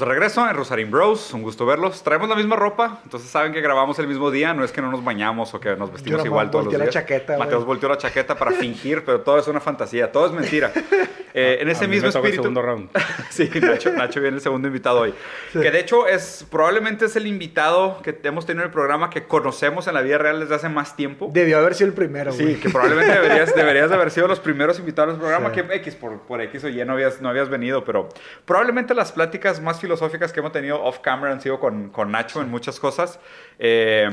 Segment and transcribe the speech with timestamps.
[0.00, 1.34] Estamos de regreso en Rosarín Bros.
[1.34, 2.02] Un gusto verlos.
[2.02, 4.54] Traemos la misma ropa, entonces saben que grabamos el mismo día.
[4.54, 6.86] No es que no nos bañamos o que nos vestimos igual todos los días.
[6.86, 7.36] la chaqueta.
[7.36, 10.72] Mateos volteó la chaqueta para fingir, pero todo es una fantasía, todo es mentira.
[11.34, 12.28] Eh, en ese mismo espíritu.
[12.28, 12.90] El segundo round.
[13.30, 15.14] sí, Nacho, Nacho viene el segundo invitado hoy.
[15.52, 19.24] Que de hecho es probablemente es el invitado que hemos tenido en el programa que
[19.24, 21.30] conocemos en la vida real desde hace más tiempo.
[21.32, 22.32] Debió haber sido el primero.
[22.32, 25.52] Sí, que probablemente deberías, deberías de haber sido los primeros invitados del programa.
[25.52, 28.08] Que X por, por X o Y no habías, no habías venido, pero
[28.44, 32.40] probablemente las pláticas más filosóficas que hemos tenido off camera han sido con, con Nacho
[32.40, 33.18] en muchas cosas.
[33.62, 34.08] Eh,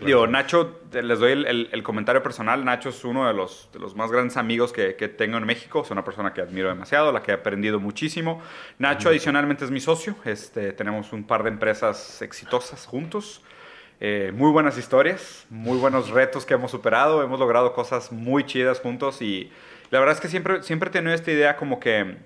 [0.00, 2.64] digo, Nacho, les doy el, el, comentario personal.
[2.64, 5.82] Nacho es uno de los, de los más grandes amigos que, que, tengo en México.
[5.82, 8.42] Es una persona que admiro demasiado, la que he aprendido muchísimo.
[8.78, 10.14] Nacho, adicionalmente, es mi socio.
[10.24, 13.42] Este, tenemos un par de empresas exitosas juntos.
[14.00, 17.22] Eh, muy buenas historias, muy buenos retos que hemos superado.
[17.22, 19.50] Hemos logrado cosas muy chidas juntos y
[19.90, 22.16] la verdad es que siempre, siempre he tenido esta idea como que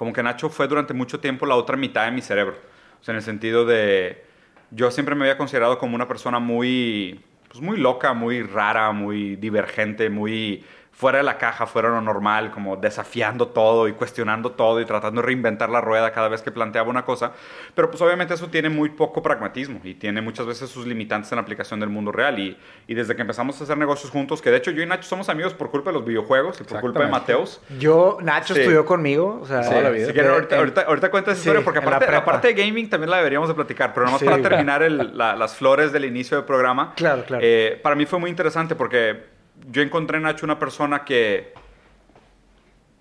[0.00, 2.56] como que Nacho fue durante mucho tiempo la otra mitad de mi cerebro.
[3.00, 4.24] O sea, en el sentido de,
[4.70, 9.36] yo siempre me había considerado como una persona muy, pues muy loca, muy rara, muy
[9.36, 10.64] divergente, muy
[11.00, 14.84] fuera de la caja, fuera de lo normal, como desafiando todo y cuestionando todo y
[14.84, 17.32] tratando de reinventar la rueda cada vez que planteaba una cosa.
[17.74, 21.36] Pero pues obviamente eso tiene muy poco pragmatismo y tiene muchas veces sus limitantes en
[21.36, 22.38] la aplicación del mundo real.
[22.38, 22.54] Y,
[22.86, 25.30] y desde que empezamos a hacer negocios juntos, que de hecho yo y Nacho somos
[25.30, 27.62] amigos por culpa de los videojuegos y por culpa de Mateos.
[27.78, 30.06] Yo, Nacho estudió conmigo, o sea, toda la vida.
[30.06, 33.54] ahorita, ahorita, ahorita cuenta esa historia porque aparte, aparte, de gaming también la deberíamos de
[33.54, 36.92] platicar, pero nomás para terminar el, las flores del inicio del programa.
[36.94, 37.42] Claro, claro.
[37.42, 39.39] Eh, para mí fue muy interesante porque
[39.70, 41.52] yo encontré en Nacho una persona que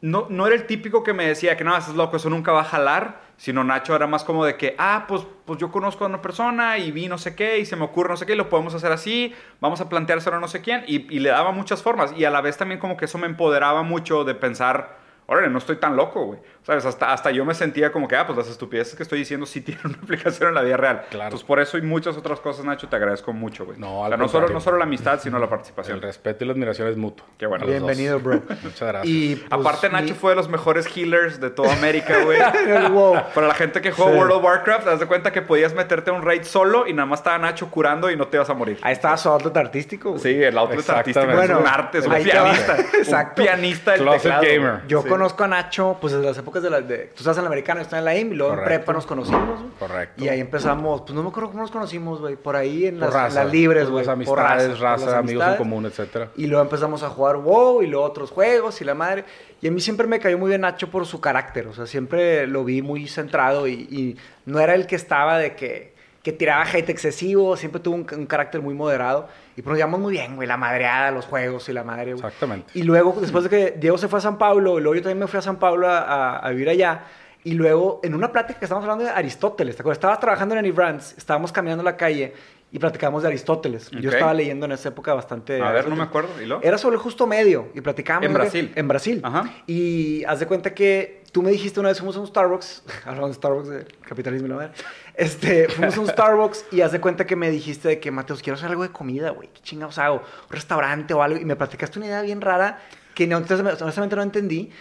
[0.02, 2.52] no, no era el típico que me decía que no, eso es loco, eso nunca
[2.52, 6.06] va a jalar, sino Nacho era más como de que, ah, pues, pues yo conozco
[6.06, 8.34] a una persona y vi no sé qué y se me ocurre no sé qué
[8.34, 11.30] y lo podemos hacer así, vamos a planteárselo a no sé quién y, y le
[11.30, 14.36] daba muchas formas y a la vez también como que eso me empoderaba mucho de
[14.36, 14.98] pensar,
[15.30, 16.40] órale, no estoy tan loco, güey.
[16.64, 16.86] ¿Sabes?
[16.86, 19.62] Hasta, hasta yo me sentía como que, ah, pues las estupideces que estoy diciendo sí
[19.62, 21.06] tienen una aplicación en la vida real.
[21.10, 21.26] Claro.
[21.26, 23.80] Entonces, por eso y muchas otras cosas, Nacho, te agradezco mucho, güey.
[23.80, 25.98] No, o sea, no solo, no solo la amistad, sino la participación.
[25.98, 27.26] El respeto y la admiración es mutuo.
[27.38, 27.66] Qué bueno.
[27.66, 28.42] Bienvenido, bro.
[28.64, 29.06] Muchas gracias.
[29.06, 32.40] Y, pues, Aparte, Nacho fue de los mejores healers de toda América, güey.
[33.36, 36.10] Para la gente que juega World of Warcraft, te das de cuenta que podías meterte
[36.10, 38.54] a un raid solo y nada más estaba Nacho curando y no te ibas a
[38.56, 38.80] morir.
[38.82, 40.12] Ahí estaba su outlet artístico.
[40.12, 40.22] Güey.
[40.22, 42.78] Sí, el outlet artístico bueno, es un arte, es un pianista.
[42.98, 43.42] Exacto.
[43.42, 44.82] Un pianista del Closet gamer.
[44.88, 45.10] Yo sí.
[45.20, 46.80] Conozco a Nacho, pues desde las épocas de la...
[46.80, 48.72] De, tú estás en la americana, yo estoy en la IM, y luego Correcto.
[48.72, 49.72] en prepa nos conocimos, güey.
[49.78, 50.24] Correcto.
[50.24, 52.38] Y ahí empezamos, pues no me acuerdo cómo nos conocimos, güey.
[52.38, 54.06] Por ahí en las, raza, en libres, güey.
[54.06, 55.58] las por raza, por las amigos en amistades.
[55.58, 56.30] común, etcétera.
[56.38, 59.26] Y luego empezamos a jugar WoW y luego otros juegos y la madre.
[59.62, 61.68] Y a mí siempre me cayó muy bien Nacho por su carácter.
[61.68, 65.56] O sea, siempre lo vi muy centrado y, y no era el que estaba de
[65.56, 65.94] que,
[66.24, 67.58] que tiraba hate excesivo.
[67.58, 69.28] Siempre tuvo un, un carácter muy moderado.
[69.60, 70.48] Y nos llevamos muy bien, güey.
[70.48, 72.26] La madreada, los juegos y la madre, güey.
[72.26, 72.72] Exactamente.
[72.74, 75.20] Y luego, después de que Diego se fue a San Pablo, y luego yo también
[75.20, 77.04] me fui a San Pablo a, a, a vivir allá.
[77.44, 79.98] Y luego, en una plática que estábamos hablando de Aristóteles, ¿te acuerdas?
[79.98, 82.34] Estabas trabajando en Brands, estábamos caminando la calle
[82.72, 83.88] y platicamos de Aristóteles.
[83.88, 84.00] Ok.
[84.00, 85.62] Yo estaba leyendo en esa época bastante...
[85.62, 86.30] A ver, no me acuerdo.
[86.42, 86.62] ¿Y lo?
[86.62, 88.28] Era sobre el justo medio y platicábamos...
[88.28, 88.72] En Brasil.
[88.76, 89.22] En Brasil.
[89.24, 89.50] Ajá.
[89.66, 93.28] Y haz de cuenta que tú me dijiste una vez, fuimos a un Starbucks, hablando
[93.28, 94.72] de Starbucks, de capitalismo y la madre.
[95.16, 98.42] Este, fuimos a un Starbucks y haz de cuenta que me dijiste de que, Mateos,
[98.42, 99.50] quiero hacer algo de comida, güey.
[99.54, 100.16] ¿Qué chingados hago?
[100.18, 101.38] Un restaurante o algo.
[101.40, 102.80] Y me platicaste una idea bien rara
[103.14, 104.72] que no, entonces, honestamente no entendí.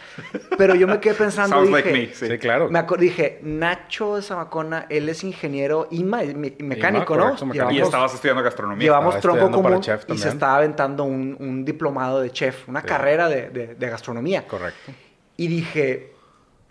[0.57, 2.07] Pero yo me quedé pensando Sounds y like dije...
[2.07, 2.15] me.
[2.15, 2.29] Sí.
[2.29, 2.69] Sí, claro.
[2.71, 7.35] Me dije, Nacho de Zamacona, él es ingeniero y me- mecánico, ¿no?
[7.35, 7.73] correcto.
[7.73, 8.85] Y estabas estudiando gastronomía.
[8.85, 12.83] Llevamos Estaba tronco común chef y se estaba aventando un, un diplomado de chef, una
[12.83, 12.87] Sí.
[12.87, 14.47] carrera de, de- de gastronomía.
[14.47, 14.93] Correcto.
[15.37, 16.13] Y dije,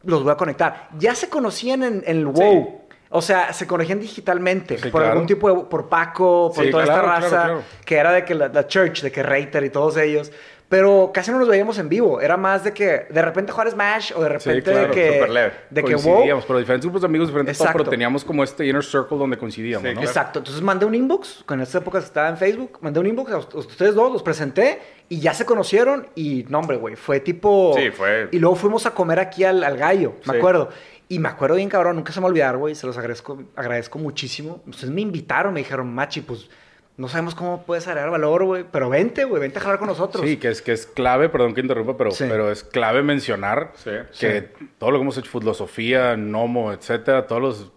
[0.08, 0.90] los voy a conectar.
[0.98, 2.82] Ya se conocían en, en el WoW.
[3.10, 4.78] O sea, se conocían digitalmente.
[4.78, 5.12] Sí, por claro.
[5.14, 5.64] algún tipo de...
[5.70, 7.44] Por Paco, por Sí, toda claro, esta raza.
[7.46, 7.62] claro.
[7.86, 10.32] Que era de que la, la Church, de que Reiter y todos ellos.
[10.70, 12.20] Pero casi no nos veíamos en vivo.
[12.20, 15.14] Era más de que de repente jugar Smash o de repente claro, de que...
[15.14, 15.54] súper leve.
[15.70, 16.04] De que WoW...
[16.04, 17.78] coincidíamos, pero diferentes grupos de amigos diferentes, Exacto.
[17.78, 19.94] pero teníamos como este inner circle donde coincidíamos, Sí, ¿no?
[19.94, 20.08] claro.
[20.10, 20.40] Exacto.
[20.40, 23.56] Entonces mandé un inbox, con esta época estaba en Facebook, mandé un inbox a ust-
[23.56, 27.74] ustedes dos, los presenté y ya se conocieron y no, hombre, güey, fue tipo...
[27.78, 30.38] Sí, fue- Y luego fuimos a comer aquí al, al gallo, me Sí.
[30.38, 30.68] acuerdo.
[31.08, 33.42] Y me acuerdo bien, cabrón, nunca se me va a olvidar, güey, se los agradezco,
[33.56, 34.62] agradezco muchísimo.
[34.68, 36.50] Ustedes me invitaron, me dijeron, Machi, pues
[36.98, 40.26] no sabemos cómo puedes agregar valor, güey, pero vente, güey, vente a jalar con nosotros.
[40.26, 42.26] Sí, que es, que es clave, perdón que interrumpa, pero, Sí.
[42.28, 47.42] pero es clave mencionar Sí, que todo lo que hemos hecho, filosofía, Nomo, etcétera, todos
[47.42, 47.72] los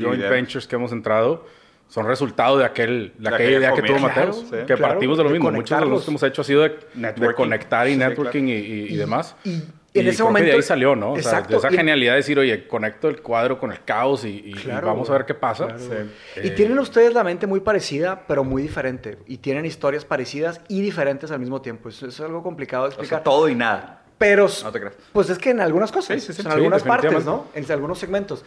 [0.00, 1.44] joint ventures que hemos entrado,
[1.88, 3.98] son resultado de, aquel, de De aquella idea que tuvo.
[3.98, 5.50] Mateos, Claro, que claro, partimos de lo de mismo.
[5.50, 8.86] Muchos de los que hemos hecho ha sido de, conectar y Sí, networking y, y-
[8.94, 9.34] y demás.
[9.44, 9.60] Y
[9.92, 10.46] Y en ese creo que momento...
[10.50, 11.12] de ahí salió, ¿no?
[11.12, 11.52] O sea, Exacto.
[11.54, 14.50] de esa y- genialidad de decir, oye, conecto el cuadro con el caos y, y-
[14.50, 15.18] y Claro, vamos a güey.
[15.18, 15.64] ver qué pasa.
[15.66, 15.88] Claro, Sí.
[15.88, 16.46] güey.
[16.46, 19.18] Y tienen ustedes la mente muy parecida, pero muy diferente.
[19.26, 21.88] Y tienen historias parecidas y diferentes al mismo tiempo.
[21.88, 23.24] Eso, eso es algo complicado de O sea, explicar.
[23.24, 24.02] todo y nada.
[24.16, 24.94] Pero, No te creas.
[25.12, 26.42] pues es que en algunas cosas, Sí, sí, sí.
[26.42, 27.24] en Sí, algunas partes.
[27.24, 27.46] ¿no?
[27.54, 28.44] En algunos segmentos.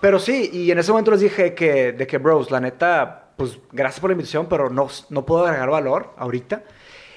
[0.00, 3.56] Pero sí, y en ese momento les dije que, de que, bros, la neta, pues
[3.70, 6.64] gracias por la invitación, pero no, no puedo agregar valor ahorita.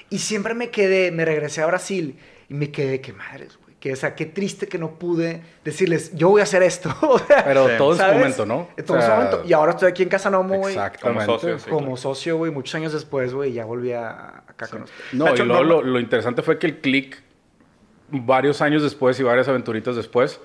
[0.08, 2.16] Y siempre me quedé, me regresé a Brasil
[2.48, 3.65] y me quedé, qué madres, güey.
[3.80, 6.88] Que, o sea, qué triste que no pude decirles, yo voy a hacer esto.
[7.44, 7.74] Pero Sí.
[7.76, 8.68] todo en su momento, ¿no?
[8.76, 9.42] En todo O su momento.
[9.46, 10.74] Y ahora estoy aquí en Casanomo, güey.
[10.74, 11.26] Exactamente.
[11.26, 11.70] Como socio, sí.
[11.70, 15.12] Como socio, güey, muchos años después, güey, ya volví a, acá con ustedes.
[15.12, 17.22] No, Nacho, y luego no- lo, lo interesante fue que el click,
[18.08, 20.40] varios años después y varias aventuritas después,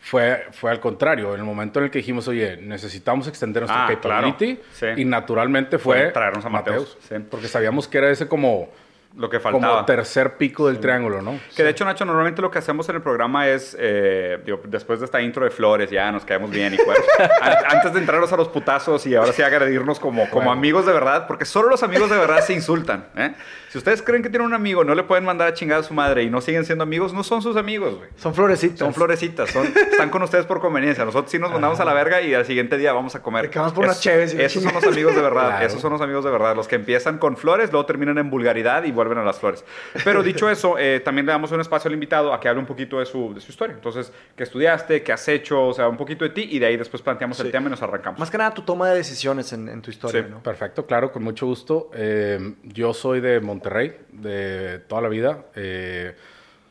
[0.00, 1.32] fue, fue al contrario.
[1.32, 4.94] En el momento en el que dijimos, oye, necesitamos extender nuestra Ah, capability, claro.
[4.96, 5.00] Sí.
[5.00, 7.14] y naturalmente fue, Fue traernos a Mateus, sí.
[7.30, 8.68] Porque sabíamos que era ese como,
[9.16, 9.86] Lo que como faltaba.
[9.86, 11.38] tercer pico del triángulo, ¿no?
[11.56, 14.98] Que de hecho, Nacho, normalmente lo que hacemos en el programa es, eh, digo, después
[14.98, 16.78] de esta intro de flores, ya nos caemos bien y
[17.40, 20.52] an- antes de entrarnos a los putazos y ahora sí agredirnos como, como Bueno.
[20.52, 23.06] amigos de verdad, porque solo los amigos de verdad se insultan.
[23.16, 23.34] ¿eh?
[23.68, 25.94] Si ustedes creen que tienen un amigo, no le pueden mandar a chingar a su
[25.94, 28.08] madre y no siguen siendo amigos, no son sus amigos, güey.
[28.16, 28.78] Son florecitas.
[28.80, 31.04] Son florecitas, son, están con ustedes por conveniencia.
[31.04, 33.50] Nosotros sí nos mandamos a la verga y al siguiente día vamos a comer.
[33.54, 35.48] Vamos por unas la Esos son los amigos de verdad.
[35.50, 35.66] Claro.
[35.66, 36.56] Esos son los amigos de verdad.
[36.56, 39.64] Los que empiezan con flores, luego terminan en vulgaridad y vuelven a las flores.
[40.04, 42.66] Pero dicho eso, eh, también le damos un espacio al invitado a que hable un
[42.66, 43.74] poquito de su, de su historia.
[43.74, 45.02] Entonces, ¿qué estudiaste?
[45.02, 45.66] ¿Qué has hecho?
[45.68, 47.52] O sea, un poquito de ti y de ahí después planteamos el Sí.
[47.52, 48.18] tema y nos arrancamos.
[48.18, 50.28] Más que nada tu toma de decisiones en, en tu historia, Sí.
[50.30, 50.42] ¿no?
[50.42, 51.90] Perfecto, claro, con mucho gusto.
[51.94, 55.44] Eh, yo soy de Monterrey, de toda la vida.
[55.54, 56.14] Eh,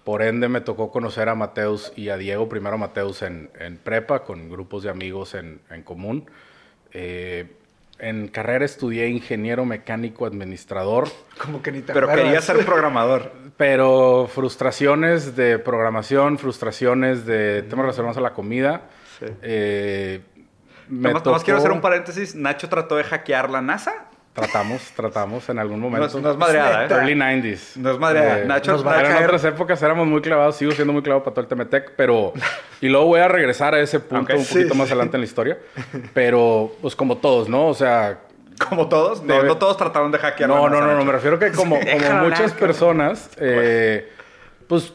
[0.04, 3.78] por ende, me tocó conocer a Mateus y a Diego, primero a Mateus en, en
[3.78, 6.30] prepa, con grupos de amigos en, en común.
[6.92, 7.48] Eh,
[8.00, 11.08] en carrera estudié ingeniero mecánico administrador,
[11.38, 12.26] Como que ni te Pero acuerdas.
[12.26, 13.32] quería ser programador.
[13.58, 18.90] pero frustraciones de programación, frustraciones de temas relacionados a la comida.
[19.20, 19.26] Sí.
[19.42, 20.22] Eh,
[20.90, 22.36] me nomás quiero hacer un paréntesis.
[22.36, 24.08] Nacho trató de hackear la NASA.
[24.34, 26.20] Tratamos, tratamos en algún momento.
[26.20, 26.88] no es madreada, ¿eh?
[26.90, 27.76] Early 90s.
[27.78, 28.40] No es madreada.
[28.40, 31.24] Eh, Nacho, nos va a en otras épocas éramos muy clavados, sigo siendo muy clavado
[31.24, 32.34] para todo el Temetec, pero...
[32.82, 34.94] Y luego voy a regresar a ese punto un poquito Sí, más sí.
[34.94, 35.58] adelante en la historia.
[36.16, 37.68] Pero, pues como todos, ¿no?
[37.68, 38.22] O sea...
[38.70, 41.38] como todos, no, Debe- no todos trataron de hackear No, no, no, no, me refiero
[41.38, 41.80] que como,
[42.24, 44.12] muchas personas, eh,
[44.68, 44.94] pues,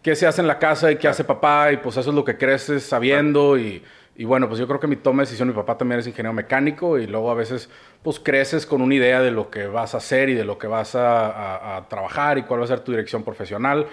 [0.00, 1.72] ¿qué se hace en la casa y qué hace papá?
[1.72, 3.82] Y pues eso es lo que creces sabiendo y...
[4.16, 6.32] Y bueno, pues yo creo que mi toma de decisión, mi papá también es ingeniero
[6.32, 7.68] mecánico y luego a veces
[8.02, 10.68] pues creces con una idea de lo que vas a hacer y de lo que
[10.68, 13.86] vas a, a- a trabajar y cuál va a ser tu dirección profesional.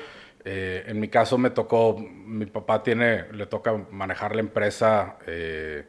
[0.45, 5.85] Eh, en mi caso me tocó, mi papá tiene, le toca manejar la empresa eh,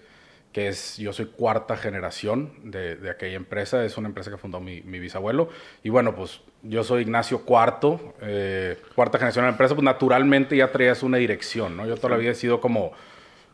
[0.53, 4.61] que es, yo soy cuarta generación de, de aquella empresa, es una empresa que fundó
[4.61, 5.49] mi, mi bisabuelo.
[5.83, 10.55] Y bueno, pues yo soy Ignacio Cuarto, eh, cuarta generación de la empresa, pues naturalmente
[10.57, 11.87] ya traías una dirección, ¿no?
[11.87, 12.93] Yo toda la vida he sido como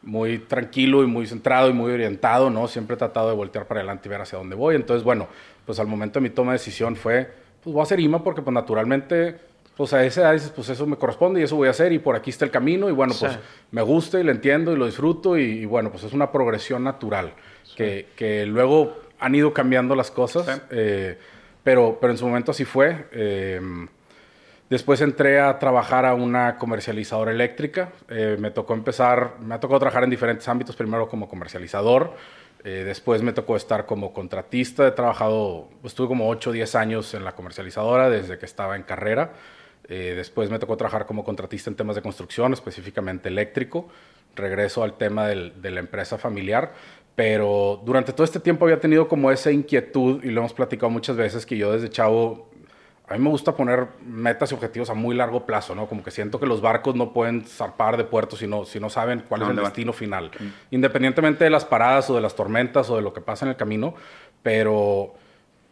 [0.02, 2.68] muy tranquilo y muy centrado y muy orientado, ¿no?
[2.68, 4.74] Siempre he tratado de voltear para adelante y ver hacia dónde voy.
[4.76, 5.28] Entonces, bueno,
[5.66, 7.30] pues al momento de mi toma de decisión fue,
[7.62, 9.36] pues voy a hacer IMA porque pues naturalmente,
[9.76, 11.98] pues a esa edad dices, pues eso me corresponde y eso voy a hacer y
[11.98, 13.38] por aquí está el camino y bueno, pues
[13.70, 16.84] me gusta y lo entiendo y lo disfruto y, y bueno, pues es una progresión
[16.84, 17.32] natural
[17.76, 20.62] que, que luego han ido cambiando las cosas, Sí.
[20.70, 21.18] eh,
[21.64, 23.06] pero, pero en su momento así fue.
[23.12, 23.60] eh,
[24.70, 27.90] Después entré a trabajar a una comercializadora eléctrica.
[28.10, 32.12] Eh, me tocó empezar, me ha tocado trabajar en diferentes ámbitos, primero como comercializador,
[32.64, 34.86] eh, después me tocó estar como contratista.
[34.86, 38.82] He trabajado, estuve como 8 o 10 años en la comercializadora desde que estaba en
[38.82, 39.32] carrera.
[39.88, 43.88] Eh, después me tocó trabajar como contratista en temas de construcción, específicamente eléctrico.
[44.36, 46.74] Regreso al tema de la empresa familiar.
[47.14, 51.16] Pero durante todo este tiempo había tenido como esa inquietud, y lo hemos platicado muchas
[51.16, 52.48] veces, que yo desde chavo
[53.08, 55.86] a mí me gusta poner metas y objetivos a muy largo plazo, ¿no?
[55.86, 58.90] Como que siento que los barcos no pueden zarpar de puerto si no, si no
[58.90, 60.30] saben cuál ¿A es el destino final.
[60.70, 63.56] Independientemente de las paradas o de las tormentas o de lo que pasa en el
[63.56, 63.94] camino.
[64.42, 65.14] Pero,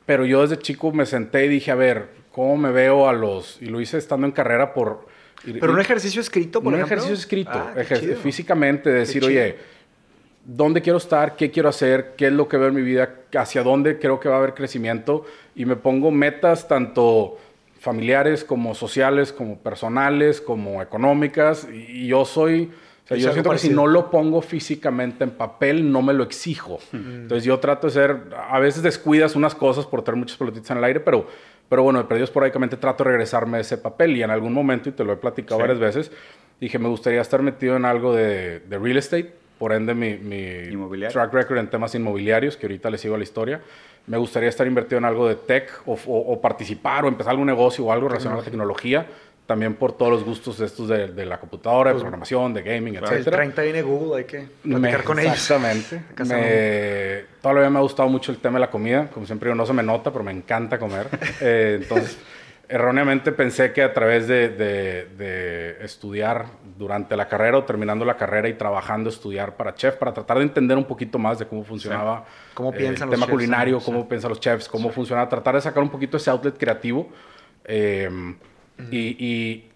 [0.07, 3.61] pero yo desde chico me senté y dije, a ver, ¿cómo me veo a los...?
[3.61, 5.07] Y lo hice estando en carrera por...
[5.45, 6.97] Pero un ejercicio escrito, por un ejemplo.
[6.97, 8.17] ejercicio escrito, Ah, qué ejer- chido.
[8.17, 9.57] físicamente, decir, oye,
[10.47, 11.37] ¿dónde quiero estar?
[11.37, 12.15] ¿Qué quiero hacer?
[12.17, 13.11] ¿Qué es lo que veo en mi vida?
[13.37, 15.27] ¿Hacia dónde creo que va a haber crecimiento?
[15.55, 17.37] Y me pongo metas tanto
[17.81, 21.69] familiares como sociales, como personales, como económicas.
[21.71, 22.71] Y, yo soy...
[23.05, 26.25] O sea, yo siento que si no lo pongo físicamente en papel, no me lo
[26.25, 26.81] exijo.
[26.93, 28.17] Entonces yo trato de ser,
[28.51, 31.25] a veces descuidas unas cosas por tener muchas pelotitas en el aire, pero,
[31.69, 34.89] pero bueno, de perdido esporádicamente trato de regresarme a ese papel y en algún momento,
[34.89, 35.63] y te lo he platicado Sí.
[35.63, 36.11] varias veces,
[36.61, 41.01] dije, me gustaría estar metido en algo de, de real estate, por ende mi, mi
[41.09, 43.61] track record en temas inmobiliarios, que ahorita le sigo la historia.
[44.07, 47.47] Me gustaría estar invertido en algo de tech o, o- o participar o empezar algún
[47.47, 49.07] negocio o algo relacionado a la tecnología,
[49.47, 52.95] también por todos los gustos de estos de, de la computadora, de programación, de gaming,
[52.99, 53.37] Pues, El etcétera.
[53.39, 55.33] 30 viene Google, hay que Me- platicar con ellos.
[55.35, 56.03] Exactamente.
[56.25, 59.09] Me, todavía me ha gustado mucho el tema de la comida.
[59.13, 61.09] Como siempre digo, no se me nota, pero me encanta comer.
[61.41, 62.19] Eh, entonces,
[62.69, 66.47] erróneamente pensé que a través de, de- de estudiar
[66.77, 70.45] durante la carrera o terminando la carrera y trabajando, estudiar para chef, para tratar de
[70.45, 74.09] entender un poquito más de cómo funcionaba Cómo eh, el tema chefs culinario, también, cómo
[74.09, 77.09] piensan los chefs, cómo funcionaba, tratar de sacar un poquito ese outlet creativo.
[77.65, 78.09] eh,
[78.91, 79.71] y, y-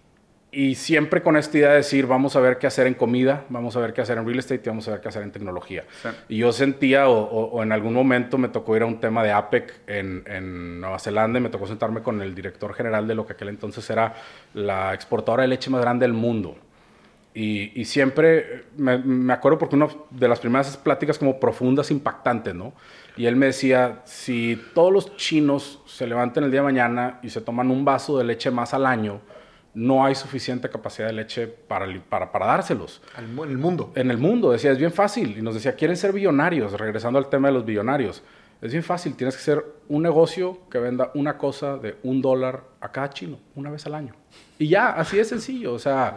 [0.53, 3.75] y siempre con esta idea de decir, vamos a ver qué hacer en comida, vamos
[3.77, 5.85] a ver qué hacer en real estate y vamos a ver qué hacer en tecnología.
[6.01, 6.09] Sí.
[6.27, 9.23] Y yo sentía, o, o- o en algún momento me tocó ir a un tema
[9.23, 13.15] de APEC en, en Nueva Zelanda y me tocó sentarme con el director general de
[13.15, 14.13] lo que aquel entonces era
[14.53, 16.57] la exportadora de leche más grande del mundo.
[17.33, 22.53] Y, y siempre me, me acuerdo porque una de las primeras pláticas como profundas, impactantes,
[22.53, 22.73] ¿no?
[23.15, 27.29] Y él me decía, si todos los chinos se levantan el día de mañana y
[27.29, 29.21] se toman un vaso de leche más al año,
[29.73, 33.91] no hay suficiente capacidad de leche para, para, para dárselos en el mundo.
[33.95, 34.51] en el mundo.
[34.51, 35.37] Decía, es bien fácil.
[35.37, 38.21] Y nos decía, quieren ser billonarios, regresando al tema de los billonarios.
[38.61, 42.61] Es bien fácil, tienes que ser un negocio que venda una cosa de un dólar
[42.79, 44.13] a cada chino, una vez al año.
[44.59, 45.73] Y ya, así de sencillo.
[45.73, 46.15] O sea,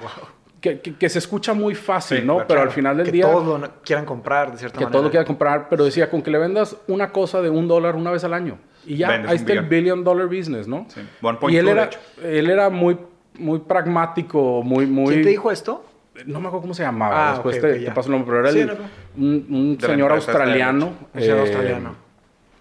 [0.60, 2.34] que, que- que se escucha muy fácil, Sí, ¿no?
[2.34, 4.92] claro, pero al final del que día, todos lo quieran comprar, de cierta que manera.
[4.92, 5.68] todo lo quiera comprar.
[5.70, 8.58] Pero decía, con que le vendas una cosa de un dólar una vez al año.
[8.84, 10.84] Y ya, Vendes ahí está el billion dollar business, ¿no?
[10.90, 11.00] Sí.
[11.22, 11.90] One Y él two, era,
[12.24, 12.98] él era muy,
[13.38, 15.12] muy pragmático, muy, muy...
[15.14, 15.84] ¿Quién te dijo esto?
[16.26, 17.30] No me acuerdo cómo se llamaba.
[17.30, 18.80] Ah, Después ok, te, ok, te paso el nombre, pero era Sí, el- no, no.
[19.16, 20.92] un, un señor australiano.
[21.12, 21.96] Un señor eh, australiano.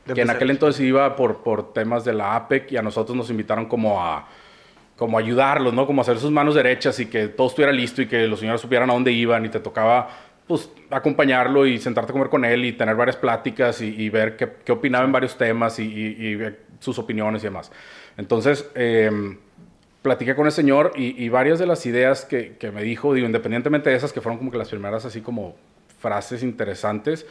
[0.05, 3.15] De Que en aquel entonces iba por, por temas de la APEC y a nosotros
[3.15, 4.27] nos invitaron como a
[4.97, 5.87] como ayudarlos, ¿no?
[5.87, 8.89] Como hacer sus manos derechas y que todo estuviera listo y que los señores supieran
[8.89, 10.07] a dónde iban y te tocaba
[10.47, 14.35] pues acompañarlo y sentarte a comer con él y tener varias pláticas y, y ver
[14.37, 17.71] qué, qué opinaba en varios temas y, y- y sus opiniones y demás.
[18.17, 19.09] Entonces, eh,
[20.03, 23.25] platiqué con el señor y, y varias de las ideas que, que me dijo, digo,
[23.25, 25.55] independientemente de esas que fueron como que las primeras así como
[25.99, 27.25] frases interesantes,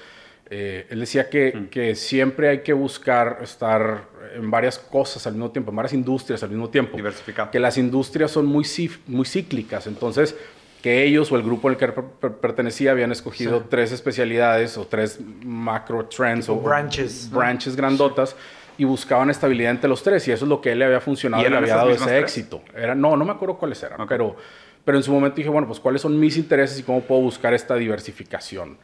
[0.50, 5.50] eh, él decía que, que siempre hay que buscar estar en varias cosas al mismo
[5.50, 6.96] tiempo, en varias industrias al mismo tiempo.
[6.96, 7.50] Diversificar.
[7.50, 10.34] Que las industrias son muy, cíclicas, entonces
[10.82, 13.66] que ellos o el grupo al que per- per- pertenecía habían escogido Sí.
[13.70, 17.38] tres especialidades o tres macro trends Tipo o branches, ¿no?
[17.38, 18.34] branches grandotas
[18.78, 21.42] y buscaban estabilidad entre los tres y eso es lo que él le había funcionado
[21.42, 22.22] ¿Y y le había dado ese tres?
[22.22, 22.62] éxito.
[22.76, 24.08] Era, no, no me acuerdo cuáles eran, Ok.
[24.08, 24.36] pero,
[24.84, 27.54] pero en su momento dije, bueno, pues cuáles son mis intereses y cómo puedo buscar
[27.54, 28.78] esta diversificación.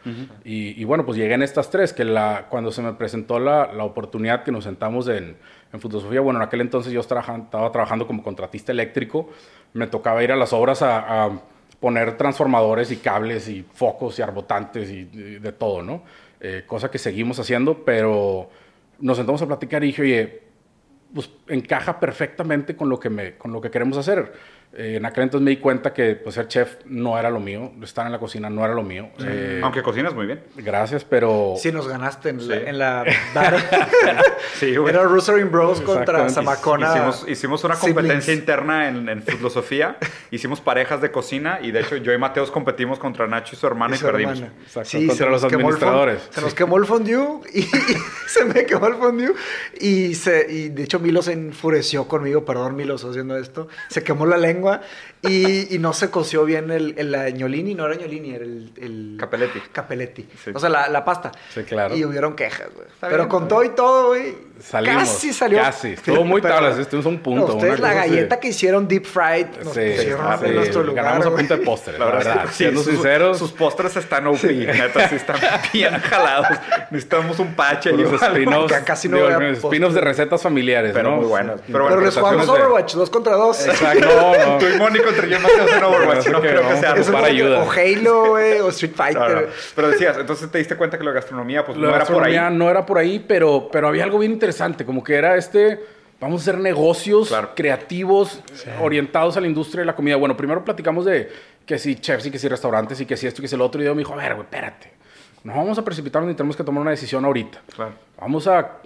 [0.45, 3.73] y, y bueno, pues llegué en estas tres, que la, cuando se me presentó la,
[3.73, 5.37] la oportunidad que nos sentamos en,
[5.73, 9.29] en Futosofía, bueno, en aquel entonces yo estaba trabajando como contratista eléctrico,
[9.73, 11.31] me tocaba ir a las obras a, a
[11.81, 16.03] poner transformadores y cables y focos y arbotantes y, y de todo, ¿no?
[16.41, 18.49] Eh, cosa que seguimos haciendo, pero
[19.01, 20.43] nos sentamos a platicar y dije, oye,
[21.15, 24.33] pues encaja perfectamente con lo que, me, con lo que queremos hacer.
[24.75, 27.73] Eh, en aquel entonces me di cuenta que pues, ser chef no era lo mío,
[27.83, 29.09] estar en la cocina no era lo mío.
[29.19, 30.43] Eh, Aunque cocinas muy bien.
[30.57, 31.55] Gracias, pero...
[31.57, 32.49] Sí, nos ganaste en, Sí.
[32.49, 33.05] la, en la.
[34.59, 34.93] Sí, güey.
[34.93, 36.29] Era Rosary Bros contra.
[36.29, 36.91] Zamacona.
[36.93, 37.97] Hicimos, hicimos una siblings.
[37.97, 39.97] competencia interna en, en filosofía.
[40.31, 43.67] hicimos parejas de cocina y de hecho yo y Mateos competimos contra Nacho y su
[43.67, 44.39] hermana y, su perdimos.
[44.39, 44.55] hermana.
[44.63, 46.29] Exacto, Sí, contra se los administradores.
[46.31, 47.65] Se nos quemó el fondue y, y
[48.27, 49.33] se me quemó el fondue.
[49.81, 53.69] Y, se, y de hecho Milo se enfureció conmigo, perdón Milo, haciendo esto.
[53.89, 54.83] Se quemó la lengua língua
[55.23, 58.73] y, y no se coció bien el, el la ñolini, no era ñolini, era el...
[58.77, 59.61] el Capelletti.
[59.73, 60.29] Capelletti.
[60.45, 60.51] Sí.
[60.55, 61.33] O sea, la, la pasta.
[61.53, 61.97] Sí, claro.
[61.97, 62.87] Y hubieron quejas, güey.
[63.01, 64.35] Pero bien, con todo y todo, güey.
[64.61, 65.03] Salimos.
[65.05, 65.61] Casi salió.
[65.61, 65.89] Casi.
[65.93, 67.49] Estuvo muy tablas, estuvimos a un punto.
[67.49, 70.83] No, ustedes la galleta que hicieron deep fried nos Sí, pusieron ah, en sí, nuestro
[70.83, 71.05] lugar.
[71.05, 71.41] Ganamos a güey.
[71.41, 75.09] punta de postres, La la verdad, sí, Siendo sus, sinceros, sus postres están OP, neta,
[75.09, 75.37] sí están
[75.73, 76.59] bien jalados.
[76.91, 78.37] Necesitamos un los o algo.
[78.37, 79.19] spin-offs casi no
[79.53, 81.61] spin-offs de recetas familiares, Pero muy buenos.
[81.67, 83.67] Pero les jugamos Overwatch, dos contra dos.
[83.67, 84.59] Exacto, no, no.
[84.59, 86.19] Tú y contra yo y Mateos en Overwatch.
[86.19, 87.63] Eso No que creo que sea para ayuda.
[87.63, 89.21] O Halo, güey, o Street Fighter.
[89.35, 89.47] No, no.
[89.75, 92.35] Pero decías, entonces te diste cuenta que la gastronomía pues La no era por ahí.
[92.35, 95.81] gastronomía no era por ahí, pero, pero había algo bien interesante, como que era este,
[96.21, 97.51] vamos a hacer negocios Claro.
[97.55, 98.43] creativos
[98.81, 100.17] orientados a la industria de la comida.
[100.17, 101.31] Bueno, primero platicamos de
[101.67, 103.61] que si chefs y que si restaurantes y que si esto y que si el
[103.61, 103.81] otro.
[103.83, 104.93] Y yo me dijo, a ver, güey, espérate.
[105.45, 107.61] Nos vamos a precipitarnos y tenemos que tomar una decisión ahorita.
[107.75, 107.93] Claro.
[108.21, 108.79] Vamos a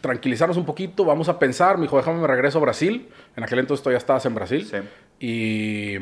[0.00, 1.76] tranquilizarnos un poquito, vamos a pensar.
[1.76, 3.08] Me dijo, déjame me regreso a Brasil.
[3.36, 4.66] En aquel entonces todavía estabas en Brasil.
[4.68, 4.76] Sí.
[5.24, 5.98] Y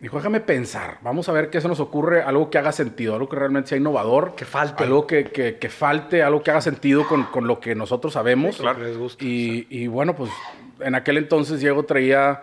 [0.00, 0.96] dijo, déjame pensar.
[1.02, 3.78] Vamos a ver qué se nos ocurre, algo que haga sentido, algo que realmente sea
[3.78, 4.34] innovador.
[4.34, 4.82] Que falte.
[4.84, 8.56] Algo que, que- que falte, algo que haga sentido con, con lo que nosotros sabemos.
[8.56, 8.78] claro.
[8.78, 10.30] Que les guste, Y, y bueno, pues
[10.80, 12.42] en aquel entonces Diego traía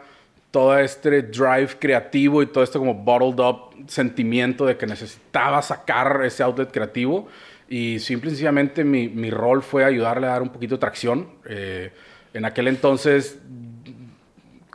[0.51, 6.21] todo este drive creativo y todo este como bottled up sentimiento de que necesitaba sacar
[6.25, 7.27] ese outlet creativo.
[7.67, 11.27] Y simple y sencillamente mi, mi rol fue ayudarle a dar un poquito de tracción.
[11.47, 11.91] Eh,
[12.33, 13.39] en aquel entonces,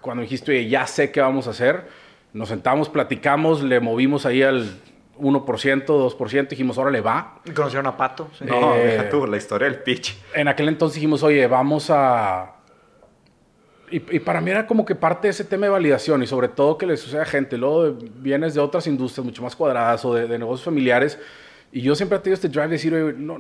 [0.04, 1.88] cuando dijiste, "Oye, ya sé qué vamos a hacer,
[2.34, 4.68] nos sentamos, platicamos, le movimos ahí al
[5.18, 7.40] 1%, 2%, dijimos, órale, va.
[7.44, 8.28] Y Conocieron a Pato.
[8.38, 8.44] sí.
[8.44, 10.16] No, Eh, deja tú, la historia del pitch.
[10.34, 12.50] En aquel entonces dijimos, oye, vamos a
[13.90, 16.48] y, y para mí era como que parte de ese tema de validación y sobre
[16.48, 17.56] todo que le sucede a gente.
[17.56, 21.18] Luego de- vienes de otras industrias mucho más cuadradas o de, de negocios familiares.
[21.70, 23.38] Y yo siempre he tenido este drive de decir, "Oye, no,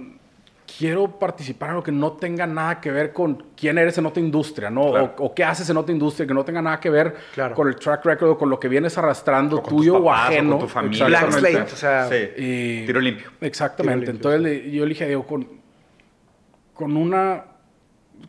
[0.78, 4.22] quiero participar en lo que no tenga nada que ver con quién eres en otra
[4.22, 4.90] industria, ¿no?
[4.90, 5.14] Claro.
[5.18, 7.54] O, o qué haces en otra industria, que no tenga nada que ver Claro.
[7.54, 10.32] con el track record o con lo que vienes arrastrando O tuyo o papás, o
[10.32, 10.50] ajeno.
[10.52, 11.06] con tu familia.
[11.06, 11.50] Exactamente.
[11.50, 12.16] slate, o sea, Sí.
[12.42, 13.30] Y- Tiro limpio.
[13.40, 14.06] Exactamente.
[14.06, 15.46] Tiro limpio, Entonces yo le dije a Diego, con,
[16.72, 17.44] con una,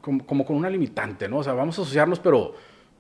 [0.02, 1.38] como, como con una limitante, ¿no?
[1.38, 2.54] O sea, vamos a asociarnos, pero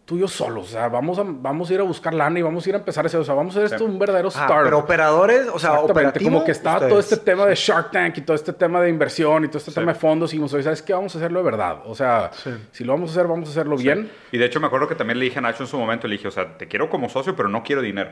[0.05, 0.65] tú y yo solos.
[0.65, 2.77] O sea, vamos a, vamos a ir a buscar lana y vamos a ir a
[2.77, 4.63] empezar a hacer, o sea, vamos a hacer esto un verdadero Ah, startup.
[4.63, 6.29] pero operadores, o sea, operativo.
[6.31, 9.43] como que estaba todo este tema de Shark Tank y todo este tema de inversión
[9.45, 9.75] y todo este Sí.
[9.79, 10.93] tema de fondos y dijimos, ¿sabes qué?
[10.93, 11.77] Vamos a hacerlo de verdad.
[11.85, 12.51] O sea, Sí.
[12.71, 14.11] si lo vamos a hacer, vamos a hacerlo bien.
[14.31, 16.17] Y de hecho me acuerdo que también le dije a Nacho en su momento, le
[16.17, 18.11] dije, o sea, te quiero como socio, pero no quiero dinero.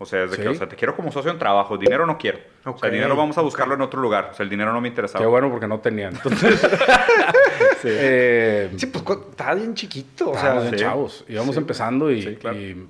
[0.00, 0.48] O sea, es de que, Sí.
[0.50, 2.38] o sea, te quiero como socio en trabajo, dinero no quiero.
[2.64, 4.28] O sea, el dinero vamos a buscarlo en otro lugar.
[4.30, 5.20] O sea, el dinero no me interesaba.
[5.24, 6.08] Qué bueno porque no tenía.
[6.08, 6.64] Entonces,
[7.84, 10.84] eh, Sí, pues estaba bien chiquito, o Estábamos sea, bien sí.
[10.84, 11.24] chavos.
[11.28, 11.60] Íbamos Sí.
[11.60, 12.56] empezando y, Sí, claro.
[12.56, 12.86] y,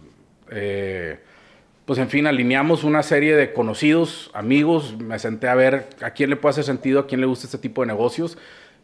[0.51, 1.19] eh,
[1.85, 4.97] pues en fin, alineamos una serie de conocidos, amigos.
[4.99, 7.59] Me senté a ver a quién le puede hacer sentido, a quién le gusta este
[7.59, 8.37] tipo de negocios.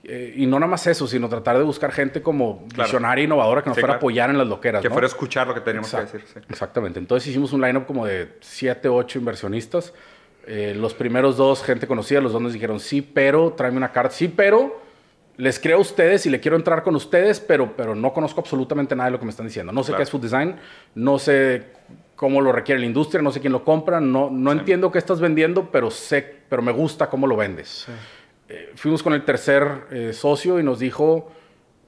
[0.07, 2.85] Eh, y no nada más eso, sino tratar de buscar gente como Claro.
[2.85, 4.01] visionaria e innovadora que nos Sí, fuera a claro.
[4.01, 4.83] apoyar en las loqueras.
[4.83, 4.95] que ¿no?
[4.95, 6.13] fuera a escuchar lo que teníamos Exacto.
[6.13, 6.43] que decir.
[6.43, 6.47] sí.
[6.51, 6.99] Exactamente.
[6.99, 9.95] Entonces hicimos un lineup como de 7, 8 inversionistas.
[10.47, 14.15] Eh, los primeros dos, gente conocida, los dos nos dijeron sí, pero tráeme una carta.
[14.15, 14.79] Sí, pero
[15.39, 18.95] les creo a ustedes y le quiero entrar con ustedes, pero, pero no conozco absolutamente
[18.95, 19.73] nada de lo que me están diciendo.
[19.73, 19.97] No sé Claro.
[19.97, 20.57] qué es food design,
[20.95, 21.65] no sé
[22.15, 24.59] cómo lo requiere la industria, no sé quién lo compra, no, no Sí.
[24.59, 27.87] entiendo qué estás vendiendo, pero sé, pero me gusta cómo lo vendes.
[28.49, 31.31] Eh, fuimos con el tercer eh, socio y nos dijo,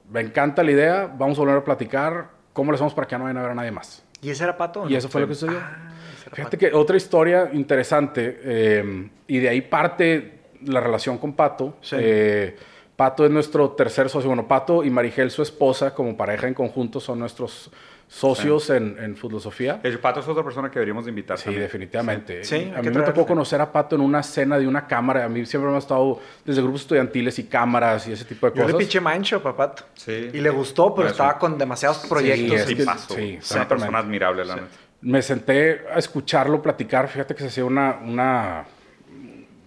[0.09, 3.17] me encanta la idea, vamos a volver a platicar, ¿cómo le hacemos para que ya
[3.19, 4.03] no vayan a ver a nadie más?
[4.21, 4.83] ¿Y ese era Pato?
[4.83, 4.97] o Y no?
[4.97, 5.59] eso fue lo que sucedió.
[5.61, 5.91] Ah,
[6.33, 11.77] Fíjate que otra historia interesante, eh, y de ahí parte la relación con Pato.
[11.81, 11.95] Sí.
[11.99, 12.55] Eh,
[12.95, 14.27] Pato es nuestro tercer socio.
[14.27, 17.71] Bueno, Pato y Marigel, su esposa, como pareja en conjunto, son nuestros
[18.07, 19.79] socios en, en Filosofía.
[19.83, 21.37] El Pato es otra persona que deberíamos de invitar.
[21.37, 21.63] Sí, también.
[21.63, 22.43] definitivamente.
[22.43, 24.87] Sí, Y hay a mí me tocó conocer a Pato en una cena de una
[24.87, 25.25] cámara.
[25.25, 28.53] A mí siempre me ha estado desde grupos estudiantiles y cámaras y ese tipo de
[28.55, 28.77] Yo le cosas.
[28.79, 29.83] pinché Mindshop a Pato.
[29.95, 30.29] Sí.
[30.33, 32.61] Y le gustó, pero estaba con demasiados proyectos.
[32.61, 33.13] es Sí, que- paso.
[33.13, 34.67] sí, es una persona admirable, la neta.
[35.01, 37.07] me senté a escucharlo platicar.
[37.09, 38.65] Fíjate que se hacía una, una-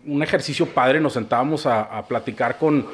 [0.06, 0.98] un ejercicio padre.
[0.98, 2.86] Nos sentábamos a, a platicar con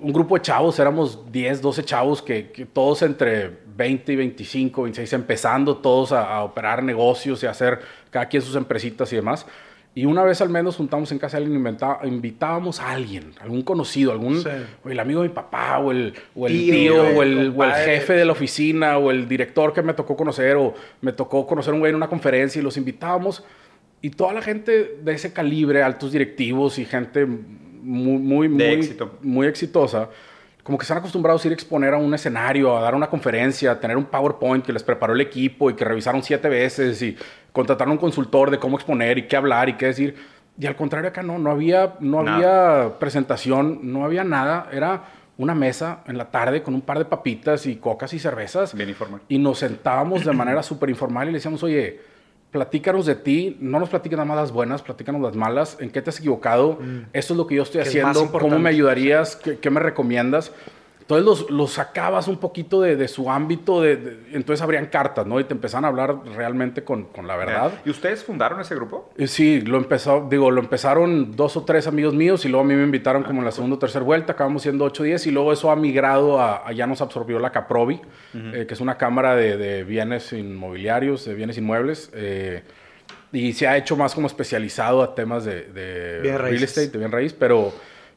[0.00, 0.78] un grupo de chavos.
[0.78, 6.34] Éramos 10, 12 chavos que, que todos entre 20 y 25, 26, empezando todos a,
[6.34, 7.80] a operar negocios y a hacer
[8.10, 9.46] cada quien sus empresitas y demás.
[9.94, 14.10] Y una vez al menos juntamos en casa de alguien, invitábamos a alguien, algún conocido,
[14.12, 14.48] algún, Sí.
[14.82, 17.62] o el amigo de mi papá, o el, o el Tío, tío, o, el o
[17.64, 21.46] el jefe de la oficina, o el director que me tocó conocer, o me tocó
[21.46, 23.44] conocer un güey en una conferencia y los invitábamos.
[24.00, 28.72] Y toda la gente de ese calibre, altos directivos y gente muy, muy, muy, De
[28.72, 29.18] éxito.
[29.20, 30.08] muy exitosa,
[30.62, 33.72] como que están acostumbrados a ir a exponer a un escenario, a dar una conferencia,
[33.72, 37.16] a tener un PowerPoint que les preparó el equipo y que revisaron siete veces y
[37.52, 40.14] contrataron un consultor de cómo exponer y qué hablar y qué decir.
[40.58, 44.68] Y al contrario acá no, no había, no había presentación, no había nada.
[44.70, 45.02] Era
[45.38, 48.74] una mesa en la tarde con un par de papitas y cocas y cervezas.
[48.74, 49.22] Bien informal.
[49.28, 52.00] Y nos sentábamos de manera súper informal y le decíamos, oye,
[52.52, 56.02] platícanos de ti, no nos platiques nada más las buenas, platícanos las malas, en qué
[56.02, 56.78] te has equivocado,
[57.12, 57.82] esto es lo que yo estoy Mm.
[57.82, 60.52] Es haciendo, cómo me ayudarías, ¿Qué, qué me recomiendas.
[61.16, 65.26] Entonces los, los sacabas un poquito de, de su ámbito, de, de- entonces abrían cartas,
[65.26, 65.38] ¿no?
[65.40, 67.72] Y te empezaban a hablar realmente con, con la verdad.
[67.84, 69.10] ¿Y ustedes fundaron ese grupo?
[69.16, 72.68] Eh, Sí, lo empezó, digo, lo empezaron dos o tres amigos míos y luego a
[72.68, 75.26] mí me invitaron como en la segunda o tercera vuelta, acabamos siendo 8 o 10
[75.26, 78.00] y luego eso ha migrado a, a ya nos absorbió la Caprovi,
[78.34, 82.62] eh, que es una cámara de, de bienes inmobiliarios, de bienes inmuebles, eh,
[83.32, 86.62] y se ha hecho más como especializado a temas de, de real raíces.
[86.76, 87.72] estate, de bien raíz, pero,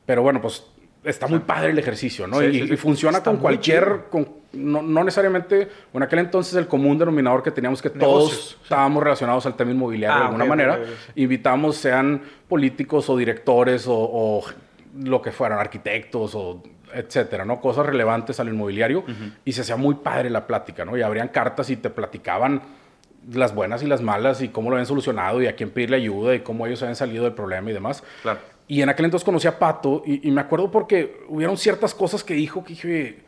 [0.05, 0.65] pero bueno, pues
[1.05, 2.39] está muy padre el ejercicio, ¿no?
[2.39, 6.67] Sí, y, sí, y funciona con cualquier, con, no, no necesariamente, en aquel entonces el
[6.67, 10.43] común denominador que teníamos que Negocios, todos estábamos relacionados al tema inmobiliario Ah, de alguna
[10.45, 10.73] ok, ok, manera.
[10.75, 11.21] ok, ok, sí.
[11.21, 14.43] Invitamos, sean políticos o directores o, o
[15.03, 16.63] lo que fueran, arquitectos o
[16.93, 17.59] etcétera, ¿no?
[17.59, 19.03] Cosas relevantes al inmobiliario.
[19.43, 20.95] Y se hacía muy padre la plática, ¿no?
[20.97, 22.61] Y abrían cartas y te platicaban
[23.33, 26.35] las buenas y las malas y cómo lo habían solucionado y a quién pedirle ayuda
[26.35, 28.01] y cómo ellos habían salido del problema y demás.
[28.21, 28.39] Claro.
[28.67, 32.23] Y en aquel entonces conocí a Pato y, y me acuerdo porque hubieron ciertas cosas
[32.23, 33.19] que dijo que dije,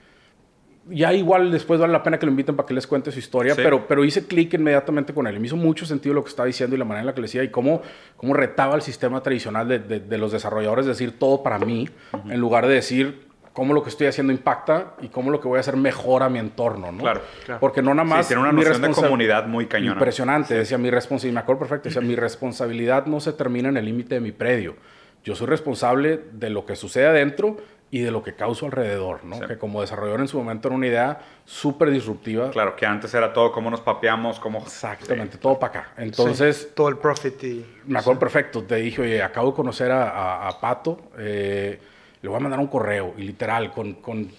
[0.90, 3.54] ya igual después vale la pena que lo inviten para que les cuente su historia,
[3.54, 3.62] Sí.
[3.64, 5.36] pero, pero hice clic inmediatamente con él.
[5.36, 7.22] Y me hizo mucho sentido lo que estaba diciendo y la manera en la que
[7.22, 7.82] le decía y cómo,
[8.16, 11.88] cómo retaba el sistema tradicional de, de- de los desarrolladores, de decir todo para mí,
[12.30, 15.58] en lugar de decir cómo lo que estoy haciendo impacta y cómo lo que voy
[15.58, 17.00] a hacer mejora mi entorno, ¿no?
[17.00, 17.60] Claro, claro.
[17.60, 18.26] Porque no nada más...
[18.28, 19.94] Sí, tiene una noción de comunidad muy cañona.
[19.94, 23.86] Impresionante, decía mi responsabilidad, me acuerdo perfecto, decía mi responsabilidad no se termina en el
[23.86, 24.76] límite de mi predio.
[25.24, 27.58] Yo soy responsable de lo que sucede adentro
[27.90, 29.38] y de lo que causa alrededor, ¿no?
[29.38, 29.46] Sí.
[29.48, 32.50] Que como desarrollador en su momento era una idea súper disruptiva.
[32.52, 34.60] Claro, que antes era todo cómo nos papeamos, cómo...
[34.60, 35.92] Exactamente, todo para acá.
[35.98, 37.66] Entonces, Sí, todo el profit y...
[37.86, 41.80] me acuerdo perfecto, te dije, oye, acabo de conocer a, a- a Pato, eh,
[42.22, 44.30] le voy a mandar un correo, y literal, con, con,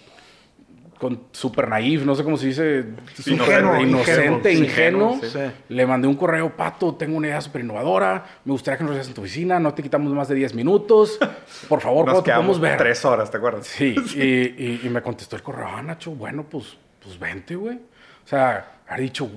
[0.99, 2.83] con super naif, no sé cómo se dice,
[3.25, 5.19] Ingenuo, inocente, ingenuo, ingenuo.
[5.21, 5.29] sí.
[5.31, 5.51] Sí.
[5.69, 9.07] Le mandé un correo, Pato, tengo una idea súper innovadora, me gustaría que nos veas
[9.07, 11.17] en tu oficina, no te quitamos más de 10 minutos,
[11.69, 12.77] por favor, Nos ¿cuándo te quedamos podemos ver?
[12.77, 13.65] tres horas, ¿te acuerdas?
[13.67, 17.77] Sí, y, y- y me contestó el correo, ah, Nacho, bueno, pues, pues vente, güey.
[17.77, 19.29] O sea, ha dicho,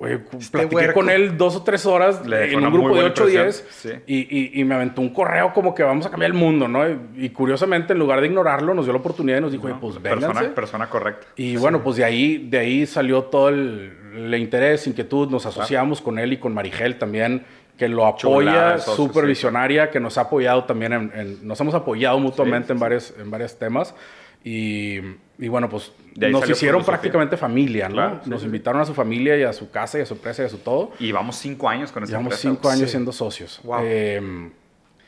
[0.00, 0.18] güey,
[0.50, 0.94] platiqué huerco.
[1.00, 3.58] con él dos o tres horas Le en un grupo de buena 8 o 10
[3.60, 4.02] impresión, sí.
[4.06, 4.18] y,
[4.56, 6.88] y- y me aventó un correo como que vamos a cambiar el mundo, ¿no?
[6.88, 9.76] Y, y curiosamente, en lugar de ignorarlo, nos dio la oportunidad y nos dijo, "Oye,
[9.80, 10.26] pues vénganse.
[10.26, 11.26] persona, persona correcta.
[11.36, 15.28] Y bueno, pues de ahí, de ahí salió todo el, el interés, inquietud.
[15.30, 17.44] Nos asociamos con él y con Marigel también,
[17.76, 19.28] que lo apoya, súper sí.
[19.28, 22.82] visionaria, que nos ha apoyado también, en, en- nos hemos apoyado mutuamente Sí, en, sí.
[22.82, 23.94] varios, en varios temas.
[24.42, 24.98] Y,
[25.40, 27.94] y bueno, pues nos hicieron prácticamente familia, ¿no?
[27.94, 28.46] Claro, sí, nos sí.
[28.46, 30.58] invitaron a su familia y a su casa y a su empresa y a su
[30.58, 30.92] todo.
[31.00, 32.48] Y vamos cinco años con esa Llevamos empresa.
[32.54, 32.90] cinco años Sí.
[32.90, 33.60] siendo socios.
[33.64, 33.78] Wow.
[33.82, 34.50] Eh,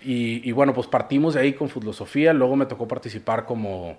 [0.05, 2.33] y, y bueno, pues partimos de ahí con Filosofía.
[2.33, 3.99] Luego me tocó participar como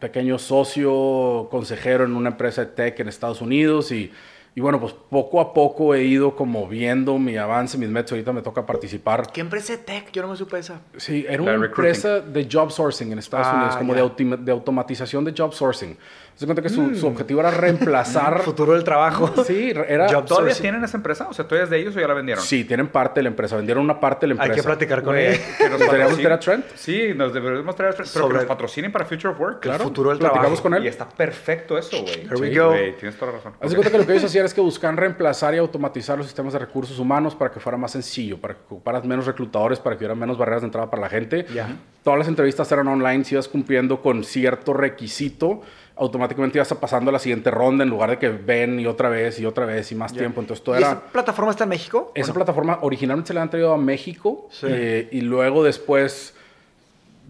[0.00, 3.92] pequeño socio, consejero en una empresa de tech en Estados Unidos.
[3.92, 4.10] Y,
[4.54, 8.12] y bueno, pues poco a poco he ido como viendo mi avance, mis metas.
[8.12, 9.30] Ahorita me toca participar.
[9.32, 10.10] ¿Qué empresa de tech?
[10.12, 10.80] Yo no me supe esa.
[10.96, 14.02] Sí, era una empresa de job sourcing en Estados Ah, Unidos, como ya.
[14.02, 15.96] de, de automatización de job sourcing.
[16.40, 16.94] Se cuenta que su, Mm.
[16.96, 18.40] su objetivo era reemplazar.
[18.44, 19.30] Futuro del trabajo.
[19.44, 20.08] sí, era.
[20.08, 20.62] Job ¿Todavía sourcing.
[20.62, 21.28] tienen esa empresa?
[21.28, 22.42] O sea, ¿todavía es de ellos o ya la vendieron?
[22.42, 23.56] Sí, tienen parte de la empresa.
[23.56, 24.62] Vendieron una parte de la Hay empresa.
[24.62, 26.64] que platicar con que nos ¿Deberíamos traer a Trent?
[26.76, 29.66] Sí, nos deberíamos traer a Trent, pero Sobre- que nos patrocinen para Future of Work.
[29.66, 30.62] El futuro del Platicamos trabajo.
[30.62, 30.84] con él.
[30.86, 32.20] Y está perfecto eso, güey.
[32.22, 32.72] Here we Sí, go.
[32.98, 33.52] tienes toda la razón.
[33.60, 36.26] Haz de cuenta que lo que ellos hacían es que buscan reemplazar y automatizar los
[36.26, 39.94] sistemas de recursos humanos para que fuera más sencillo, para que ocuparas menos reclutadores, para
[39.94, 41.44] que hubiera menos barreras de entrada para la gente.
[41.54, 41.68] Ya.
[42.02, 45.60] Todas las entrevistas eran online, si ibas cumpliendo con cierto requisito,
[46.00, 49.38] automáticamente ibas pasando a la siguiente ronda en lugar de que ven y otra vez
[49.38, 50.18] y otra vez y más Ya.
[50.20, 50.40] tiempo.
[50.40, 50.88] Entonces todo ¿Y era...
[50.92, 52.10] esa plataforma está en México?
[52.14, 52.34] Esa ¿O no?
[52.34, 54.66] plataforma originalmente se la han traído a México Sí.
[54.68, 56.34] eh, y luego después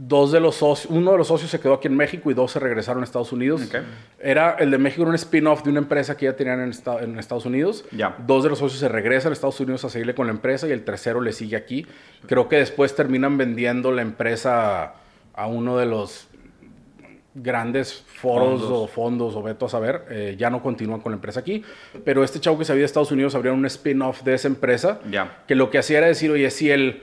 [0.02, 2.52] dos de los socios, uno de los socios se quedó aquí en México y dos
[2.52, 3.61] se regresaron a Estados Unidos.
[3.66, 3.83] Ok.
[4.18, 7.00] Era el de México era un spin-off de una empresa que ya tenían en, esta-
[7.02, 7.85] en Estados Unidos.
[7.90, 8.16] Ya.
[8.26, 10.70] Dos de los socios se regresan a Estados Unidos a seguirle con la empresa y
[10.72, 11.87] el tercero le sigue aquí.
[12.26, 14.94] Creo que después terminan vendiendo la empresa
[15.35, 16.28] a uno de los
[17.34, 18.70] grandes foros Fondos.
[18.72, 21.62] o fondos o veto a saber, eh, ya no continúan con la empresa aquí,
[22.04, 24.98] pero este chavo que se había de Estados Unidos abrieron un spin-off de esa empresa
[25.10, 25.38] Ya.
[25.46, 27.02] que lo que hacía era decir, oye, si el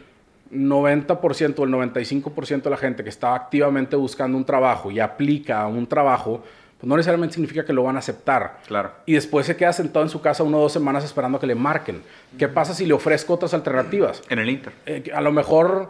[0.52, 5.62] 90% o el 95% de la gente que está activamente buscando un trabajo y aplica
[5.62, 6.44] a un trabajo,
[6.78, 8.60] pues no necesariamente significa que lo van a aceptar.
[8.68, 8.92] Claro.
[9.06, 11.48] Y después se queda sentado en su casa una o dos semanas esperando a que
[11.48, 12.02] le marquen.
[12.38, 14.22] ¿Qué pasa si le ofrezco otras alternativas?
[14.30, 14.74] En el Inter.
[14.86, 15.90] Eh, a lo mejor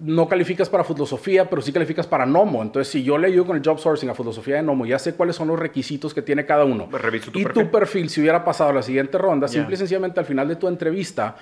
[0.00, 2.62] no calificas para filosofía, pero sí calificas para Nomo.
[2.62, 5.14] Entonces, si yo le ayudo con el job sourcing a filosofía de Nomo, ya sé
[5.14, 6.86] cuáles son los requisitos que tiene cada uno.
[6.90, 7.64] Pues reviso tu y perfil.
[7.64, 9.54] tu perfil, si hubiera pasado a la siguiente ronda, Ya.
[9.54, 11.36] simple y sencillamente al final de tu entrevista,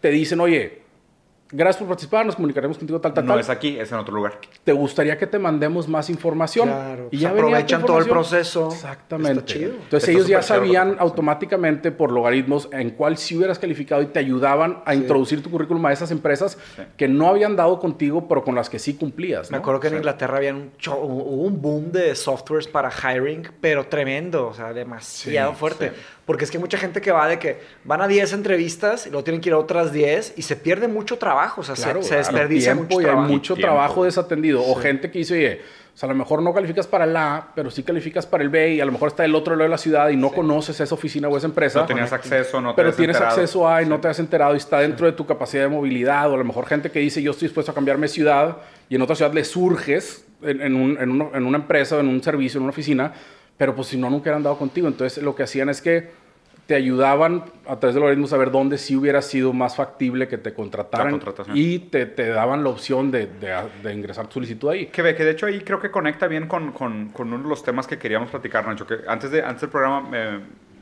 [0.00, 0.82] te dicen, oye,
[1.50, 3.40] gracias por participar, nos comunicaremos contigo tal, tal, No tal.
[3.40, 4.38] es aquí, es en otro lugar.
[4.64, 6.68] ¿Te gustaría que te mandemos más información?
[6.68, 8.68] Claro, Y pues ya aprovechan todo el proceso.
[8.72, 9.40] Exactamente.
[9.40, 9.72] Está chido.
[9.72, 14.18] Entonces Está ellos ya sabían automáticamente por logaritmos en cuál sí hubieras calificado y te
[14.18, 16.82] ayudaban a introducir tu currículum a esas empresas Sí.
[16.96, 19.50] que no habían dado contigo, pero con las que sí cumplías.
[19.50, 19.96] Me acuerdo que en Sí.
[19.98, 25.56] Inglaterra había un, un boom de softwares para hiring, pero tremendo, o sea, demasiado Sí,
[25.58, 25.92] fuerte.
[26.28, 26.32] Sí.
[26.38, 29.10] Porque es que hay mucha gente que va de que van a 10 entrevistas y
[29.10, 31.84] luego tienen que ir a otras 10 y se pierde mucho trabajo, o sea, se-
[31.84, 32.22] Claro, se, claro.
[32.24, 33.28] desperdicia tiempo mucho y hay trabajo.
[33.32, 33.72] mucho Tiempo.
[33.74, 34.62] trabajo desatendido.
[34.64, 35.60] O gente que dice, oye,
[35.94, 38.50] o sea, a lo mejor no calificas para el A, pero sí calificas para el
[38.50, 40.78] B y a lo mejor está el otro lado de la ciudad y no conoces
[40.78, 41.80] esa oficina o esa empresa.
[41.80, 43.34] No tenías acceso, no te pero tienes enterado.
[43.40, 44.02] acceso a y no Sí.
[44.02, 46.66] te has enterado y está dentro de tu capacidad de movilidad o a lo mejor
[46.66, 49.44] gente que dice yo estoy dispuesto a cambiarme de ciudad y en otra ciudad le
[49.44, 53.12] surges en, en un- en uno- en una empresa en un servicio, en una oficina,
[53.58, 54.88] pero pues si no, nunca eran dado contigo.
[54.88, 56.10] Entonces lo que hacían es que
[56.66, 60.36] te ayudaban a través del algoritmo a ver dónde sí hubiera sido más factible que
[60.36, 61.56] te contrataran La contratación.
[61.56, 64.86] y te, te daban la opción de, de- de ingresar tu solicitud ahí.
[64.88, 67.48] Que ve, que de hecho ahí creo que conecta bien con, con, con uno de
[67.48, 68.86] los temas que queríamos platicar, Nacho.
[68.86, 70.40] Que antes, de, antes del programa, eh,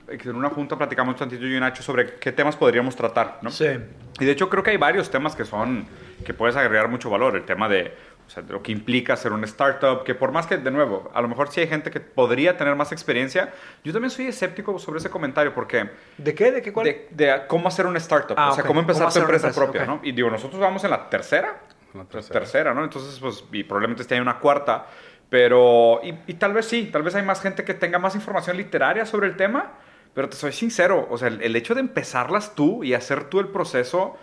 [0.08, 3.50] en una junta platicamos tantito yo y Nacho sobre qué temas podríamos tratar, ¿no?
[3.52, 3.66] Sí.
[4.18, 5.84] Y de hecho creo que hay varios temas que son,
[6.24, 7.36] que puedes agregar mucho valor.
[7.36, 7.94] El tema de,
[8.26, 11.20] o sea, lo que implica ser una startup, que por más que, de nuevo, a
[11.22, 13.52] lo mejor sí hay gente que podría tener más experiencia.
[13.84, 16.50] Yo también soy escéptico sobre ese comentario porque ¿De qué?
[16.50, 16.86] ¿De qué cuál?
[16.86, 18.68] de, de cómo hacer una startup, Ah, o sea, ok.
[18.68, 19.64] cómo empezar ¿Cómo tu empresa empresa?
[19.64, 19.88] propia, Ok.
[19.88, 20.00] ¿no?
[20.02, 21.60] Y digo, nosotros vamos en la tercera,
[21.94, 22.40] En la pues, tercera.
[22.40, 22.82] tercera, ¿no?
[22.84, 24.86] Entonces, pues, y probablemente esté ahí una cuarta,
[25.30, 28.56] pero, y, y tal vez sí, tal vez hay más gente que tenga más información
[28.56, 29.72] literaria sobre el tema,
[30.14, 33.38] pero te soy sincero, o sea, el, el hecho de empezarlas tú y hacer tú
[33.40, 34.16] el proceso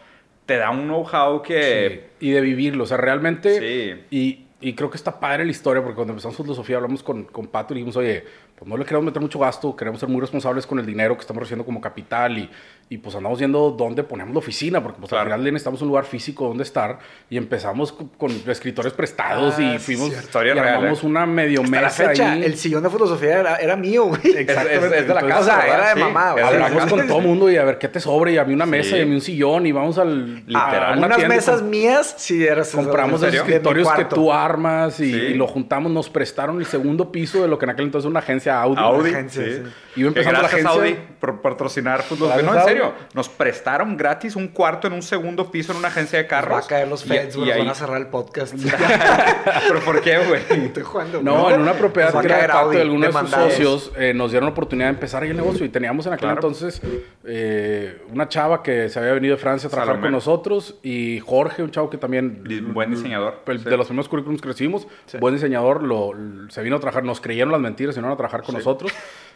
[0.45, 2.09] te da un know-how que...
[2.19, 3.59] Sí, y de vivirlo, o sea, realmente...
[3.59, 4.01] Sí.
[4.11, 7.47] Y, y creo que está padre la historia, porque cuando empezamos filosofía hablamos con, con
[7.47, 8.23] Pato y dijimos, oye,
[8.63, 11.21] pues no le queremos meter mucho gasto, queremos ser muy responsables con el dinero que
[11.21, 12.49] estamos recibiendo como capital y,
[12.89, 15.23] y pues andamos viendo dónde ponemos la oficina, porque pues Claro.
[15.23, 16.99] al final necesitamos un lugar físico donde estar
[17.29, 21.07] y empezamos con, con escritores prestados Ah, y fuimos y real, armamos ¿eh?
[21.07, 22.43] una medio Hasta la mesa fecha, ahí.
[22.43, 24.21] el sillón de filosofía era, era mío, güey.
[24.37, 24.75] Exactamente.
[24.87, 25.75] Es- es de la Entonces, sea, ¿verdad?
[25.77, 26.89] era de Sí, mamá, Hablamos casa.
[26.95, 28.91] con todo el mundo y a ver qué te sobre y a mí una mesa
[28.91, 28.95] Sí.
[28.97, 30.83] y a mí un sillón y vamos al Literal.
[30.93, 34.99] a una Unas tienda mesas com- mías, sí, eras compramos esos escritorios que tú armas
[34.99, 35.17] y, Sí.
[35.17, 38.19] y lo juntamos, nos prestaron el segundo piso de lo que en aquel entonces una
[38.19, 38.81] agencia Audi.
[38.81, 39.51] Audi, agencia, sí.
[39.53, 39.61] sí.
[39.95, 40.69] Iba Que empezando la agencia.
[40.71, 42.29] Audi por patrocinar fútbol.
[42.29, 42.69] Gracias, No, en Audi.
[42.69, 46.31] serio, nos prestaron gratis un cuarto en un segundo piso en una agencia de Nos
[46.33, 46.65] va carros.
[46.65, 48.55] a caer los Y- feds, y güey, nos ahí- van a cerrar el podcast.
[49.67, 50.41] ¿Pero por qué, güey?
[50.65, 53.91] Estoy jugando, No, en una propiedad a que era Audi, de algunos de sus socios,
[53.97, 55.65] eh, nos dieron la oportunidad de empezar ahí el negocio.
[55.65, 56.37] Y teníamos en aquel Claro.
[56.37, 56.81] entonces
[57.25, 60.07] eh, una chava que se había venido de Francia a trabajar Salomé.
[60.07, 62.43] con nosotros y Jorge, un chavo que también...
[62.73, 63.69] Buen diseñador, el- sí.
[63.69, 64.87] De los primeros currículums que recibimos,
[65.19, 66.11] buen diseñador, lo,
[66.49, 68.57] se vino a trabajar, nos creyeron las mentiras y no a trabajar con Sí.
[68.59, 68.91] nosotros.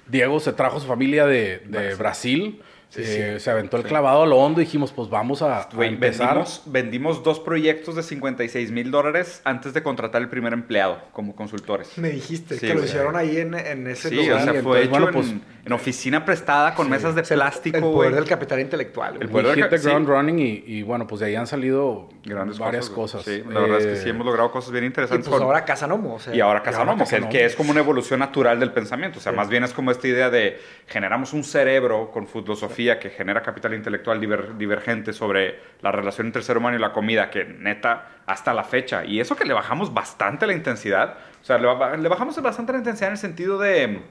[0.07, 2.61] Diego se trajo su familia de, de Brasil.
[2.95, 5.89] Eh, se aventó el clavado a lo hondo y dijimos, pues vamos a, a Güey,
[5.89, 6.27] empezar.
[6.29, 11.35] vendimos, vendimos dos proyectos de 56 mil dólares antes de contratar el primer empleado como
[11.35, 11.97] consultores.
[11.97, 14.41] Me dijiste Sí, que lo hicieron ahí en, en ese Sí, lugar.
[14.41, 15.33] o sea, y fue entonces, hecho bueno, en, pues,
[15.65, 19.17] en oficina prestada con mesas de plástico, El poder del capital intelectual.
[19.19, 20.11] El poder del ground sí.
[20.11, 23.23] running y, y, bueno, pues de ahí han salido Grandes varias cosas.
[23.25, 23.45] cosas.
[23.51, 25.27] la verdad es que Eh, sí hemos logrado cosas bien Y interesantes.
[25.27, 26.15] pues con- ahora Casanomo.
[26.15, 29.19] O sea, Y ahora Casanomo, que, que es como una evolución natural del pensamiento.
[29.19, 33.09] O sea, más bien es como esta idea de generamos un cerebro con filosofía que
[33.09, 37.29] genera capital intelectual diver- divergente sobre la relación entre el ser humano y la comida,
[37.31, 39.03] que neta, hasta la fecha.
[39.05, 41.15] Y eso que le bajamos bastante la intensidad.
[41.41, 44.01] O sea, le, ba- le bajamos bastante la intensidad en el sentido de...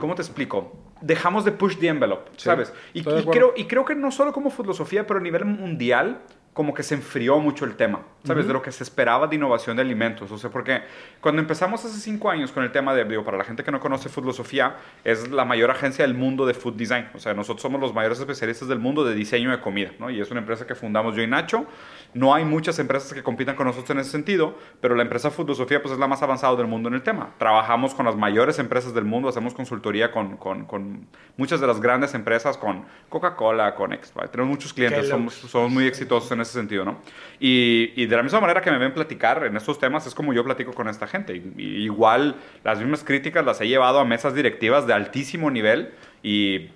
[0.00, 0.76] ¿Cómo te explico?
[1.00, 2.72] Dejamos de push the envelope, Sí, ¿sabes?
[2.92, 6.18] Y, y creo, y creo que no solo como filosofía, pero a nivel mundial,
[6.52, 8.46] como que se enfrió mucho el tema, ¿sabes?
[8.48, 10.30] De lo que se esperaba de innovación de alimentos.
[10.32, 10.82] O sea, porque
[11.20, 13.78] cuando empezamos hace cinco años con el tema de, digo, para la gente que no
[13.78, 17.08] conoce filosofía, es la mayor agencia del mundo de food design.
[17.14, 20.10] O sea, nosotros somos los mayores especialistas del mundo de diseño de comida, ¿no?
[20.10, 21.66] Y es una empresa que fundamos yo y Nacho.
[22.12, 25.80] No hay muchas empresas que compitan con nosotros en ese sentido, pero la empresa Filosofía
[25.80, 27.34] pues es la más avanzada del mundo en el tema.
[27.38, 31.06] Trabajamos con las mayores empresas del mundo, hacemos consultoría con, con, con
[31.36, 34.20] muchas de las grandes empresas, con Coca-Cola, con Expo.
[34.28, 36.98] Tenemos muchos clientes, somos, somos muy exitosos en ese sentido, ¿no?
[37.40, 40.32] Y, y de la misma manera que me ven platicar en estos temas, es como
[40.32, 41.34] yo platico con esta gente.
[41.36, 45.90] Y, y igual las mismas críticas las he llevado a mesas directivas de altísimo nivel
[46.22, 46.68] y...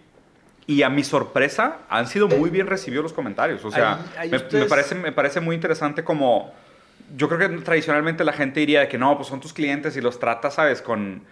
[0.65, 3.65] Y a mi sorpresa, han sido muy bien recibidos los comentarios.
[3.65, 6.55] O sea, Ahí- ahí me, ustedes- me parece, me parece muy interesante como...
[7.17, 10.01] Yo creo que tradicionalmente la gente diría de que no, pues son tus clientes y
[10.01, 10.81] los tratas, ¿sabes?
[10.81, 11.23] Con,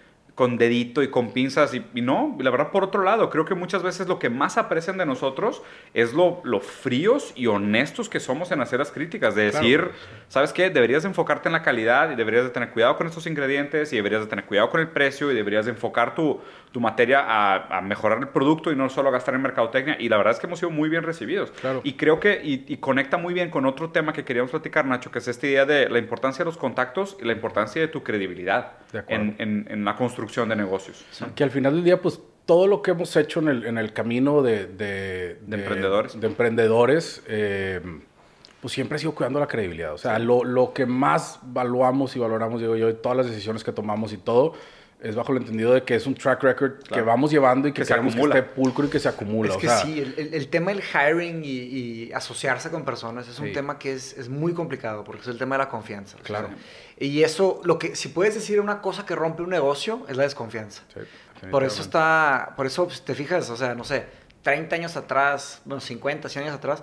[0.41, 1.75] con dedito y con pinzas.
[1.75, 4.57] Y, y no, la verdad, por otro lado, creo que muchas veces lo que más
[4.57, 9.35] aprecian de nosotros es lo, lo fríos y honestos que somos en hacer las críticas.
[9.35, 9.63] De Claro.
[9.67, 9.91] decir,
[10.29, 10.71] ¿sabes qué?
[10.71, 13.97] Deberías de enfocarte en la calidad y deberías de tener cuidado con estos ingredientes y
[13.97, 16.41] deberías de tener cuidado con el precio y deberías de enfocar tu,
[16.73, 19.97] tu materia a, a mejorar el producto y no solo a gastar en mercadotecnia.
[20.01, 21.51] Y la verdad es que hemos sido muy bien recibidos.
[21.51, 21.83] Claro.
[21.85, 25.11] Y creo que y, y conecta muy bien con otro tema que queríamos platicar, Nacho,
[25.11, 28.03] que es esta idea de la importancia de los contactos y la importancia de tu
[28.03, 31.05] credibilidad De en, en- en la construcción de negocios.
[31.35, 33.93] Que al final del día, pues todo lo que hemos hecho en el, en el
[33.93, 36.21] camino de, de, De emprendedores.
[36.21, 37.81] de emprendedores, eh,
[38.61, 39.95] pues siempre ha sido cuidando la credibilidad.
[39.95, 43.65] O sea, lo, lo que más valuamos y valoramos, digo yo, de todas las decisiones
[43.65, 44.55] que tomamos y todo,
[45.03, 47.81] es bajo el entendido de que es un track record que vamos llevando y que,
[47.81, 48.39] Que se queremos que acumula.
[48.39, 49.51] esté pulcro y que se acumula.
[49.51, 52.85] Es o que sea, sí, el, el- el tema del hiring y, y asociarse con
[52.85, 53.53] personas es un Sí.
[53.53, 56.17] tema que es, es muy complicado porque es el tema de la confianza.
[56.17, 56.51] o sea, Claro.
[56.99, 60.25] y eso, lo que, si puedes decir una cosa que rompe un negocio, es la
[60.25, 60.83] desconfianza.
[60.93, 61.01] sí,
[61.51, 64.05] Por eso está, por eso pues, te fijas, o sea, no sé,
[64.43, 66.83] 30 años atrás, bueno, 50, 100 años atrás,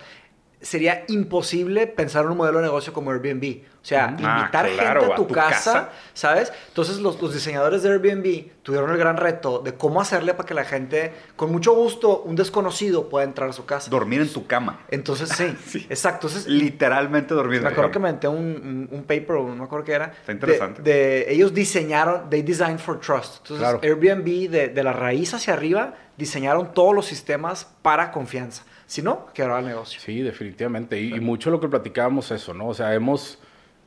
[0.59, 3.61] sería imposible pensar en un modelo de negocio como Airbnb.
[3.81, 5.89] O sea, Ah, invitar claro, gente a a tu, casa, casa.
[6.13, 6.51] ¿sabes?
[6.67, 10.53] Entonces los, los diseñadores de Airbnb tuvieron el gran reto de cómo hacerle para que
[10.53, 13.89] la gente, con mucho gusto, un desconocido pueda entrar a su casa.
[13.89, 14.81] Dormir en tu cama.
[14.89, 15.85] Entonces, sí, Sí.
[15.89, 16.27] exacto.
[16.27, 18.03] Entonces, Literalmente dormir en me tu acuerdo que cama.
[18.03, 20.05] me aventé un, un, un paper, no me acuerdo qué era.
[20.19, 20.81] Está interesante.
[20.81, 23.37] De, de- ellos diseñaron, they designed for trust.
[23.43, 23.79] Entonces, Claro.
[23.83, 28.63] Airbnb, de, de la raíz hacia arriba, diseñaron todos los sistemas para confianza.
[28.87, 29.99] Si no, quebraba el negocio.
[29.99, 30.99] Sí, definitivamente.
[30.99, 32.67] Y, y mucho lo que platicábamos eso, ¿no?
[32.69, 33.37] O sea, hemos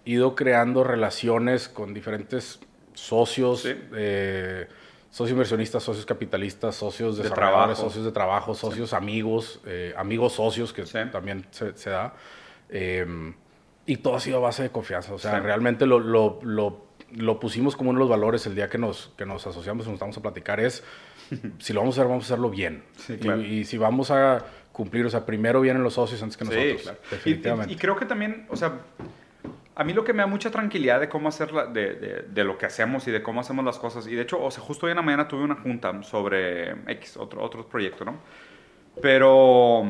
[0.05, 2.61] ido creando relaciones con diferentes
[2.95, 3.75] socios, Sí.
[3.97, 4.69] eh,
[5.11, 7.89] socios inversionistas, socios capitalistas, socios De desarrolladores, trabajo.
[7.91, 12.15] socios de trabajo, socios amigos, eh, amigos socios, que también se, se da.
[12.69, 13.33] Eh,
[13.87, 15.13] y todo ha sido a base de confianza.
[15.15, 18.69] O sea, realmente lo, lo, lo, lo pusimos como uno de los valores el día
[18.69, 20.85] que nos, que nos asociamos y nos estamos a platicar es,
[21.59, 22.85] si lo vamos a hacer, vamos a hacerlo bien.
[22.99, 23.43] Sí, Y- claro.
[23.43, 24.45] y, si vamos a
[24.81, 26.67] cumplir, o sea, primero vienen los socios antes que nosotros.
[26.79, 26.99] Sí, claro.
[27.07, 27.73] Y- Definitivamente.
[27.73, 28.73] Y, y creo que también, o sea,
[29.75, 32.45] a mí lo que me da mucha tranquilidad de cómo hacer, la- de, de- de
[32.45, 34.87] lo que hacemos y de cómo hacemos las cosas, y de hecho, o sea, justo
[34.87, 38.15] hoy en la mañana tuve una junta sobre X, otro, otro proyecto, ¿no?
[39.03, 39.85] Pero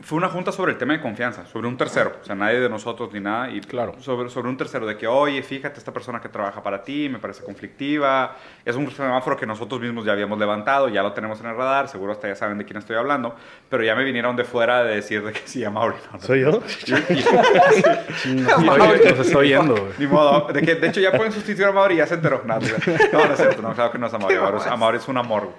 [0.00, 2.68] fue una junta sobre el tema de confianza, sobre un tercero, o sea, nadie de
[2.68, 3.94] nosotros ni nada, y Claro.
[4.00, 7.18] sobre, sobre un tercero, de que, oye, fíjate, esta persona que trabaja para ti me
[7.18, 11.46] parece conflictiva, es un semáforo que nosotros mismos ya habíamos levantado, ya lo tenemos en
[11.46, 13.34] el radar, seguro hasta ya saben de quién estoy hablando,
[13.68, 15.96] pero ya me vinieron de fuera de decir de que sí, a Mauri.
[16.12, 16.20] No, no.
[16.24, 16.50] ¿Soy yo?
[18.24, 19.88] Los estoy yendo.
[19.98, 22.42] Ni modo, de, que, de hecho ya pueden sustituir a Mauri, ya se enteró.
[22.44, 25.08] No, no, no es cierto, no, claro que no es a Mauri, es, Amauri es
[25.08, 25.50] un amor.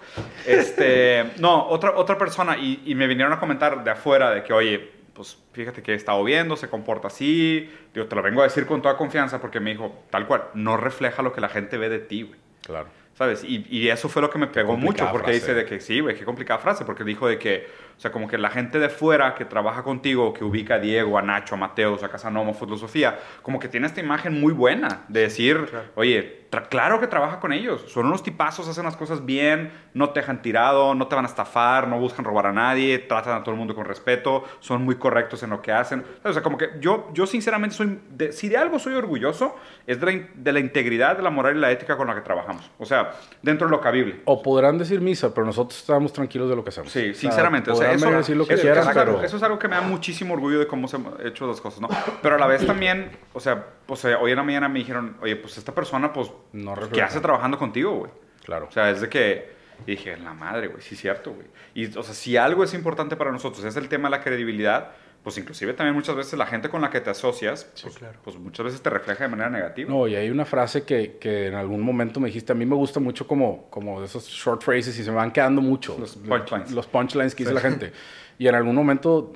[0.45, 4.53] Este, no, otra, otra persona, y, y me vinieron a comentar de afuera de que,
[4.53, 8.45] oye, pues fíjate que he estado viendo, se comporta así, digo, te lo vengo a
[8.45, 11.77] decir con toda confianza porque me dijo, tal cual, no refleja lo que la gente
[11.77, 12.39] ve de ti, güey.
[12.61, 12.87] Claro.
[13.15, 13.43] ¿Sabes?
[13.43, 15.39] Y, y eso fue lo que me pegó mucho, porque frase.
[15.39, 17.67] dice de que sí, güey, qué complicada frase, porque dijo de que,
[17.99, 21.17] o sea, como que la gente de fuera que trabaja contigo, que ubica a Diego,
[21.17, 25.01] a Nacho, a Mateos, a Casanova, Fútbol Sofía, como que tiene esta imagen muy buena
[25.09, 29.25] de decir, oye, tra- claro que trabaja con ellos, son unos tipazos, hacen las cosas
[29.25, 32.99] bien, no te dejan tirado, no te van a estafar, no buscan robar a nadie,
[32.99, 36.05] tratan a todo el mundo con respeto, son muy correctos en lo que hacen.
[36.23, 39.99] O sea, como que yo, yo sinceramente soy, de- si de algo soy orgulloso, es
[39.99, 42.21] de la, in- de la integridad, de la moral y la ética con la que
[42.21, 42.71] trabajamos.
[42.79, 44.21] O sea, dentro de lo cabible.
[44.23, 46.91] O podrán decir misa, pero nosotros estamos tranquilos de lo que hacemos.
[46.91, 47.71] Sí, sinceramente.
[47.71, 49.25] O sea, eso, decir lo que eso- quieran, eso es algo- pero...
[49.25, 51.81] eso es algo que me da muchísimo orgullo de cómo se han hecho las cosas,
[51.81, 51.89] ¿no?
[52.21, 55.17] Pero a la vez también, o sea, o sea, hoy en la mañana me dijeron,
[55.21, 58.11] oye, pues esta persona, pues, No pues, ¿qué hace trabajando contigo, güey?
[58.43, 58.67] Claro.
[58.69, 61.47] O sea, es de que y dije, la madre, güey, sí es cierto, güey.
[61.73, 64.91] Y, o sea, si algo es importante para nosotros es el tema de la credibilidad,
[65.23, 68.65] pues inclusive también muchas veces la gente con la que te asocias, pues, pues muchas
[68.65, 69.89] veces te refleja de manera negativa.
[69.89, 72.75] No, y hay una frase que, que en algún momento me dijiste, a mí me
[72.75, 75.97] gusta mucho como, como de esos short phrases y se me van quedando mucho.
[75.99, 76.71] Los punchlines.
[76.71, 77.91] Los punchlines que dice la gente.
[78.37, 79.33] Y en algún momento,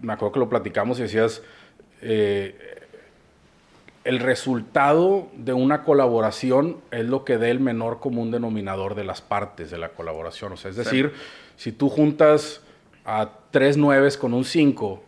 [0.00, 1.42] me acuerdo que lo platicamos y decías,
[2.00, 2.76] eh,
[4.04, 9.20] el resultado de una colaboración es lo que dé el menor común denominador de las
[9.20, 10.52] partes de la colaboración.
[10.52, 11.12] O sea, es decir,
[11.56, 12.62] si tú juntas
[13.04, 15.05] a tres nueves con un 5, pues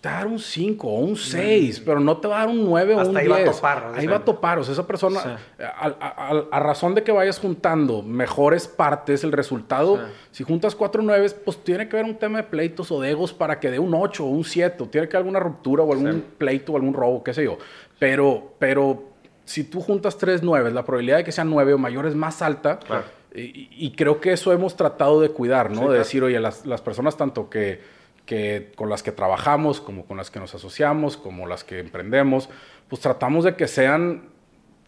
[0.00, 2.48] te va a dar un 5 o un 6, pero no te va a dar
[2.48, 3.54] un 9 o Hasta un ahí va a 10.
[3.56, 3.92] topar.
[3.94, 4.58] Ahí va a topar.
[4.58, 5.62] O sea, esa persona, Sí.
[5.62, 10.74] a, a- a- a razón de que vayas juntando mejores partes, el resultado, si juntas
[10.74, 13.70] cuatro nueves, pues tiene que haber un tema de pleitos o de egos para que
[13.70, 16.24] dé un 8 o un 7, o tiene que haber alguna ruptura o algún Sí.
[16.38, 17.58] pleito o algún robo, qué sé yo.
[17.98, 19.04] Pero, pero
[19.44, 22.42] si tú juntas tres nueves, la probabilidad de que sean nueve o mayor es más
[22.42, 22.78] alta.
[22.78, 23.04] Claro.
[23.34, 25.74] Y, y creo que eso hemos tratado de cuidar, ¿no?
[25.76, 25.98] Sí, de claro.
[25.98, 27.80] decir, oye, las, las personas tanto que,
[28.26, 32.48] que con las que trabajamos, como con las que nos asociamos, como las que emprendemos,
[32.88, 34.28] pues tratamos de que sean,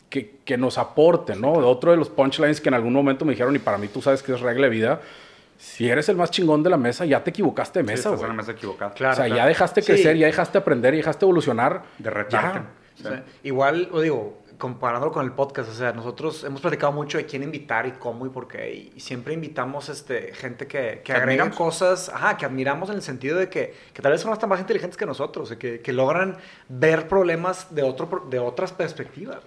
[0.09, 1.53] que, que nos aporten, ¿no?
[1.53, 4.23] Otro de los punchlines que en algún momento me dijeron, y para mí tú sabes
[4.23, 5.01] que es regla de vida,
[5.59, 8.13] si eres el más chingón de la mesa, ya te equivocaste de Sí, mesa, estás
[8.13, 8.31] en güey.
[8.31, 8.93] una mesa equivocada.
[8.93, 9.13] Claro.
[9.15, 9.87] o sea, ya dejaste Sí.
[9.93, 11.83] crecer, ya dejaste aprender, ya dejaste evolucionar.
[11.99, 12.59] De retarte.
[12.61, 12.71] Ya.
[12.97, 13.05] Sí.
[13.05, 17.19] O sea, igual, o digo, comparándolo con el podcast, o sea, nosotros hemos platicado mucho
[17.19, 21.13] de quién invitar y cómo y por qué, y siempre invitamos este, gente que, que
[21.13, 24.47] agregan cosas, ajá, que admiramos en el sentido de que, que tal vez son hasta
[24.47, 26.37] más inteligentes que nosotros, y que, que logran
[26.69, 29.39] ver problemas de, otro, de otras perspectivas.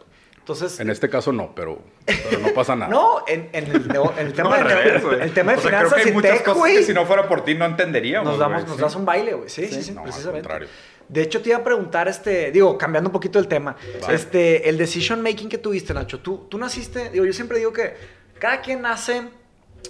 [0.53, 2.89] Entonces, En este caso no, pero, pero no pasa nada.
[2.93, 5.21] no, en, en el, de- en el tema No, al de, revés, güey.
[5.21, 6.93] el tema de O sea, finanzas creo que hay muchas tech, cosas güey, que si
[6.93, 8.29] no fuera por ti no entenderíamos.
[8.31, 8.81] nos, damos, güey, nos sí.
[8.81, 9.49] das un baile, güey.
[9.49, 10.47] Sí, sí, sí, no, al precisamente.
[10.47, 10.67] contrario.
[11.07, 13.75] De hecho, te iba a preguntar, este, digo, cambiando un poquito el tema,
[14.09, 16.19] este, el decision making que tuviste, Nacho.
[16.19, 17.95] Tú, tú naciste, digo, yo siempre digo que
[18.37, 19.23] cada quien nace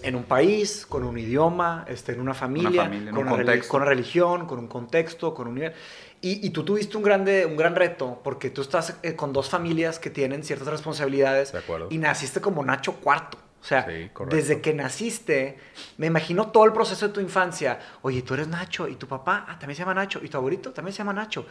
[0.04, 3.60] en un país, con un idioma, este, en una familia, familia, en con, un una
[3.67, 5.73] con una religión, con un contexto, con un nivel.
[6.21, 9.49] Y, y tú tuviste un, grande, un gran reto porque tú estás eh, con dos
[9.49, 13.38] familias que tienen ciertas responsabilidades De y naciste como Nacho cuarto.
[13.62, 15.58] O sea, Sí, desde que naciste,
[15.97, 17.80] me imagino todo el proceso de tu infancia.
[18.02, 20.71] Oye, tú eres Nacho y tu papá ah, también se llama Nacho y tu abuelito
[20.71, 21.45] también se llama Nacho.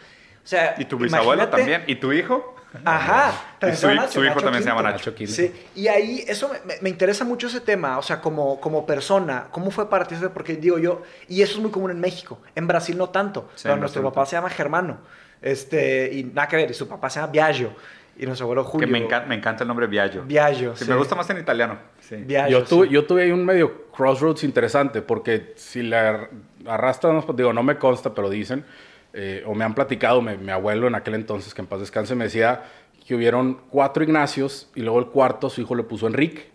[0.44, 1.84] O sea, Y tu bisabuelo también.
[1.86, 2.54] ¿Y tu hijo?
[2.84, 3.32] Ajá.
[3.62, 4.98] Y su, su hijo Nacho también se llama Quinto.
[4.98, 5.14] Nacho.
[5.14, 5.32] Quinto.
[5.32, 9.46] Sí, y ahí eso me, me- interesa mucho ese tema, o sea, como, como persona,
[9.50, 10.14] ¿cómo fue para ti?
[10.34, 13.62] Porque digo yo, y eso es muy común en México, en Brasil no tanto, Sí,
[13.64, 14.98] pero nuestro papá se llama Germano,
[15.40, 17.72] este, y nada que ver, y su papá se llama Biagio,
[18.18, 18.86] y nuestro abuelo Julio.
[18.86, 20.24] Que me, encanta, me encanta el nombre Viaggio.
[20.24, 20.90] Biagio, Sí, sí.
[20.90, 21.78] Me gusta más en italiano.
[22.00, 22.16] Sí.
[22.16, 22.92] Biagio, Yo tuve, sí.
[22.92, 26.28] yo tuve ahí un medio crossroads interesante, porque si la
[26.66, 28.64] arrastran, digo, no me consta, pero dicen,
[29.12, 32.14] eh, o me han platicado, me- mi abuelo en aquel entonces, que en paz descanse,
[32.14, 32.62] me decía
[33.06, 36.50] que hubieron cuatro Ignacios y luego el cuarto su hijo le puso Enrique.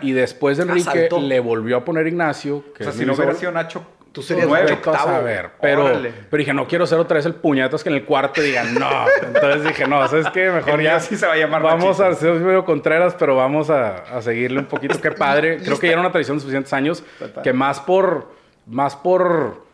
[0.00, 2.64] Y después de Enrique le volvió a poner Ignacio.
[2.74, 4.78] Que O sea, si no hubiera sido Nacho, Tú serías nueve.
[4.86, 6.12] A saber, pero, Órale.
[6.28, 9.06] pero dije, no quiero ser otra vez el puñetas que en el cuarto digan no.
[9.26, 10.50] Entonces dije, no, ¿sabes qué?
[10.50, 11.00] Mejor ya.
[11.00, 12.04] sí se va a llamar Vamos Nachito.
[12.04, 15.00] a ser medio Contreras, pero vamos a, a seguirle un poquito.
[15.00, 15.56] Qué padre.
[15.64, 17.42] Creo que ya era una tradición de suficientes años Total.
[17.42, 18.30] que más por,
[18.66, 19.64] más por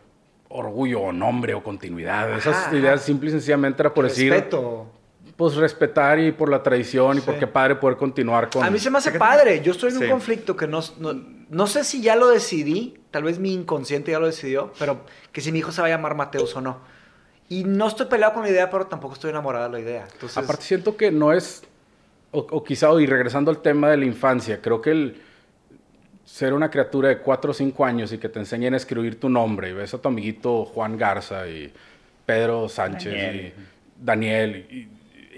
[0.49, 2.35] orgullo o nombre o continuidad.
[2.37, 3.05] Esas Ajá, ideas ajá.
[3.05, 4.87] simple y sencillamente era por decir, Respeto.
[5.37, 7.25] pues respetar y por la tradición y Sí.
[7.25, 8.63] por qué padre poder continuar con...
[8.63, 9.61] A mí se me hace padre.
[9.61, 11.13] Yo estoy en un conflicto que no, no,
[11.49, 15.41] no sé si ya lo decidí, tal vez mi inconsciente ya lo decidió, pero que
[15.41, 16.79] si mi hijo se va a llamar Mateus o no.
[17.47, 20.07] Y no estoy peleado con la idea, pero tampoco estoy enamorado de la idea.
[20.11, 21.63] Entonces, Aparte siento que no es,
[22.31, 25.21] o, o quizá, y regresando al tema de la infancia, creo que el
[26.29, 29.29] ser una criatura de 4 o 5 años y que te enseñen a escribir tu
[29.29, 31.73] nombre y ves a tu amiguito Juan Garza y
[32.25, 33.35] Pedro Sánchez Daniel.
[33.35, 34.87] y Daniel y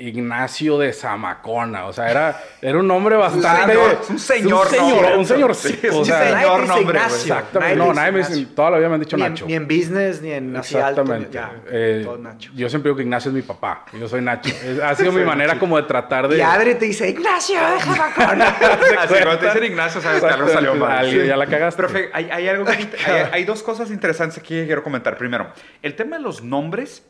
[0.09, 3.73] Ignacio de Zamacona, o sea, era, era un nombre bastante...
[3.73, 5.17] señor, un señor un señor, nombre.
[5.17, 6.97] un señor, Sí, sí, o un sea, señor nombre.
[6.97, 7.17] Ignacio.
[7.35, 7.75] Exactamente.
[7.75, 8.55] Nadie No, nadie me dice, Ignacio.
[8.55, 9.45] toda la vida me han dicho ni, en, Nacho.
[9.45, 11.03] ni en business, ni en así alto.
[11.03, 11.33] ni- Exactamente.
[11.33, 12.51] ya, Eh, todo Nacho.
[12.55, 13.85] yo siempre digo que Ignacio es mi papá.
[13.99, 14.49] Yo soy Nacho.
[14.49, 16.37] Es- ha sido mi manera como de tratar de...
[16.37, 18.41] Y Adri te dice, Ignacio, déjame con...
[18.41, 20.91] Así, cuando te dicen Ignacio, sabes que algo salió mal.
[20.99, 21.81] Alguien ya la cagaste.
[21.81, 22.71] Pero fe, hay, hay algo que-
[23.05, 25.17] hay, hay dos cosas interesantes aquí que quiero comentar.
[25.17, 25.47] Primero,
[25.81, 27.03] el tema de los nombres.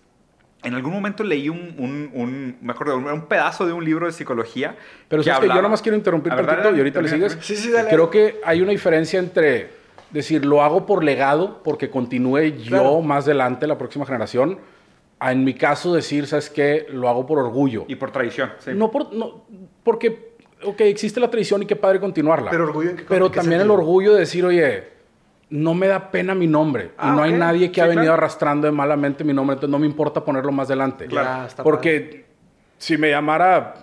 [0.63, 4.11] En algún momento leí un, un, un me acuerdo, un, pedazo de un libro de
[4.11, 4.75] psicología.
[5.07, 7.37] Pero sabes que yo hablaba- nada más quiero interrumpir tantito dale, y ahorita le sigues.
[7.41, 7.89] Sí, sí, dale.
[7.89, 9.69] Creo que hay una diferencia entre
[10.11, 13.01] decir lo hago por legado, porque continúe yo Claro.
[13.01, 14.59] más adelante, la próxima generación,
[15.19, 16.85] a en mi caso decir, ¿sabes qué?
[16.91, 17.85] Lo hago por orgullo.
[17.87, 18.51] Y por tradición.
[18.59, 18.71] sí.
[18.75, 19.43] No, por, no
[19.83, 20.33] porque,
[20.63, 22.51] ok, existe la tradición y qué padre continuarla.
[22.51, 24.83] Pero orgullo en qué- Pero también el orgullo de decir, oye,
[25.51, 26.91] no me da pena mi nombre.
[26.97, 28.13] Ah, y no hay nadie que Sí, ha venido claro.
[28.15, 31.05] arrastrando de malamente mi nombre, entonces no me importa ponerlo más adelante.
[31.05, 31.47] Claro.
[31.63, 32.25] Porque
[32.77, 33.75] si me llamara,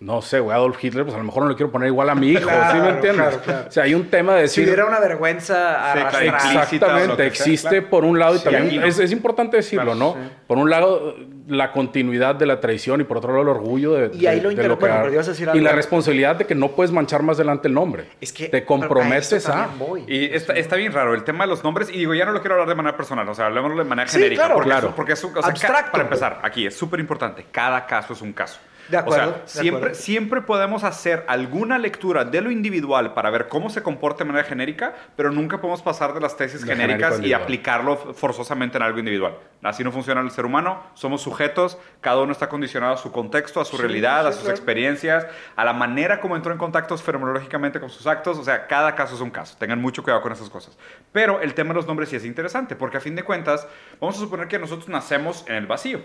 [0.00, 2.14] no sé, güey, Adolf Hitler, pues a lo mejor no le quiero poner igual a
[2.14, 3.22] mi hijo, Claro, ¿sí me entiendes?
[3.28, 3.68] claro, claro.
[3.68, 4.64] O sea, hay un tema de Si decir...
[4.74, 7.90] hubiera una vergüenza Exactamente, existe claro.
[7.90, 8.86] por un lado y Sí, también no.
[8.86, 10.12] es, es importante decirlo, Claro, ¿no?
[10.14, 10.30] sí.
[10.46, 11.14] Por un lado,
[11.48, 14.42] la continuidad de la tradición y por otro lado, el orgullo de, Y ahí de-
[14.42, 17.68] lo de que bueno, pero Y la responsabilidad de que no puedes manchar más adelante
[17.68, 18.08] el nombre.
[18.20, 19.68] Es que te comprometes a...
[19.78, 20.04] voy.
[20.06, 21.88] Y está, está bien raro el tema de los nombres.
[21.90, 24.08] Y digo, ya no lo quiero hablar de manera personal, o sea, hablemoslo de manera
[24.08, 24.42] Sí, genérica.
[24.42, 24.54] claro.
[24.54, 24.88] porque, Claro.
[24.88, 25.92] Es, porque es un, o sea, ca- Abstracto.
[25.92, 27.46] Para empezar, aquí es súper importante.
[27.50, 28.58] Cada caso es un caso.
[28.88, 29.94] De acuerdo, O sea, de siempre, acuerdo.
[29.96, 34.46] siempre podemos hacer alguna lectura de lo individual para ver cómo se comporta de manera
[34.48, 37.42] genérica, pero nunca podemos pasar de las tesis De genéricas y individual.
[37.42, 39.36] aplicarlo forzosamente en algo individual.
[39.62, 40.82] Así no funciona el ser humano.
[40.94, 44.32] Somos sujetos, cada uno está condicionado a su contexto, a su Sí, realidad, sí, a
[44.32, 44.54] sus claro.
[44.56, 45.26] experiencias,
[45.56, 48.38] a la manera como entró en contacto fenomenológicamente con sus actos.
[48.38, 49.56] O sea, cada caso es un caso.
[49.58, 50.76] Tengan mucho cuidado con esas cosas.
[51.12, 53.66] Pero el tema de los nombres sí es interesante, porque a fin de cuentas,
[54.00, 56.00] vamos a suponer que nosotros nacemos en el vacío.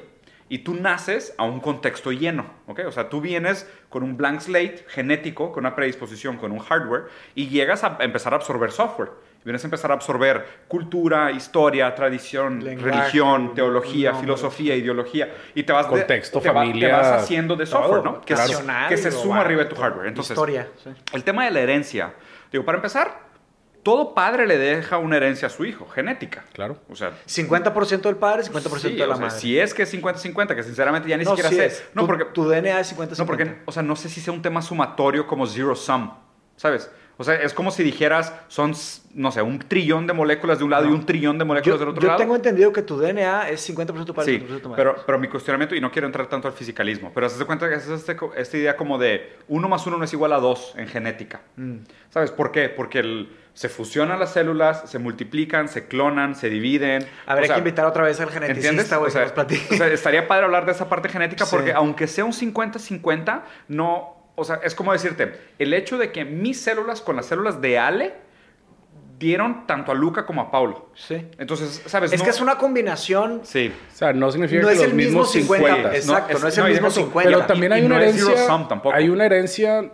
[0.54, 2.82] Y tú naces a un contexto lleno, ¿ok?
[2.86, 7.04] O sea, tú vienes con un blank slate genético, con una predisposición, con un hardware,
[7.36, 9.12] y llegas a empezar a absorber software.
[9.46, 14.26] Vienes a empezar a absorber cultura, historia, tradición, Lenguaje, religión, teología, nombre.
[14.28, 15.86] filosofía, ideología, y te vas...
[15.86, 18.22] de- Contexto, te va- familia, te vas haciendo de software, todo, ¿no?
[18.22, 18.90] Que, claro.
[18.90, 20.08] que se suma arriba de tu hardware.
[20.08, 20.68] Entonces, Historia.
[20.84, 20.90] sí.
[21.14, 22.14] el tema de la herencia.
[22.52, 23.31] Digo, para empezar,
[23.84, 26.44] todo padre le deja una herencia a su hijo, genética.
[26.54, 26.78] Claro.
[26.90, 29.40] O sea, 50% del padre, 50% sí, de la o sea, madre.
[29.40, 31.66] si es que es 50-50, que sinceramente ya ni no, siquiera sí sé.
[31.66, 31.84] es.
[31.94, 33.18] No, Tu- porque, tu DNA es 50-50.
[33.18, 36.12] no, porque, o sea, no sé si sea un tema sumatorio como zero sum,
[36.58, 36.92] ¿sabes?
[37.22, 38.74] O sea, es como si dijeras, son,
[39.14, 41.80] no sé, un trillón de moléculas de un lado y un trillón de moléculas yo,
[41.80, 42.20] del otro yo lado.
[42.20, 44.84] tengo entendido que tu DNA es 50% tu padre, Sí, 50% tu madre.
[44.84, 47.76] pero, pero mi cuestionamiento, y no quiero entrar tanto al fisicalismo, pero da cuenta que
[47.76, 50.88] es este esta idea como de uno más uno no es igual a dos en
[50.88, 51.42] genética.
[51.58, 51.76] Mm.
[52.10, 52.70] ¿Sabes por qué?
[52.70, 57.06] Porque el- se fusionan las células, se multiplican, se clonan, se dividen.
[57.26, 58.64] Habría O sea, que invitar otra vez al ¿Entiendes?
[58.66, 59.76] geneticista, güey, O sea, que nos platique.
[59.76, 61.56] o sea, estaría padre hablar de esa parte genética Sí.
[61.56, 64.21] porque aunque sea un 50-50, no...
[64.42, 67.78] O sea, es como decirte, el hecho de que mis células con las células de
[67.80, 68.14] Ale
[69.20, 70.90] dieron tanto a Luca como a Paulo.
[70.96, 71.28] Sí.
[71.38, 72.12] Entonces, ¿sabes?
[72.12, 73.42] Es No- que es una combinación...
[73.44, 73.72] Sí.
[73.94, 75.96] O sea, no significa No que es los el mismo mismos 50, 50.
[75.96, 77.30] exacto, no es el mismo deja tú, 50.
[77.30, 78.48] Pero también hay y una no es zero herencia.
[78.48, 78.96] sum tampoco.
[78.96, 79.92] Hay una herencia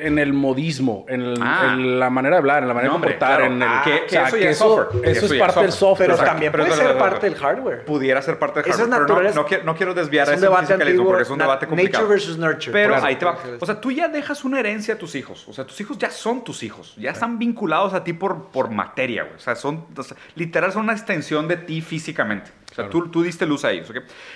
[0.00, 1.70] en el modismo, en, el- Ah.
[1.74, 3.54] en la manera de hablar, en la manera No, hombre, de comportar, claro.
[3.54, 5.72] en el, Ah, que- o que sea, eso que software, Eso eso es parte del
[5.72, 6.10] software.
[6.10, 7.84] Pero también puede ser parte del hardware.
[7.84, 11.22] pudiera ser parte del hardware, pero no, quiero, no quiero desviar a ese antiguo, porque
[11.22, 12.04] es un debate complicado.
[12.04, 12.72] nature versus nurture.
[12.72, 13.06] Pero Claro.
[13.06, 13.38] ahí te va.
[13.60, 15.46] O sea, tú ya dejas una herencia a tus hijos.
[15.48, 16.94] O sea, tus hijos ya son tus hijos.
[16.96, 19.36] Ya están vinculados a ti por, por materia, güey.
[19.36, 22.50] O sea, son, o sea, literal, son una extensión de ti físicamente.
[22.70, 23.90] O sea, tú, tú diste luz a ellos.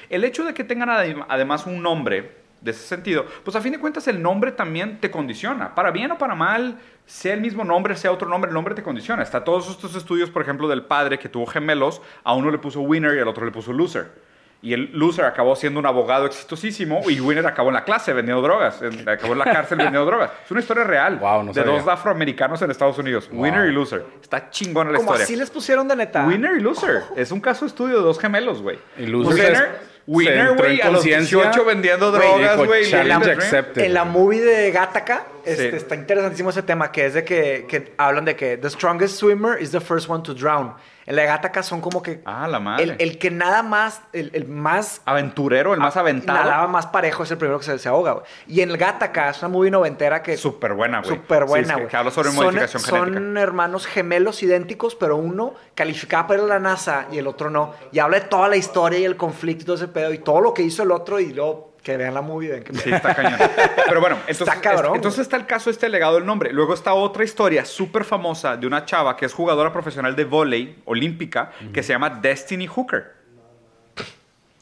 [0.08, 3.72] El hecho de que tengan adem- además un nombre de ese sentido, pues a fin
[3.72, 5.74] de cuentas el nombre también te condiciona.
[5.74, 8.82] Para bien o para mal, sea el mismo nombre, sea otro nombre, el nombre te
[8.82, 9.22] condiciona.
[9.22, 12.80] Está todos estos estudios, por ejemplo, del padre que tuvo gemelos, a uno le puso
[12.80, 14.30] winner y al otro le puso loser.
[14.64, 18.40] Y el loser acabó siendo un abogado exitosísimo y Winner acabó en la clase vendiendo
[18.42, 20.30] drogas, en- acabó en la cárcel vendiendo drogas.
[20.44, 21.80] Es una historia real Wow, no de sabía.
[21.80, 23.40] dos afroamericanos en Estados Unidos, Wow.
[23.42, 24.06] Winner y Loser.
[24.22, 25.24] Está chingona la Como historia.
[25.24, 26.24] así les pusieron de neta.
[26.24, 27.02] Winner y Loser.
[27.16, 28.78] Es un caso de estudio de dos gemelos, güey.
[28.98, 32.84] Y Loser Winner, se- Winner, güey, a los conciencia, 18 vendiendo drogas, güey.
[32.90, 33.38] "Challenge living the dream".
[33.38, 33.84] accepted".
[33.84, 35.76] En la movie de Gattaca, este, Sí.
[35.76, 39.60] está interesantísimo ese tema, que es de que, que hablan de que the strongest swimmer
[39.62, 40.74] is the first one to drown.
[41.06, 42.84] En la Gattaca son como que Ah, la madre.
[42.84, 46.38] el, el que nada más, el, el más Aventurero, el más aventado.
[46.38, 48.24] nadaba más parejo es el primero que se, se ahoga, güey.
[48.46, 51.10] Y en el Gattaca es una movie noventera que Súper buena, güey.
[51.16, 51.88] Súper buena, güey.
[51.88, 53.40] que habla sobre son, modificación son genética.
[53.40, 57.74] hermanos gemelos idénticos, pero uno calificaba para la NASA y el otro no.
[57.90, 60.40] Y habla de toda la historia y el conflicto y todo ese pedo y todo
[60.40, 62.48] lo que hizo el otro y luego que vean la movie.
[62.50, 63.38] ven que- Sí, está cañón.
[63.86, 66.52] Pero bueno, entonces Está cabrón, es- entonces está el caso este legado del nombre.
[66.52, 70.80] Luego está otra historia súper famosa de una chava que es jugadora profesional de vóley
[70.84, 73.20] olímpica que se llama Destiny Hooker.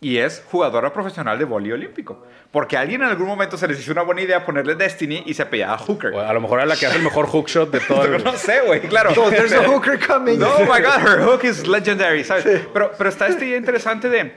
[0.03, 2.25] Y es jugadora profesional de vóley olímpico.
[2.51, 5.35] Porque a alguien en algún momento se les hizo una buena idea ponerle Destiny y
[5.35, 6.15] se apellidaba Hooker.
[6.15, 8.25] A lo mejor era la que hace el mejor hookshot de todo el...
[8.25, 9.15] No sé, güey, claro.
[9.15, 10.39] So, there's a hooker coming.
[10.39, 12.45] No, oh my God, her hook is legendary, ¿sabes?
[12.73, 14.33] Pero, pero está esta idea interesante de...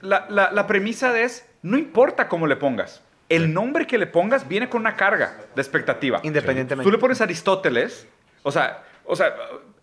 [0.00, 3.02] La, la, la premisa de es, no importa cómo le pongas.
[3.28, 6.20] El nombre que le pongas viene con una carga de expectativa.
[6.24, 6.84] Independientemente.
[6.84, 8.08] Tú le pones Aristóteles,
[8.42, 9.34] o sea, o sea,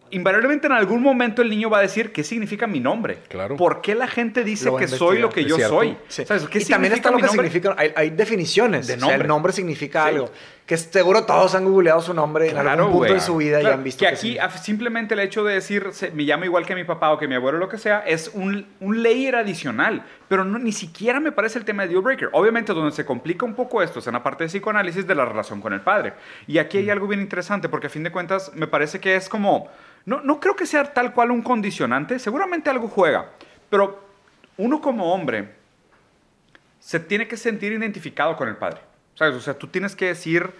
[0.09, 3.19] invariablemente en algún momento el niño va a decir, ¿qué significa mi nombre?
[3.29, 3.55] Claro.
[3.55, 5.97] ¿Por qué la gente dice que soy lo que yo soy?
[6.07, 6.25] Sí.
[6.25, 6.43] ¿Sabes?
[6.45, 7.47] ¿Qué y también está significa lo que nombre?
[7.49, 8.87] significa, hay, hay definiciones.
[8.87, 9.27] De O sea, el nombre.
[9.27, 10.09] nombre significa Sí.
[10.09, 10.31] algo.
[10.67, 13.75] Que seguro todos han googleado su nombre en algún punto de su vida y Claro,
[13.77, 14.63] han visto que que aquí sí.
[14.63, 17.35] simplemente el hecho de decir se- me llamo igual que mi papá o que mi
[17.35, 21.31] abuelo o lo que sea es un, un layer adicional pero no, ni siquiera me
[21.31, 24.13] parece el tema de deal breaker obviamente donde se complica un poco esto es en
[24.13, 26.13] la parte de psicoanálisis de la relación con el padre
[26.47, 29.29] y aquí hay algo bien interesante porque a fin de cuentas me parece que es
[29.29, 29.69] como
[30.05, 33.29] no, no creo que sea tal cual un condicionante seguramente algo juega
[33.69, 34.03] pero
[34.57, 35.55] uno como hombre
[36.79, 38.81] se tiene que sentir identificado con el padre.
[39.17, 39.35] ¿Sabes?
[39.35, 40.51] O sea, tú tienes que decir,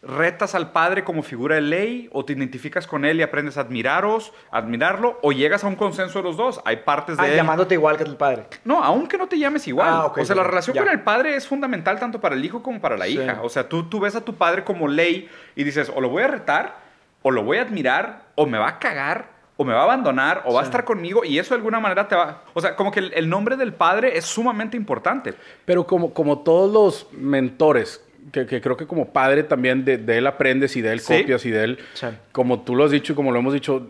[0.00, 3.62] retas al padre como figura de ley, o te identificas con él y aprendes a
[3.62, 6.60] admiraros, admirarlo, o llegas a un consenso de los dos.
[6.64, 7.36] Hay partes de Ah, él.
[7.36, 8.46] llamándote igual que tu padre.
[8.64, 9.88] No, aunque no te llames igual.
[9.90, 12.80] Ah, o sea, la relación con el padre es fundamental tanto para el hijo como
[12.80, 13.14] para la Sí.
[13.20, 13.40] hija.
[13.42, 16.22] O sea, tú, tú ves a tu padre como ley y dices, o lo voy
[16.22, 16.76] a retar,
[17.22, 19.26] o lo voy a admirar, o me va a cagar,
[19.60, 20.68] o me va a abandonar, o va a Sí.
[20.68, 22.44] estar conmigo, y eso de alguna manera te va...
[22.54, 25.34] O sea, como que el, el nombre del padre es sumamente importante.
[25.64, 28.02] Pero como, como todos los mentores,
[28.32, 31.20] que, que creo que como padre también de, de él aprendes y de él Sí.
[31.20, 32.06] copias y de él, Sí.
[32.30, 33.84] como tú lo has dicho y como lo hemos dicho,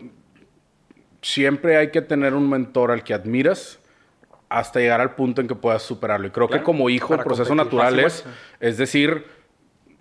[1.21, 3.79] siempre hay que tener un mentor al que admiras
[4.49, 6.27] hasta llegar al punto en que puedas superarlo.
[6.27, 7.73] Y creo Claro, que como hijo el proceso competir.
[7.79, 8.25] natural es,
[8.59, 9.25] es decir,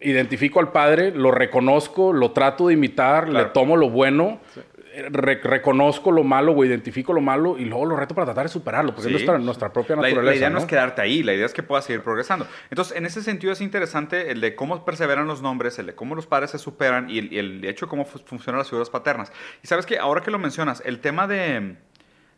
[0.01, 3.47] identifico al padre, lo reconozco, lo trato de imitar, Claro.
[3.49, 4.41] le tomo lo bueno.
[5.11, 8.49] Re- reconozco lo malo o identifico lo malo y luego lo reto para tratar de
[8.49, 9.09] superarlo, porque Sí.
[9.09, 10.23] es nuestra, nuestra propia naturaleza.
[10.31, 10.61] La, idea no, ¿no?
[10.61, 12.47] es quedarte ahí, la idea es que puedas seguir progresando.
[12.71, 16.15] Entonces, en ese sentido es interesante el de cómo perseveran los nombres, el de cómo
[16.15, 18.91] los padres se superan y el, y el hecho de cómo fu- funcionan las figuras
[18.91, 19.33] paternas.
[19.63, 21.77] Y sabes que ahora que lo mencionas, el tema de,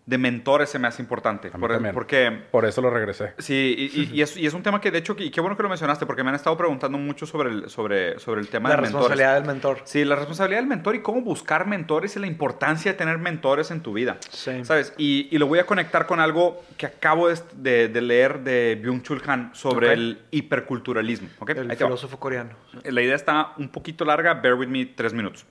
[0.06, 1.50] de mentores se me hace importante.
[1.52, 3.34] A mí por- porque Por eso lo regresé.
[3.38, 5.56] Sí, y, y- y es, y es un tema que de hecho, y qué bueno
[5.56, 8.70] que lo mencionaste, porque me han estado preguntando mucho sobre el, sobre, sobre el tema
[8.70, 9.08] La de mentores.
[9.08, 9.82] responsabilidad del mentor.
[9.84, 13.70] Sí, la responsabilidad del mentor y cómo buscar mentores y la importancia de tener mentores
[13.70, 14.16] en tu vida.
[14.30, 14.64] Sí.
[14.64, 14.94] ¿Sabes?
[14.98, 18.82] Y, y lo voy a conectar con algo que acabo de, de- de leer de
[18.82, 19.92] Byung-Chul Han sobre Ok.
[19.92, 21.28] el hiperculturalismo.
[21.38, 21.50] ¿ok?
[21.50, 22.50] El filósofo coreano.
[22.84, 25.46] La idea está un poquito larga, bear with me tres minutos.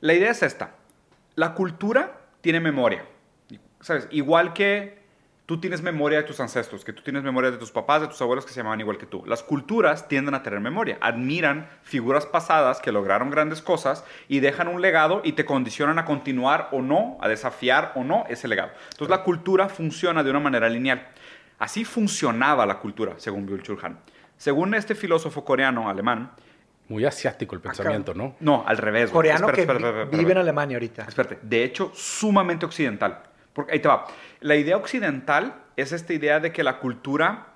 [0.00, 0.74] La idea es esta.
[1.36, 3.04] La cultura tiene memoria.
[3.84, 4.08] ¿Sabes?
[4.10, 4.96] Igual que
[5.44, 8.20] tú tienes memoria de tus ancestros, que tú tienes memoria de tus papás, de tus
[8.22, 9.22] abuelos que se llamaban igual que tú.
[9.26, 10.96] Las culturas tienden a tener memoria.
[11.02, 16.06] Admiran figuras pasadas que lograron grandes cosas y dejan un legado y te condicionan a
[16.06, 18.70] continuar o no, a desafiar o no ese legado.
[18.92, 21.06] Entonces la cultura funciona de una manera lineal.
[21.58, 23.98] Así funcionaba la cultura, según Byung-Chul Han.
[24.38, 26.30] Según este filósofo coreano, alemán,
[26.88, 28.34] Muy asiático el pensamiento, ¿no?
[28.40, 29.10] no, al revés.
[29.10, 30.22] Coreano Espérate, que espérate, vi- espérate, espérate.
[30.24, 31.02] vive en Alemania ahorita.
[31.06, 33.22] Espérate, de hecho, sumamente occidental.
[33.54, 34.06] Porque ahí te va.
[34.40, 37.46] La idea occidental es esta idea de que la cultura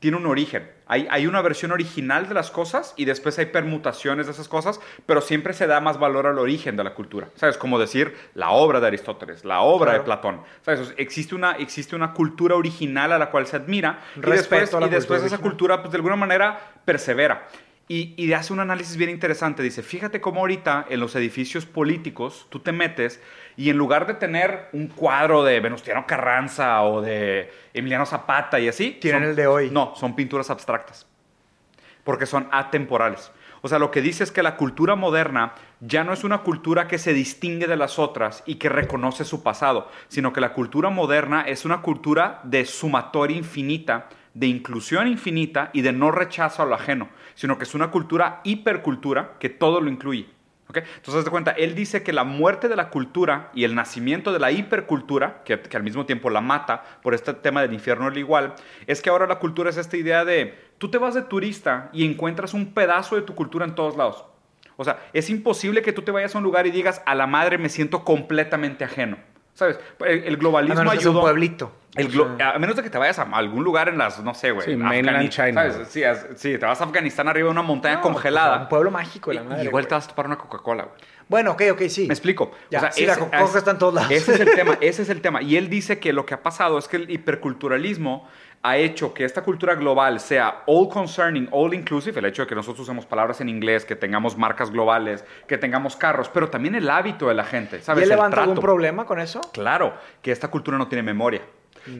[0.00, 0.68] tiene un origen.
[0.88, 4.80] Hay, hay una versión original de las cosas y después hay permutaciones de esas cosas,
[5.06, 7.28] pero siempre se da más valor al origen de la cultura.
[7.36, 7.56] ¿Sabes?
[7.56, 9.98] Como decir la obra de Aristóteles, la obra Claro.
[10.00, 10.40] de Platón.
[10.62, 10.80] ¿Sabes?
[10.80, 14.74] O sea, existe, una, existe una cultura original a la cual se admira y después,
[14.74, 17.46] a la y después esa cultura, pues de alguna manera, persevera.
[17.92, 19.62] Y, y hace un análisis bien interesante.
[19.62, 23.20] Dice, fíjate cómo ahorita en los edificios políticos tú te metes
[23.54, 28.68] y en lugar de tener un cuadro de Venustiano Carranza o de Emiliano Zapata y
[28.68, 28.92] así...
[28.98, 29.68] Tienen son- el de hoy.
[29.70, 31.06] No, son pinturas abstractas.
[32.02, 33.30] Porque son atemporales.
[33.60, 36.88] O sea, lo que dice es que la cultura moderna ya no es una cultura
[36.88, 40.88] que se distingue de las otras y que reconoce su pasado, sino que la cultura
[40.88, 46.66] moderna es una cultura de sumatoria infinita, de inclusión infinita y de no rechazo a
[46.66, 50.26] lo ajeno, sino que es una cultura hipercultura que todo lo incluye.
[50.68, 50.78] ¿ok?
[50.96, 54.38] Entonces, de cuenta, él dice que la muerte de la cultura y el nacimiento de
[54.38, 58.18] la hipercultura, que, que al mismo tiempo la mata por este tema del infierno del
[58.18, 58.54] igual,
[58.86, 62.04] es que ahora la cultura es esta idea de tú te vas de turista y
[62.06, 64.24] encuentras un pedazo de tu cultura en todos lados.
[64.76, 67.26] O sea, es imposible que tú te vayas a un lugar y digas, a la
[67.26, 69.18] madre me siento completamente ajeno.
[69.54, 69.78] ¿Sabes?
[70.00, 71.18] El, el globalismo A menos ayudó.
[71.18, 71.72] un pueblito.
[71.94, 74.50] El glo- a menos de que te vayas a algún lugar en las, no sé,
[74.50, 74.66] güey.
[74.66, 75.88] Sí, mainland China, ¿sabes?
[75.88, 78.62] Sí, as- sí, te vas a Afganistán arriba de una montaña No, congelada.
[78.62, 79.64] Un pueblo mágico, la madre.
[79.64, 79.88] y igual güey.
[79.88, 80.96] te vas a topar una Coca-Cola, güey.
[81.28, 82.06] Bueno, ok, ok, sí.
[82.06, 82.52] Me explico.
[82.70, 84.10] Ya, sí, la Coca-Cola está en todos lados.
[84.10, 85.42] Ese es el tema, ese es el tema.
[85.42, 88.26] Y él dice que lo que ha pasado es que el hiperculturalismo
[88.64, 92.54] ha hecho que esta cultura global sea all concerning, all inclusive, el hecho de que
[92.54, 96.88] nosotros usemos palabras en inglés, que tengamos marcas globales, que tengamos carros, pero también el
[96.88, 98.04] hábito de la gente, ¿Y ¿sabes?
[98.04, 99.40] él El levanta algún problema con eso?
[99.52, 101.42] Claro, que esta cultura no tiene memoria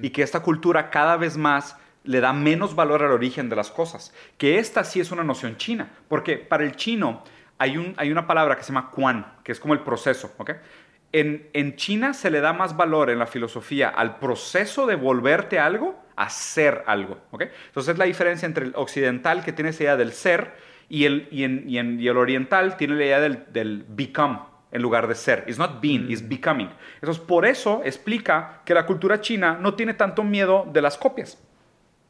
[0.01, 3.71] y que esta cultura cada vez más le da menos valor al origen de las
[3.71, 4.15] cosas.
[4.39, 7.25] Que esta sí es una noción china, porque para el chino
[7.59, 10.53] hay, un, hay una palabra que se llama quan, que es como el proceso, ¿ok?
[11.13, 15.59] En, en China se le da más valor en la filosofía al proceso de volverte
[15.59, 17.43] algo a ser algo, ¿ok?
[17.69, 20.53] Entonces es la diferencia entre el occidental que tiene esa idea del ser
[20.89, 24.39] y el, y en- y en- y el oriental tiene la idea del, del become
[24.71, 25.45] en lugar de ser.
[25.47, 26.69] It's not being, it's becoming.
[26.97, 31.39] Entonces, por eso explica que la cultura china no tiene tanto miedo de las copias,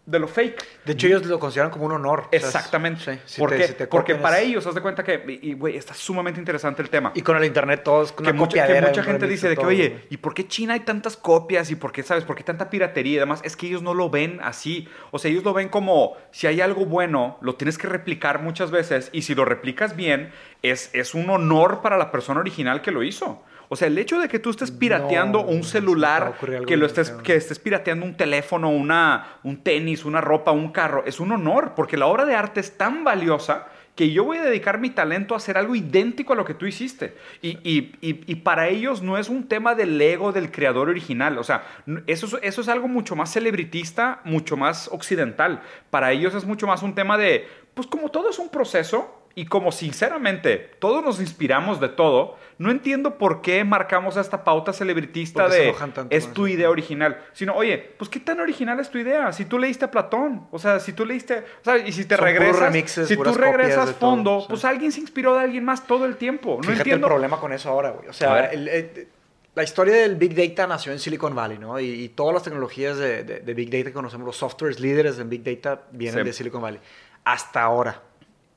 [0.04, 0.64] de lo fake.
[0.84, 2.24] De hecho, ellos lo consideran como un honor.
[2.32, 3.00] Exactamente.
[3.14, 3.66] sí, si ¿Por te- qué?
[3.68, 6.82] si te Porque para es- ellos, haz de cuenta que, y güey, está sumamente interesante
[6.82, 7.12] el tema.
[7.14, 9.68] Y con el internet todos con que mucha, que mucha gente dice de que, todo,
[9.68, 10.04] oye.
[10.10, 11.70] ¿y por qué China hay tantas copias?
[11.70, 13.40] ¿Y por qué, sabes, por qué tanta piratería y demás?
[13.44, 14.88] Es que ellos no lo ven así.
[15.12, 18.72] O sea, ellos lo ven como, si hay algo bueno, lo tienes que replicar muchas
[18.72, 20.32] veces y si lo replicas bien,
[20.62, 23.42] es, es un honor para la persona original que lo hizo.
[23.72, 26.34] O sea, el hecho de que tú estés pirateando No, un celular,
[26.66, 31.04] que lo estés, que estés pirateando un teléfono, una, un tenis, una ropa, un carro,
[31.06, 34.42] es un honor, porque la obra de arte es tan valiosa que yo voy a
[34.42, 37.16] dedicar mi talento a hacer algo idéntico a lo que tú hiciste.
[37.40, 41.38] Y, y- y- y para ellos no es un tema del ego del creador original.
[41.38, 41.64] O sea,
[42.06, 45.62] eso es, eso es algo mucho más celebritista, mucho más occidental.
[45.88, 49.46] Para ellos es mucho más un tema de, pues como todo es un proceso, y
[49.46, 55.42] como sinceramente todos nos inspiramos de todo, no entiendo por qué marcamos esta pauta celebritista
[55.42, 57.18] ¿Por qué se de es tu idea original.
[57.32, 59.32] Sino, oye, pues qué tan original es tu idea.
[59.32, 62.16] Si tú leíste a Platón, o sea, si tú leíste, o sea, y si te
[62.16, 64.46] Son regresas, remixes, si tú regresas de todo, fondo, sí.
[64.48, 66.56] pues alguien se inspiró de alguien más todo el tiempo.
[66.56, 67.06] No Fíjate entiendo.
[67.08, 68.06] el problema con eso ahora, güey.
[68.06, 68.50] O A sea, ver.
[68.54, 69.08] el- el-
[69.54, 71.78] la historia del Big Data nació en Silicon Valley, ¿no?
[71.78, 75.18] Y, y todas las tecnologías de, de- de Big Data que conocemos, los softwares líderes
[75.18, 76.24] en Big Data vienen Sí.
[76.26, 76.80] de Silicon Valley.
[77.24, 78.00] Hasta ahora.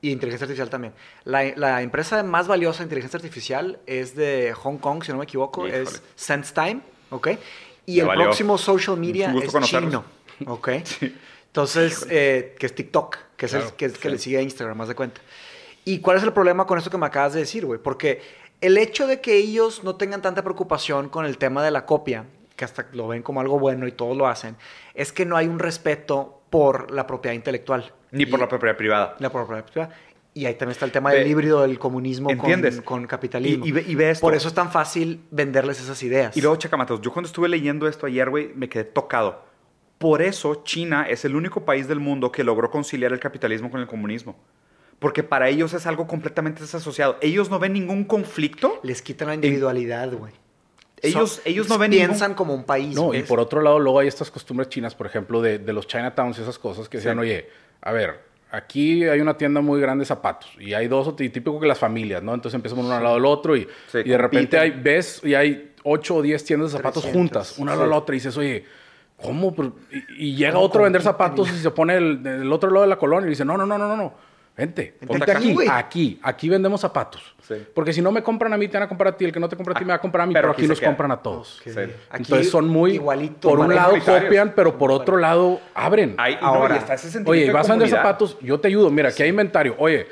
[0.05, 0.93] Y inteligencia artificial también.
[1.23, 5.23] La, la empresa más valiosa de inteligencia artificial es de Hong Kong, si no me
[5.23, 5.83] equivoco, Híjole.
[5.83, 7.29] es SenseTime, ¿ok?
[7.87, 8.25] Y el valió.
[8.25, 9.91] próximo social media es conocerlos.
[9.91, 10.05] chino,
[10.51, 10.69] ¿ok?
[11.47, 14.13] Entonces, eh, que es TikTok, que es el que, es- que sí.
[14.13, 15.21] le sigue a Instagram, más de cuenta.
[15.85, 17.79] ¿Y cuál es el problema con esto que me acabas de decir, güey?
[17.79, 18.21] Porque
[18.61, 22.25] el hecho de que ellos no tengan tanta preocupación con el tema de la copia,
[22.55, 24.55] que hasta lo ven como algo bueno y todos lo hacen,
[24.93, 27.91] es que no hay un respeto por la propiedad intelectual.
[28.15, 29.15] Ni por Y- la propiedad privada.
[29.19, 29.95] la propiedad privada.
[30.33, 32.81] Y ahí también está el tema Ve- del híbrido del comunismo con- ¿Entiendes?
[32.81, 33.65] Con, capitalismo.
[33.65, 34.21] Y- y ve- y ve esto.
[34.21, 36.35] Por eso es tan fácil venderles esas ideas.
[36.35, 39.43] Y luego, checa, Matos, yo cuando estuve leyendo esto ayer, güey, me quedé tocado.
[39.97, 43.79] Por eso China es el único país del mundo que logró conciliar el capitalismo con
[43.79, 44.35] el comunismo.
[44.99, 47.17] Porque para ellos es algo completamente desasociado.
[47.21, 48.79] Ellos no ven ningún conflicto.
[48.83, 50.33] Les quitan la individualidad, güey.
[51.01, 52.07] Ellos, ellos no ven ningún...
[52.07, 52.95] Piensan como un país.
[52.95, 55.87] No, y por otro lado, luego hay estas costumbres chinas, por ejemplo, de, de los
[55.87, 57.21] Chinatowns y esas cosas que decían, Sí.
[57.21, 57.49] oye,
[57.85, 58.19] a ver,
[58.51, 61.67] aquí hay una tienda muy grande de zapatos y hay dos, o- y típico que
[61.67, 62.33] las familias, ¿no?
[62.33, 65.33] Entonces empiezan uno al lado del otro y, Sí, y de repente hay, ves y
[65.33, 68.15] hay ocho o diez tiendas de zapatos 300, juntas, una al lado de la otra
[68.15, 68.65] y dices, oye,
[69.21, 69.55] ¿cómo?
[69.55, 69.75] Pero-
[70.17, 72.81] Y, y llega ¿Cómo otro a vender zapatos y se pone el- del otro lado
[72.81, 74.13] de la colonia y dice, no, no, no, no, no, no.
[74.57, 77.35] Vente, ponte aquí, aquí, aquí vendemos zapatos.
[77.45, 77.55] Sí.
[77.73, 79.25] Porque si no me compran a mí, te van a comprar a ti.
[79.25, 80.53] El que no te compra a ti, me va a comprar a mí, Pero pero,
[80.53, 80.89] aquí aquí nos queda.
[80.89, 81.59] compran a todos.
[81.59, 81.63] Ok.
[81.73, 81.79] Sí.
[82.09, 82.93] Aquí Entonces son muy.
[82.93, 86.15] igualito, por un lado copian, pero por otro lado abren.
[86.17, 88.57] Hay- y no, Ahora, y está ese sentimiento Oye, de vas a vender zapatos, yo
[88.59, 88.89] te ayudo.
[88.89, 89.75] Mira, aquí hay inventario.
[89.77, 90.07] Oye,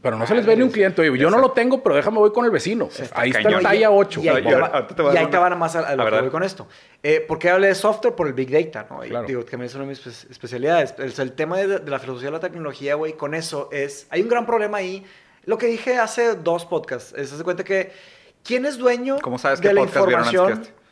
[0.00, 1.02] pero no se les ve ni un cliente.
[1.02, 2.88] Oye, yo no lo tengo, pero déjame voy con el vecino.
[3.14, 4.20] Ahí está talla 8.
[4.22, 6.10] Y ahí, te, va, te y ahí te van más a, a lo A que
[6.12, 6.66] ver, voy con esto.
[7.02, 8.14] Eh, ¿Por qué hablé de software?
[8.14, 9.04] Por el Big Data, ¿no?
[9.04, 9.26] Y Claro.
[9.26, 10.94] Digo, que también es una de mis espe- especialidades.
[10.98, 14.06] El, el tema de, de la filosofía de la tecnología, güey, con eso es...
[14.10, 15.04] Hay un gran problema ahí.
[15.44, 17.12] Lo que dije hace dos podcasts.
[17.16, 17.92] Es, haz de cuenta que...
[18.42, 20.62] ¿Quién es dueño ¿Cómo sabes de qué la podcast vieron antes que información?
[20.62, 20.84] este?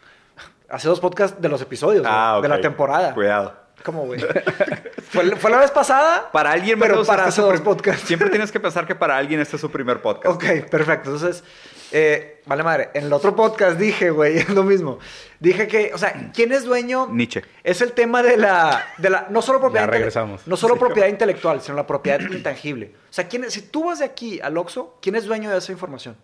[0.71, 3.13] Hace dos podcasts de los episodios, Ah, de la temporada.
[3.15, 3.62] Cuidado.
[3.85, 4.21] ¿Cómo, güey?
[5.11, 6.31] ¿Fue, fue la vez pasada?
[6.31, 8.07] Para alguien, Pero para este dos podcasts.
[8.07, 10.35] Siempre tienes que pensar que para alguien este es su primer podcast.
[10.37, 11.11] Ok, perfecto.
[11.13, 11.43] Entonces,
[11.91, 12.91] eh, vale madre.
[12.95, 14.99] En el otro podcast dije, güey, es lo mismo.
[15.41, 17.09] Dije que, o sea, ¿quién es dueño?
[17.11, 17.43] Nietzsche.
[17.65, 20.47] Es el tema de la, de la no solo propiedad, regresamos.
[20.47, 22.93] no solo propiedad intelectual, sino la propiedad intangible.
[23.11, 25.59] O sea, ¿quién es- si tú vas de aquí al Oxxo, ¿quién es dueño de
[25.59, 26.17] esa información?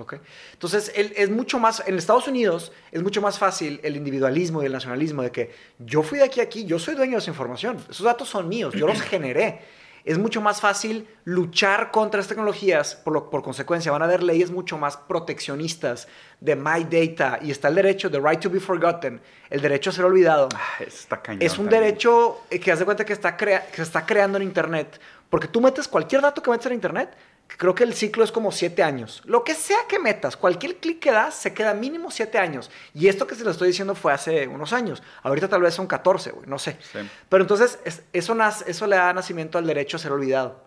[0.00, 0.14] Ok.
[0.52, 4.66] Entonces, el- es mucho más, en Estados Unidos es mucho más fácil el individualismo y
[4.66, 7.30] el nacionalismo de que yo fui de aquí a aquí, yo soy dueño de esa
[7.30, 9.60] información, esos datos son míos, yo los generé.
[10.02, 14.22] Es mucho más fácil luchar contra estas tecnologías, por, lo- por consecuencia van a haber
[14.22, 16.08] leyes mucho más proteccionistas
[16.40, 19.20] de my data y está el derecho, the right to be forgotten,
[19.50, 20.48] el derecho a ser olvidado.
[20.54, 21.42] Ah, Está cañón.
[21.42, 21.82] Es un también.
[21.82, 24.98] derecho eh, que haz de cuenta que, está crea- que se está creando en Internet.
[25.28, 27.10] Porque tú metes cualquier dato que metes en Internet,
[27.56, 29.22] creo que el ciclo es como siete años.
[29.24, 32.70] Lo que sea que metas, cualquier clic que das, se queda mínimo siete años.
[32.94, 35.02] Y esto que se lo estoy diciendo fue hace unos años.
[35.22, 36.76] Ahorita tal vez son 14, güey, no sé.
[36.92, 36.98] Sí.
[37.28, 38.36] Pero entonces, es- eso,
[38.66, 40.64] eso le da nacimiento al derecho a ser olvidado.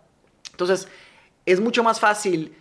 [0.51, 0.87] Entonces,
[1.45, 2.55] es mucho más fácil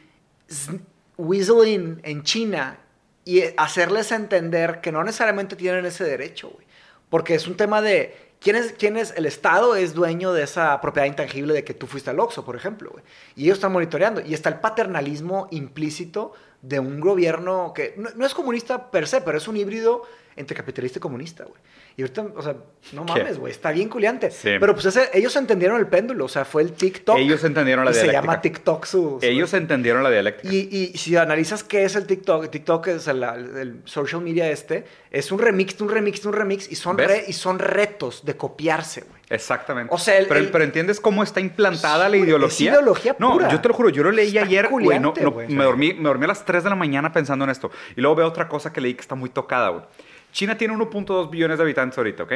[1.16, 2.78] weasel in en China
[3.24, 6.66] y hacerles entender que no necesariamente tienen ese derecho, güey.
[7.08, 10.80] Porque es un tema de quién es, quién es, el Estado es dueño de esa
[10.80, 13.05] propiedad intangible de que tú fuiste al Oxxo, por ejemplo, güey.
[13.36, 14.20] Y ellos están monitoreando.
[14.20, 19.20] Y está el paternalismo implícito de un gobierno que no, no es comunista per se,
[19.20, 20.03] pero es un híbrido
[20.36, 21.61] entre capitalista y comunista, güey.
[21.97, 22.57] Y ahorita, o sea,
[22.93, 24.30] no mames, güey, está bien culiante.
[24.30, 24.51] Sí.
[24.59, 27.18] Pero pues ese- ellos entendieron el péndulo, o sea, fue el TikTok.
[27.18, 28.22] Ellos entendieron la y se dialéctica.
[28.32, 29.18] llama TikTok su...
[29.20, 30.53] su- Ellos entendieron la dialéctica.
[30.55, 34.84] y, y si analizas qué es el TikTok, TikTok es el, el social media este,
[35.11, 39.03] es un remix, un remix, un remix, y son, re- y son retos de copiarse,
[39.03, 39.20] güey.
[39.28, 39.95] Exactamente.
[39.95, 42.70] O sea, el- pero, el- pero entiendes cómo está implantada Sí, la ideología.
[42.72, 43.49] es ideología no, pura.
[43.51, 44.99] yo te lo juro, yo lo leí Está ayer, güey.
[44.99, 47.70] No, no, me, dormí, me dormí a las 3 de la mañana pensando en esto.
[47.97, 49.84] Y luego veo otra cosa que leí que está muy tocada, güey.
[50.32, 52.32] China tiene 1.2 billones de habitantes ahorita, ¿ok?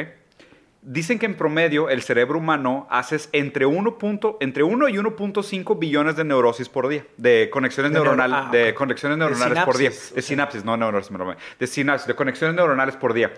[0.83, 5.77] Dicen que en promedio el cerebro humano haces entre 1, punto- entre 1 y 1.5
[5.77, 8.75] billones de neurosis por día, de conexiones De neuro- neuronales, ah, de ok.
[8.77, 10.21] conexiones De neuronales por día, de o sea.
[10.21, 13.33] sinapsis, no neurosis, me lo- de sinapsis, de conexiones neuronales por día.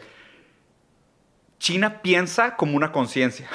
[1.57, 3.47] China piensa como una conciencia.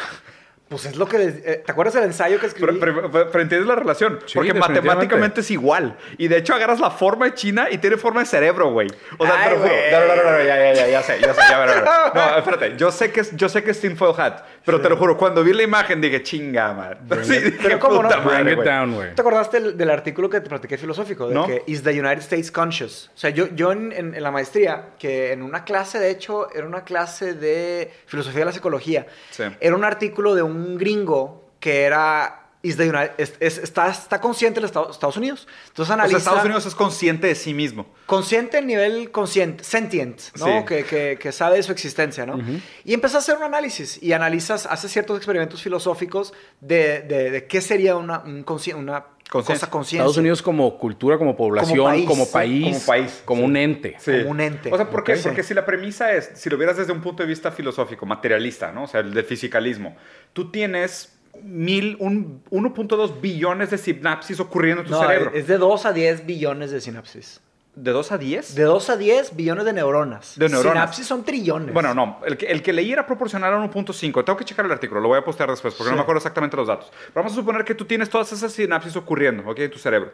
[0.75, 1.19] Pues es lo que...
[1.19, 2.79] les- eh, ¿Te acuerdas del ensayo que escribí?
[2.81, 4.19] Pero, pero- pero- pero entiendes la relación.
[4.27, 5.97] Sí, porque matemáticamente es igual.
[6.19, 8.89] Y de hecho agarras la forma de China y tiene forma de cerebro, güey.
[9.19, 9.73] O sea, Ay, te lo juro.
[9.93, 12.11] No, no, no, no, ya, ya, ya, ya sé, ya sé, ya.
[12.15, 12.75] No, espérate.
[12.77, 14.41] Yo sé que es, yo sé que es tinfoil hat.
[14.65, 16.99] Pero te lo juro, cuando vi la imagen dije, chinga, man.
[17.23, 18.09] Sí, dije, pero ¿cómo no?
[18.09, 19.15] puta Bring madre, it down, güey.
[19.15, 21.29] ¿Te acordaste del, del artículo que te platiqué filosófico?
[21.29, 21.47] De No.
[21.47, 23.11] que is the United States conscious.
[23.15, 26.51] O sea, yo, yo en, en- en la maestría, que en una clase, de hecho,
[26.55, 29.45] era una clase de filosofía de la psicología, Sí.
[29.61, 32.44] era un artículo de un gringo que era...
[32.65, 35.47] Is the United, es- es- está, está consciente de los Estados, Estados Unidos.
[35.69, 36.19] Entonces O sea, analiza...
[36.19, 37.87] Estados Unidos es consciente de sí mismo.
[38.07, 40.47] Consciente en nivel consciente, sentient, ¿no?
[40.47, 40.65] Sí.
[40.67, 42.39] Que, que- que sabe de su existencia, ¿no?
[42.85, 47.47] Y empieza a hacer un análisis y analizas, hace ciertos experimentos filosóficos de, de- de
[47.47, 49.67] qué sería una, un consci- una Conciencia.
[49.67, 50.03] cosa consciente.
[50.03, 53.47] Estados Unidos como cultura, como población, país, como sí, país, como país, como sí.
[53.47, 53.97] un ente.
[53.99, 54.13] Sí.
[54.19, 54.71] Como un ente.
[54.73, 55.17] O sea, ¿por qué?
[55.17, 58.71] Porque si la premisa es, si lo vieras desde un punto de vista filosófico, materialista,
[58.71, 58.85] ¿no?
[58.85, 59.97] O sea, el del fisicalismo,
[60.35, 65.31] tú tienes mil, un, 1.2 billones de sinapsis ocurriendo en tu No, cerebro.
[65.35, 67.41] es de 2 a 10 billones de sinapsis.
[67.75, 68.55] ¿De 2 a 10?
[68.55, 70.39] De 2 a 10 billones de neuronas.
[70.39, 70.73] De neuronas.
[70.75, 71.75] Sinapsis son trillones.
[71.75, 74.25] Bueno, no, el que, el que leí era proporcional a 1.5.
[74.25, 75.91] Tengo que checar el artículo, lo voy a postear después porque Sí.
[75.91, 76.91] no me acuerdo exactamente los datos.
[76.93, 79.59] Pero vamos a suponer que tú tienes todas esas sinapsis ocurriendo, ¿ok?
[79.59, 80.13] En tu cerebro.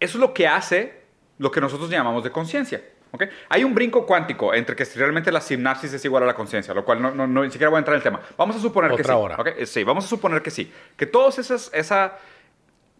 [0.00, 1.02] Eso es lo que hace
[1.38, 2.82] lo que nosotros llamamos de conciencia.
[3.10, 3.24] ¿Ok?
[3.48, 6.84] Hay un brinco cuántico entre que realmente la sinapsis es igual a la conciencia, lo
[6.84, 8.20] cual no, no- no- ni siquiera voy a entrar en el tema.
[8.36, 9.02] Vamos a suponer que sí.
[9.02, 9.36] Otra hora.
[9.38, 9.46] ¿ok?
[9.56, 10.72] Eh, Sí, vamos a suponer que sí.
[10.96, 12.18] Que todas esas, esa,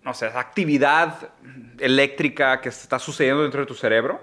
[0.02, 1.30] no sé, esa actividad
[1.78, 4.20] eléctrica que está sucediendo dentro de tu cerebro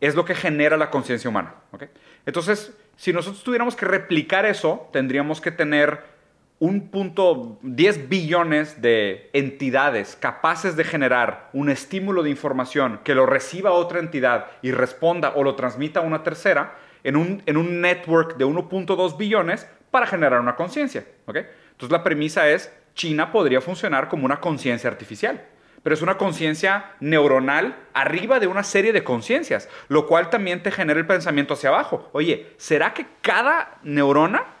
[0.00, 1.54] es lo que genera la conciencia humana.
[1.72, 1.84] ¿ok?
[2.26, 6.15] Entonces, si nosotros tuviéramos que replicar eso, tendríamos que tener
[6.58, 13.26] un punto 10 billones de entidades capaces de generar un estímulo de información que lo
[13.26, 17.80] reciba otra entidad y responda o lo transmita a una tercera en un, en un
[17.82, 21.04] network de 1.2 billones para generar una conciencia.
[21.26, 21.36] ¿ok?
[21.72, 25.44] Entonces la premisa es, China podría funcionar como una conciencia artificial
[25.86, 30.72] pero es una conciencia neuronal arriba de una serie de conciencias, lo cual también te
[30.72, 32.10] genera el pensamiento hacia abajo.
[32.10, 34.55] Oye, ¿será que cada neurona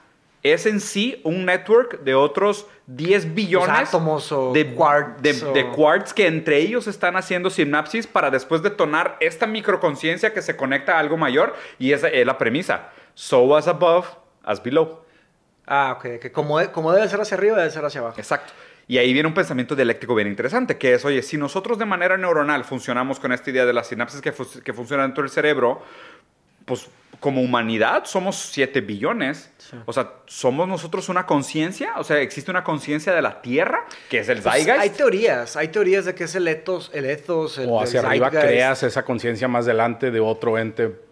[0.52, 5.52] es en sí un network de otros 10 billones átomos o de, quarks de, o-
[5.52, 10.56] de quarks que entre ellos están haciendo sinapsis para después detonar esta microconciencia que se
[10.56, 11.54] conecta a algo mayor?
[11.78, 12.90] Y esa es la premisa.
[13.14, 14.06] So as above,
[14.44, 15.00] as below.
[15.66, 16.20] Ah, ok.
[16.20, 18.18] Que como, como debe ser hacia arriba, debe ser hacia abajo.
[18.18, 18.52] Exacto.
[18.88, 22.16] Y ahí viene un pensamiento dialéctico bien interesante, que es, oye, si nosotros de manera
[22.16, 25.82] neuronal funcionamos con esta idea de las sinapsis que, fu- que funcionan dentro del cerebro,
[26.66, 26.88] pues
[27.20, 29.50] como humanidad somos 7 billones.
[29.86, 31.94] O sea, ¿somos nosotros una conciencia?
[31.96, 34.80] O sea, ¿existe una conciencia de la Tierra, que es el Pues, Zeitgeist?
[34.80, 38.30] hay teorías, hay teorías de que es el ethos, el ethos, el O hacia arriba
[38.30, 41.05] creas esa conciencia más delante de otro ente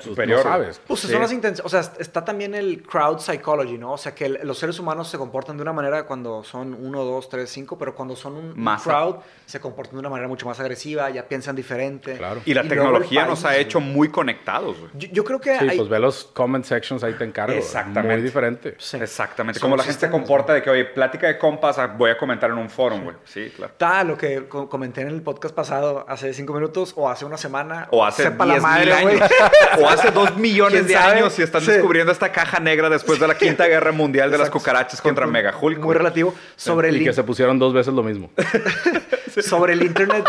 [0.00, 0.38] superior.
[0.44, 0.80] no sabes.
[0.86, 1.08] Pues Sí.
[1.08, 1.64] son las intenciones.
[1.64, 3.92] O sea, está también el crowd psychology, ¿no?
[3.92, 7.04] O sea, que el- los seres humanos se comportan de una manera cuando son uno,
[7.04, 8.90] dos, tres, cinco, pero cuando son un, Masa.
[8.90, 12.16] crowd se comportan de una manera mucho más agresiva, ya piensan diferente.
[12.16, 12.40] Claro.
[12.44, 14.90] Y la tecnología país, nos ha hecho muy conectados, güey.
[14.94, 15.76] Yo, yo creo que Sí, hay...
[15.76, 17.54] pues ve los comment sections, ahí te encargo.
[17.56, 18.14] Exactamente.
[18.16, 18.74] Muy diferente.
[18.78, 18.96] Sí.
[18.96, 19.58] Exactamente.
[19.60, 22.18] Son Como la gente se comporta de que, oye, plática de compas, ah, voy a
[22.18, 23.16] comentar en un foro, güey.
[23.24, 23.72] Sí, claro.
[23.72, 27.36] Está lo que co- comenté en el podcast pasado hace cinco minutos o hace una
[27.36, 27.88] semana.
[27.90, 29.16] O hace 10 la madre, mil güey.
[29.20, 29.30] años.
[29.78, 31.18] o hace 2 millones ¿Quién de sabe?
[31.18, 31.70] años y están Sí.
[31.72, 34.58] descubriendo esta caja negra después de la quinta guerra mundial de las Exacto.
[34.58, 35.76] cucarachas contra Muy- Mega Hulk.
[35.78, 35.98] Muy güey.
[35.98, 36.34] relativo.
[36.56, 38.30] Sobre el, Y que se pusieron dos veces lo mismo.
[39.42, 40.24] sobre el internet.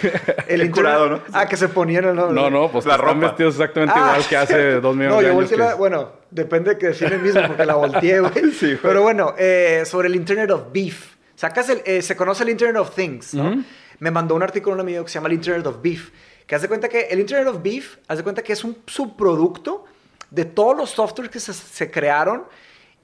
[0.48, 1.20] el Qué curado, ¿no?
[1.32, 3.26] Ah, que se ponían el No, no, pues La están ropa.
[3.28, 4.00] vestidos exactamente Ah.
[4.14, 5.50] igual que hace dos millones No, de yo años.
[5.50, 5.74] que- la...
[5.74, 8.32] Bueno, depende de que define el mismo, porque la volteé, güey.
[8.52, 8.78] Sí, güey.
[8.82, 11.14] Pero bueno, eh, sobre el Internet of Beef.
[11.36, 13.48] Sacas el, eh, se conoce el Internet of Things, ¿no?
[13.50, 13.62] Ujú.
[13.98, 16.10] Me mandó un artículo un amigo que se llama el Internet of Beef.
[16.46, 19.84] Que hace cuenta que el Internet of Beef, hace cuenta que es un subproducto
[20.30, 22.44] de todos los softwares que se, se crearon.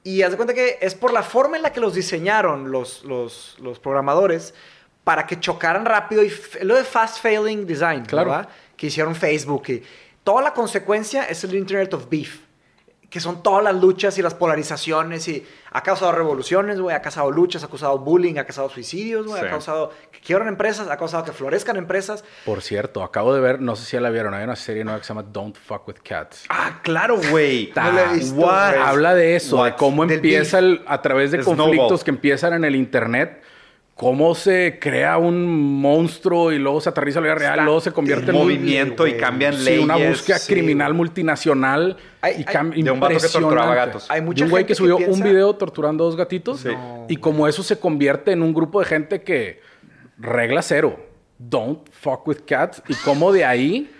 [0.02, 3.04] Y haz de cuenta que es por la forma en la que los diseñaron los,
[3.04, 4.54] los, los programadores
[5.04, 6.22] para que chocaran rápido.
[6.22, 6.32] Y
[6.62, 8.30] lo de fast failing design, Claro.
[8.30, 8.48] ¿verdad?
[8.76, 9.64] Que hicieron Facebook.
[9.68, 9.82] Y
[10.24, 12.40] toda la consecuencia es el Internet of Beef.
[13.10, 15.26] Que son todas las luchas y las polarizaciones.
[15.26, 16.94] Y ha causado revoluciones, güey.
[16.94, 19.40] Ha causado luchas, ha causado bullying, ha causado suicidios, güey.
[19.40, 19.46] Sí.
[19.46, 22.24] Ha causado que quiebran empresas, ha causado que florezcan empresas.
[22.46, 25.00] Por cierto, acabo de ver, no sé si ya la vieron, hay una serie nueva
[25.00, 26.44] que se llama Don't Fuck With Cats.
[26.50, 27.72] Ah, claro, güey.
[27.76, 28.70] No la he visto, What?
[28.74, 28.82] güey.
[28.86, 31.64] Habla de eso, de cómo Del empieza el- a través de Snowball.
[31.66, 33.42] conflictos que empiezan en el internet,
[34.00, 35.46] cómo se crea un
[35.78, 38.42] monstruo y luego se aterriza a la vida real, Está luego se convierte en un-
[38.44, 39.84] movimiento y cambian sí, leyes.
[39.84, 44.06] una búsqueda sí, criminal multinacional Hay- y hay- cam- De un vato que torturaba gatos.
[44.10, 46.60] Hay De mucha un güey gente que subió piensa- un video torturando a dos gatitos
[46.60, 46.68] Sí.
[46.70, 49.60] No, y como eso se convierte en un grupo de gente que
[50.16, 50.98] regla cero,
[51.36, 53.90] don't fuck with cats y como de ahí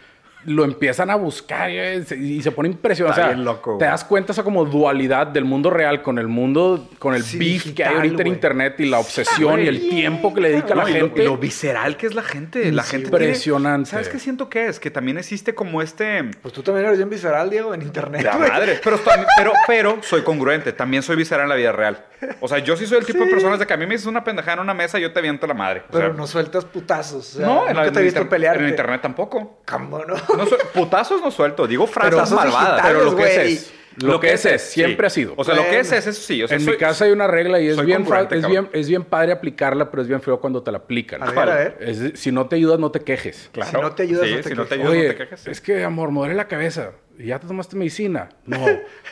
[0.46, 3.20] lo empiezan a buscar y se pone impresionante.
[3.20, 6.18] Está O sea, bien loco, te das cuenta esa como dualidad del mundo real con
[6.18, 9.66] el mundo, con el Sí, beef que hay ahorita en internet y la obsesión y
[9.68, 11.22] el tiempo que le dedica No, la y lo- gente.
[11.22, 12.72] y Lo, visceral que es la gente.
[12.72, 13.90] La gente Impresionante.
[13.90, 14.80] ¿Sabes qué siento que es?
[14.80, 16.24] Que también existe como este.
[16.42, 18.22] Pues tú también eres bien visceral, Diego, en internet.
[18.22, 18.80] La madre.
[18.82, 20.72] Pero, también- pero, pero soy congruente.
[20.72, 22.04] También soy visceral en la vida real.
[22.40, 24.06] O sea, yo sí soy el tipo de personas de que a mí me dices
[24.06, 25.82] una pendejada en una mesa y yo te aviento la madre.
[25.88, 27.36] O Pero sea, no sueltas putazos.
[27.36, 28.56] O sea, no, en, la, te he en visto pelear.
[28.60, 29.60] en internet tampoco.
[29.66, 30.14] ¿Cómo no?
[30.36, 31.66] No soy- putazos no suelto.
[31.66, 32.82] Digo frases malvadas.
[32.86, 33.72] pero lo que es es,
[34.02, 35.34] lo, que es es, siempre ha sido.
[35.36, 36.42] O sea, lo que es es eso sí.
[36.42, 38.88] O sea, en soy- mi casa hay una regla y es bien, es, bien, es
[38.88, 41.22] bien padre aplicarla, pero es bien feo cuando te la aplican.
[41.22, 41.76] A a ver.
[41.80, 43.50] Es si no te ayudas, no te quejes.
[43.52, 43.70] Claro.
[43.70, 44.80] Si no te ayudas, Sí, no te si no te quejes.
[44.86, 45.46] ayudas, Oye, no te quejes.
[45.46, 46.92] es que, amor, me duele la cabeza.
[47.22, 48.28] ¿Y ya te tomaste medicina?
[48.46, 48.58] No.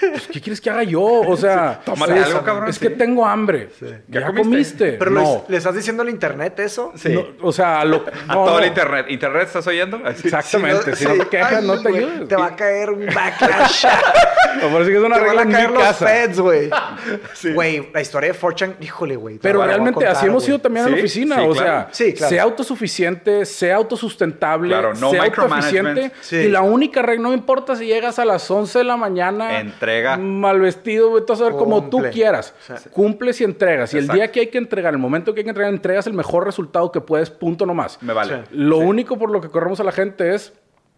[0.00, 1.02] Pues, ¿Qué quieres que haga yo?
[1.02, 2.80] O sea, es- algo, cabrón, Es sí.
[2.80, 3.68] que tengo hambre.
[4.08, 4.42] ¿Ya ¿Ya, comiste?
[4.48, 4.92] comiste?
[4.92, 5.44] Pero no.
[5.48, 6.92] ¿le estás diciendo al internet eso?
[6.96, 7.10] Sí.
[7.10, 8.58] No, o sea, a lo, A todo no.
[8.60, 9.06] el internet.
[9.10, 10.00] ¿Internet estás oyendo?
[10.04, 10.22] Así.
[10.28, 10.96] Exactamente.
[10.96, 11.18] Si no, sí.
[11.20, 12.28] te quejas, Ay, no te ayudes.
[12.28, 13.84] Te va a caer un backlash.
[14.62, 16.06] Me parece que es una te regla van a en caer mi los casa.
[16.06, 16.70] feds, güey.
[17.54, 19.38] Güey, la historia de Fortune, híjole, güey.
[19.38, 21.36] Pero realmente contar, así hemos sido también en la Sí, oficina.
[21.36, 25.22] sí, o sea, Sí, sea autosuficiente, sea autosustentable, Claro, no sea.
[26.20, 26.36] Sí.
[26.36, 29.60] Y la única regla, no me importa si llegas a las 11 de la mañana.
[29.60, 30.16] Entrega.
[30.16, 32.54] Mal vestido, vete a hacer como tú quieras.
[32.62, 33.92] O sea, Cumples y entregas.
[33.94, 36.14] Y el día que hay que entregar, el momento que hay que entregar, entregas el
[36.14, 38.00] mejor resultado que puedes, punto nomás.
[38.02, 38.36] Me vale.
[38.36, 38.42] Sí.
[38.52, 40.52] Lo único por lo que corremos a la gente es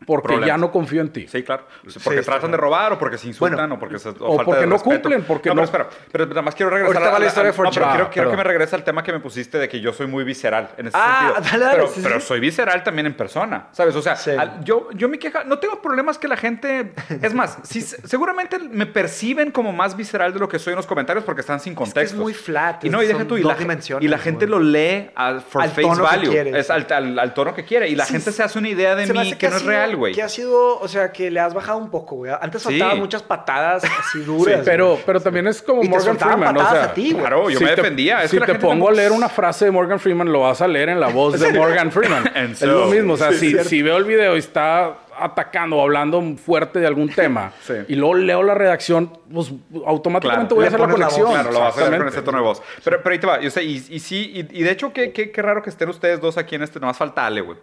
[0.07, 0.47] porque Problemas.
[0.49, 1.27] ya no confío en ti.
[1.29, 1.67] Sí, claro.
[2.03, 4.37] Porque Sí, tratan de robar o porque se insultan Bueno, o porque se, o o
[4.37, 4.91] falta porque de no respeto.
[5.03, 5.57] cumplen, porque no.
[5.57, 7.71] no- Pero espera, pero nada más quiero regresar Ahorita va la historia de no, pero
[7.71, 10.07] quiero, Ah, quiero que me regrese al tema que me pusiste de que yo soy
[10.07, 11.51] muy visceral en ese Ah, sentido.
[11.51, 12.27] dale, dale, pero, sí, pero sí.
[12.27, 13.95] soy visceral también en persona, ¿sabes?
[13.95, 14.31] O sea, Sí.
[14.31, 16.93] al- yo, yo mi queja, no tengo problemas que la gente,
[17.23, 20.87] es más, sí, seguramente me perciben como más visceral de lo que soy en los
[20.87, 22.17] comentarios porque están sin que es contexto.
[22.19, 23.57] muy flat, Y no, y deja tú, y la,
[24.01, 26.87] y la gente lo lee al, for Al face tono que value, quiere, es al,
[27.35, 27.89] tono que quiere.
[27.89, 29.97] Y la gente se hace una idea de me mí que, no es sido- real,
[29.97, 30.15] güey.
[30.15, 32.33] Que ha sido, o sea, que le has bajado un poco, güey.
[32.41, 32.69] Antes Sí.
[32.71, 34.61] soltaban muchas patadas así duras.
[34.65, 35.03] Pero, güey.
[35.07, 36.57] pero también es como Y te Morgan soltaban Freeman.
[36.57, 37.21] O patadas sea, a ti, güey.
[37.21, 38.23] Claro, yo si me te- defendía.
[38.23, 40.69] Es si que te pongo a leer una frase de Morgan Freeman, lo vas a
[40.69, 42.27] leer en la voz de Morgan Freeman.
[42.35, 43.15] Es lo mismo.
[43.15, 46.87] O sea, sí, si, si veo el video y está atacando o hablando fuerte de
[46.87, 47.75] algún tema Sí.
[47.89, 49.53] y luego leo la redacción, pues
[49.87, 51.15] automáticamente Claro, voy a hacer la pones la voz.
[51.17, 51.41] conexión.
[51.43, 52.63] Claro, lo vas a hacer con ese tono de voz.
[52.85, 53.41] Pero, pero ahí te va.
[53.41, 55.89] Yo sé, y, y sí, y, y de hecho, qué, qué, qué raro que estén
[55.89, 56.81] ustedes dos aquí en este.
[56.81, 57.59] Nomás falta Ale, güey.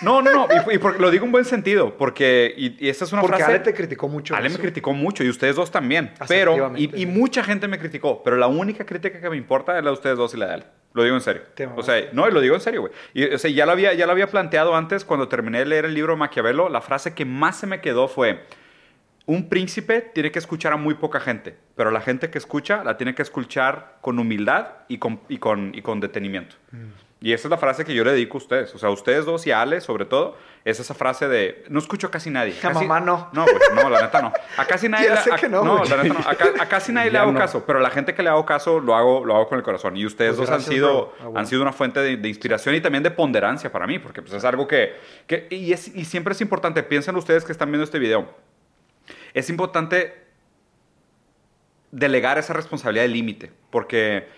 [0.00, 0.48] No, no, no.
[0.70, 1.96] Y, y porque- lo digo en buen sentido.
[1.96, 3.52] Porque, y, y esta es una Porque frase.
[3.52, 4.34] Ale te criticó mucho.
[4.34, 4.62] Ale me eso.
[4.62, 6.12] criticó mucho y ustedes dos también.
[6.26, 8.22] Pero, y, y mucha gente me criticó.
[8.24, 10.54] Pero la única crítica que me importa es la de ustedes dos y la de
[10.54, 10.64] Ale.
[10.94, 11.42] Lo digo en serio.
[11.76, 13.34] O sea, no, y lo digo en serio, güey.
[13.34, 15.94] O sea, ya lo, había, ya lo había planteado antes cuando terminé de leer el
[15.94, 16.68] libro de Maquiavelo.
[16.72, 18.44] La frase que más se me quedó fue:
[19.26, 22.96] Un príncipe tiene que escuchar a muy poca gente, pero la gente que escucha la
[22.96, 26.56] tiene que escuchar con humildad y con, y con, y con detenimiento.
[27.20, 28.74] Y esa es la frase que yo le dedico a ustedes.
[28.74, 31.80] O sea, a ustedes dos y a Ale, sobre todo, es esa frase de no
[31.80, 32.54] escucho a casi nadie.
[32.62, 33.28] A mamá no.
[33.32, 34.32] No, pues no, la neta no.
[34.56, 36.20] A casi nadie, Ya le- sé a- que no, no, la neta no.
[36.28, 37.38] A, ca- a casi nadie le hago no.
[37.38, 39.96] caso, pero la gente que le hago caso lo hago, lo hago con el corazón.
[39.96, 41.12] Y ustedes Pues dos han sido.
[41.18, 41.40] Ah, bueno.
[41.40, 44.34] han sido una fuente de, de inspiración y también de ponderancia para mí, porque pues,
[44.34, 44.94] es algo que,
[45.26, 46.82] que y, es- y siempre es importante.
[46.84, 48.28] Piensen ustedes que están viendo este video.
[49.34, 50.22] Es importante
[51.90, 54.28] delegar esa responsabilidad del límite, porque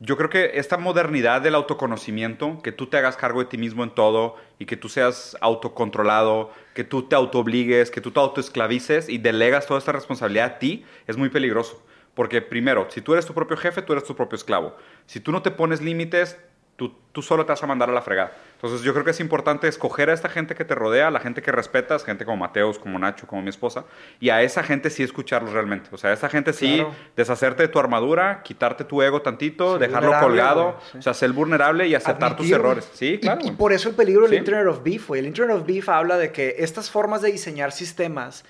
[0.00, 3.84] yo creo que esta modernidad del autoconocimiento, que tú te hagas cargo de ti mismo
[3.84, 9.08] en todo y que tú seas autocontrolado, que tú te autoobligues, que tú te autoesclavices
[9.08, 11.82] y delegas toda esta responsabilidad a ti, es muy peligroso.
[12.14, 14.76] Porque primero, si tú eres tu propio jefe, tú eres tu propio esclavo.
[15.06, 16.38] Si tú no te pones límites,
[16.76, 18.32] tú, tú solo te vas a mandar a la fregada.
[18.54, 21.20] Entonces yo creo que es importante escoger a esta gente que te rodea, a la
[21.20, 23.84] gente que respetas, gente como Mateos, como Nacho, como mi esposa,
[24.20, 25.90] y a esa gente sí escucharlos realmente.
[25.92, 26.94] O sea, a esa gente sí Claro.
[27.14, 30.98] deshacerte de tu armadura, quitarte tu ego tantito, Ser dejarlo colgado, sí.
[30.98, 32.88] o sea, ser vulnerable y aceptar tus errores.
[32.94, 33.40] Sí, claro.
[33.44, 34.36] Y, por eso el peligro del Sí.
[34.36, 35.20] Internet of Beef, güey.
[35.20, 38.44] El Internet of Beef habla de que estas formas de diseñar sistemas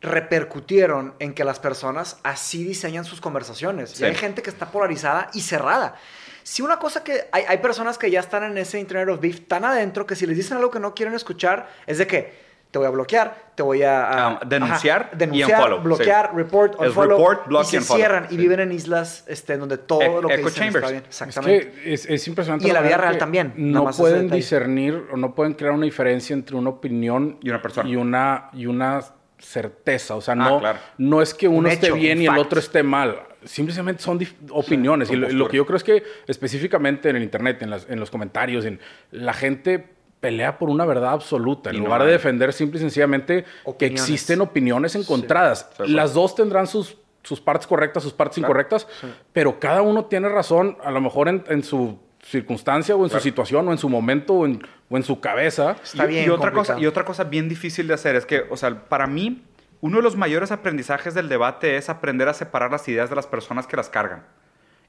[0.00, 3.90] repercutieron en que las personas así diseñan sus conversaciones.
[3.90, 4.02] Sí.
[4.02, 5.94] Y hay gente que está polarizada y cerrada.
[6.42, 9.46] Si una cosa que hay, hay personas que ya están en ese Internet of Beef
[9.48, 12.78] tan adentro que si les dicen algo que no quieren escuchar, es de que te
[12.78, 16.36] voy a bloquear, te voy a, a- Ah, denunciar y denunciar, unfollow, bloquear, sí.
[16.38, 18.36] report, unfollow, report, block y y se unfollow, cierran y sí.
[18.38, 20.84] viven en islas este, en donde todo E- lo que echo dicen chambers.
[20.84, 21.04] está bien.
[21.06, 21.68] Exactamente.
[21.68, 22.66] Es que es, es impresionante.
[22.66, 26.32] Y en la vida real también, No pueden discernir o no pueden crear una diferencia
[26.32, 27.88] entre una opinión Y una persona.
[27.90, 29.00] Y una, y una
[29.42, 30.14] certeza.
[30.16, 30.78] O sea, Ah, no, claro.
[30.98, 33.18] no es que uno Un esté hecho, bien un y el otro esté mal.
[33.44, 34.20] Simplemente son
[34.50, 35.10] opiniones.
[35.10, 38.10] y lo, que yo creo es que específicamente en el internet, en, las- en los
[38.10, 38.78] comentarios, en,
[39.10, 39.88] la gente
[40.20, 42.06] pelea por una verdad absoluta en Y lugar hay.
[42.06, 43.44] de defender simple y sencillamente
[43.78, 45.68] que existen opiniones encontradas.
[45.80, 48.86] Las dos tendrán sus, sus partes correctas, sus partes incorrectas,
[49.32, 53.20] pero cada uno tiene razón, a lo mejor en, en su circunstancia o en Claro.
[53.20, 55.76] su situación o en su momento o en, o en su cabeza.
[55.82, 56.76] Está y, bien y otra complicado.
[56.76, 59.44] cosa y otra cosa bien difícil de hacer es que, o sea, para mí
[59.80, 63.26] uno de los mayores aprendizajes del debate es aprender a separar las ideas de las
[63.26, 64.24] personas que las cargan.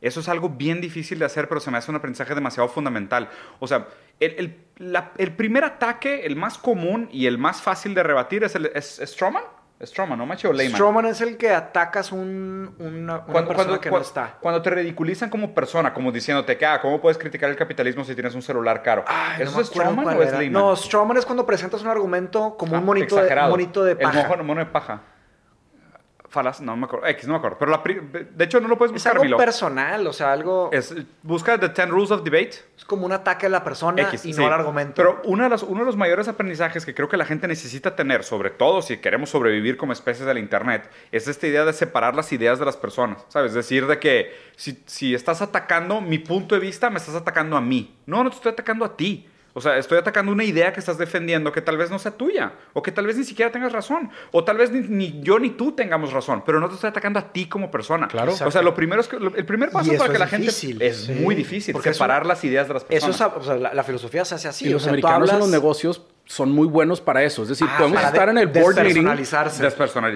[0.02, 3.30] Eso es algo bien difícil de hacer, pero se me hace un aprendizaje demasiado fundamental.
[3.60, 3.88] O sea,
[4.20, 8.44] el, el- la- el primer ataque, el más común y el más fácil de rebatir
[8.44, 9.44] es el es, es Stroman.
[9.86, 10.50] Stroman, ¿no, Macho?
[10.50, 10.74] O Lehman.
[10.76, 14.38] Strowman es el que atacas un, una, una Cuando, persona cuando- que no está.
[14.40, 18.14] cuando te ridiculizan como persona, como diciéndote que, ah, ¿cómo puedes criticar el capitalismo si
[18.14, 19.04] tienes un celular caro?
[19.08, 20.32] Ay, no ¿Eso me es cuál o es.
[20.32, 20.52] Lehman?
[20.52, 23.50] No, Strowman es cuando presentas un argumento como Ah, un monito, de, exagerado.
[23.52, 24.28] monito de El paja.
[24.28, 25.02] mojo- mono de paja.
[26.34, 27.06] Falas, no me acuerdo.
[27.08, 27.58] X, no me acuerdo.
[27.60, 29.38] Pero la pri- de hecho no lo puedes Es buscar, algo Milo.
[29.38, 30.70] personal, o sea, algo...
[30.74, 32.54] Es, Es, busca The 10 Rules of Debate.
[32.88, 34.40] como un ataque a la persona X, y sí.
[34.40, 34.96] no al argumento.
[34.96, 37.96] Pero uno de, los, uno de los mayores aprendizajes que creo que la gente necesita
[37.96, 42.16] tener, sobre todo si queremos sobrevivir como especies del Internet, es esta idea de separar
[42.16, 43.24] las ideas de las personas.
[43.30, 43.52] ¿Sabes?
[43.52, 47.56] Es decir, de que si, si estás atacando mi punto de vista, me estás atacando
[47.58, 47.96] a mí.
[48.08, 49.30] No, no te estoy atacando a ti.
[49.56, 52.54] O sea, estoy atacando una idea que estás defendiendo que tal vez no sea tuya,
[52.74, 55.52] o que tal vez ni siquiera tengas razón, o tal vez ni, ni yo ni
[55.52, 58.08] tú tengamos razón, pero no te estoy atacando a ti como persona.
[58.08, 58.34] Claro.
[58.34, 60.48] O sea, lo primero es que, lo- el primer paso eso para que la gente
[60.48, 61.12] difícil, es sí.
[61.14, 63.32] muy difícil, Porque eso- separar las ideas de las Eso personas.
[63.36, 64.66] es, o sea, la, la filosofía se hace así.
[64.66, 67.44] y o los sea, americanos en hablas- los negocios son muy buenos para eso.
[67.44, 69.06] Es decir, Ah, podemos estar de- en el board meeting,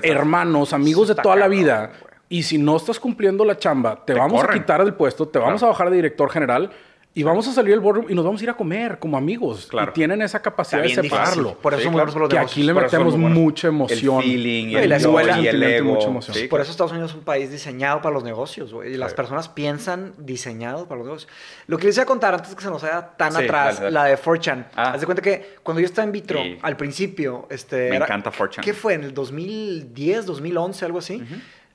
[0.04, 1.92] hermanos, amigos de toda la vida.
[2.30, 4.58] Y si no estás cumpliendo la chamba, te, Te vamos corren.
[4.58, 5.68] a quitar del puesto, te vamos Claro.
[5.68, 6.72] a bajar de director general
[7.14, 9.66] y vamos a salir del boardroom y nos vamos a ir a comer como amigos.
[9.68, 9.90] Claro.
[9.90, 11.18] Y tienen esa capacidad de bien difícil.
[11.18, 11.58] separarlo.
[11.58, 12.14] Por eso Sí, claro.
[12.20, 14.18] los Que aquí le metemos mucha emoción.
[14.22, 15.94] El feeling, y el, la escuela- y el ego.
[15.96, 16.36] mucha emoción.
[16.38, 18.94] Sí, Por eso Estados Unidos es un país diseñado para los negocios, güey.
[18.94, 19.16] Y las Sí.
[19.18, 21.32] personas piensan diseñado para los negocios.
[21.66, 23.80] Lo que les iba a contar antes que se nos vaya tan Sí, atrás, dale,
[23.86, 23.92] dale.
[23.92, 24.68] la de 4chan.
[24.76, 24.92] Ah.
[24.92, 26.60] Haz de cuenta que cuando yo estaba en vitro, Sí.
[26.62, 27.90] al principio, este...
[27.90, 28.62] Me era- encanta 4chan.
[28.64, 28.94] ¿Qué fue?
[28.94, 31.24] ¿En el 2010, 2011, algo así?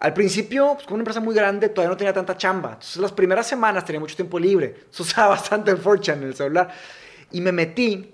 [0.02, 2.70] Al principio, pues, como una empresa muy grande, todavía no tenía tanta chamba.
[2.72, 4.66] Entonces, las primeras semanas tenía mucho tiempo libre.
[4.76, 6.68] Entonces, usaba bastante el 4chan en el celular.
[7.30, 8.12] Y me metí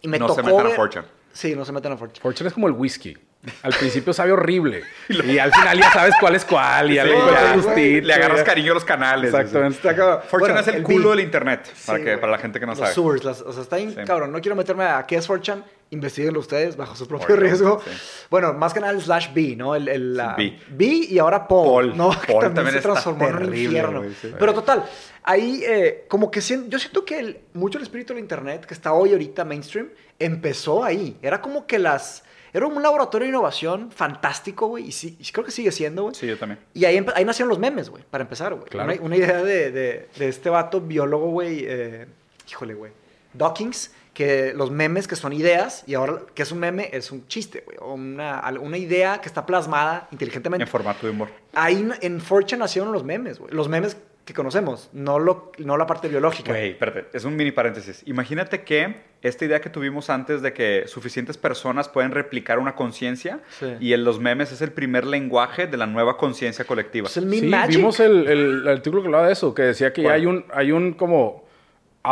[0.00, 1.04] y me No tocó se metan a ver- 4chan.
[1.32, 2.20] Sí, no se metan a 4chan.
[2.20, 3.16] Fortune es como el whisky.
[3.62, 4.82] Al principio sabe horrible.
[5.10, 6.90] y al final ya sabes cuál es cuál.
[6.90, 8.00] Y Sí, le ya, güey.
[8.00, 9.32] Le agarras cariño a los canales.
[9.34, 9.78] Exactamente.
[9.78, 11.16] Fortune Bueno, es el, el culo Bill.
[11.18, 12.94] del internet, para, Sí, que, para la gente que no los sabe.
[12.94, 14.00] sewers, las- o sea, está bien Sí.
[14.06, 14.32] cabrón.
[14.32, 15.62] No quiero meterme a qué es 4chan.
[15.90, 17.80] Investíguenlo ustedes bajo su propio Por riesgo.
[17.84, 17.90] sí.
[18.28, 19.74] Bueno, más que nada el slash B, ¿no?
[19.76, 20.58] El, el, la- B.
[20.70, 21.92] B y ahora Paul.
[21.92, 21.96] Paul.
[21.96, 22.10] ¿no?
[22.20, 23.98] Que Paul también, también se transformó en un infierno.
[24.00, 24.32] güey, sí.
[24.38, 24.84] Pero total,
[25.22, 28.74] ahí eh, como que sien- yo siento que el- mucho el espíritu del internet que
[28.74, 31.16] está hoy ahorita mainstream empezó ahí.
[31.22, 32.24] Era como que las...
[32.52, 34.86] Era un laboratorio de innovación fantástico, güey.
[34.88, 36.14] Y, sí, creo que sigue siendo, güey.
[36.14, 36.58] Sí, yo también.
[36.72, 38.66] Y ahí, ahí nacieron los memes, güey, para empezar, güey.
[38.66, 38.90] Claro.
[38.92, 41.64] Una, una idea de, de- de este vato biólogo, güey.
[41.66, 42.06] eh,
[42.48, 42.92] híjole, güey.
[43.34, 47.28] Dawkins, que los memes que son ideas, y ahora que es un meme, es un
[47.28, 47.76] chiste, güey.
[47.82, 50.62] O una, una idea que está plasmada inteligentemente.
[50.62, 51.28] En formato de humor.
[51.52, 53.52] Ahí en 4chan nacieron los memes, güey.
[53.52, 56.50] Los memes que conocemos, no, lo, no la parte biológica.
[56.50, 58.02] Güey, espérate, es un mini paréntesis.
[58.06, 63.40] Imagínate que esta idea que tuvimos antes de que suficientes personas pueden replicar una conciencia
[63.60, 63.66] Sí.
[63.80, 67.06] y en los memes es el primer lenguaje de la nueva conciencia colectiva.
[67.06, 67.76] Es el meme Sí, magic.
[67.76, 70.44] vimos el, el- el artículo que hablaba de eso, que decía que ya hay un,
[70.52, 71.45] hay un como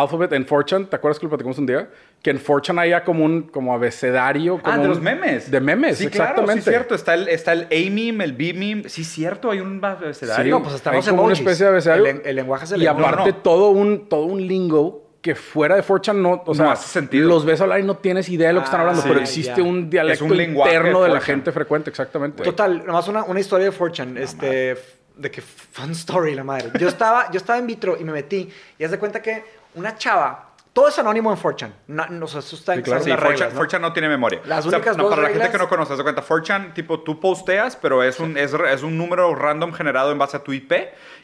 [0.01, 1.89] alphabet en Fortune, ¿te acuerdas que lo platicamos un día?
[2.23, 4.61] Que en Fortune hay ya como un como abecedario.
[4.61, 5.51] Como Ah, de un- los memes.
[5.51, 6.45] De memes, sí, exactamente.
[6.45, 6.95] Claro, sí, cierto.
[6.95, 8.89] Está el, está el A-meme, el B-meme.
[8.89, 10.57] Sí, cierto, hay un abecedario.
[10.59, 12.07] No, pues hasta Hay como una especie de abecedario.
[12.07, 13.09] El, el lenguaje es el Y lenguaje.
[13.15, 13.37] aparte no.
[13.39, 17.27] todo un todo un lingo que fuera de Fortune no, o sea, hace sentido.
[17.29, 19.21] los ves hablar y no tienes idea de lo que están Ah, hablando, sí, pero
[19.21, 19.63] existe ya.
[19.63, 21.35] un dialecto Es un lenguaje interno de la Fortune.
[21.37, 22.43] gente frecuente, exactamente.
[22.43, 24.83] Total, nomás una, una historia de Fortune, este, f-
[25.17, 26.71] de que fun story, la madre.
[26.79, 29.43] Yo estaba, yo estaba en vitro y me metí y haz de cuenta que
[29.75, 32.99] una chava, todo es anónimo en Fortune, no, no, eso está Sí, claro.
[32.99, 33.61] en Sí, las 4chan reglas, ¿no?
[33.61, 34.41] 4chan no tiene memoria.
[34.45, 36.75] Las O sea, únicas no, para la gente reglas- que no conoce, de cuenta, 4chan,
[36.75, 40.43] tipo, tú posteas, pero es un, es, es un número random generado en base a
[40.43, 40.73] tu IP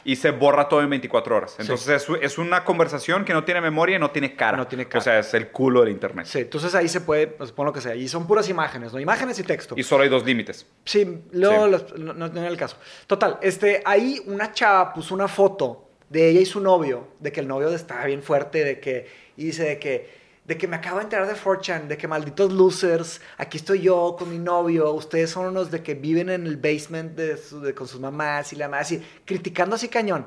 [0.05, 1.57] y se borra todo en 24 horas.
[1.59, 4.55] Entonces, es, es una conversación que no tiene memoria y no tiene cara.
[4.55, 4.99] No tiene cara.
[4.99, 6.27] O sea, es el culo del internet.
[6.27, 9.01] Sí, entonces ahí se puede, pues pon lo que sea, y son puras imágenes, ¿no?
[9.01, 9.75] Imágenes y texto.
[9.77, 10.65] Y solo hay dos límites.
[10.85, 12.77] Sí, luego las- no, no, era el caso.
[13.05, 17.39] Total, este, ahí una chava puso una foto de ella y su novio, de que
[17.39, 19.07] el novio estaba bien fuerte, de que,
[19.37, 22.51] y dice de que, de que me acabo de enterar de 4chan, de que malditos
[22.51, 26.57] losers, aquí estoy yo con mi novio, ustedes son unos de que viven en el
[26.57, 30.25] basement de su- de- con sus mamás y la más, y criticando así cañón.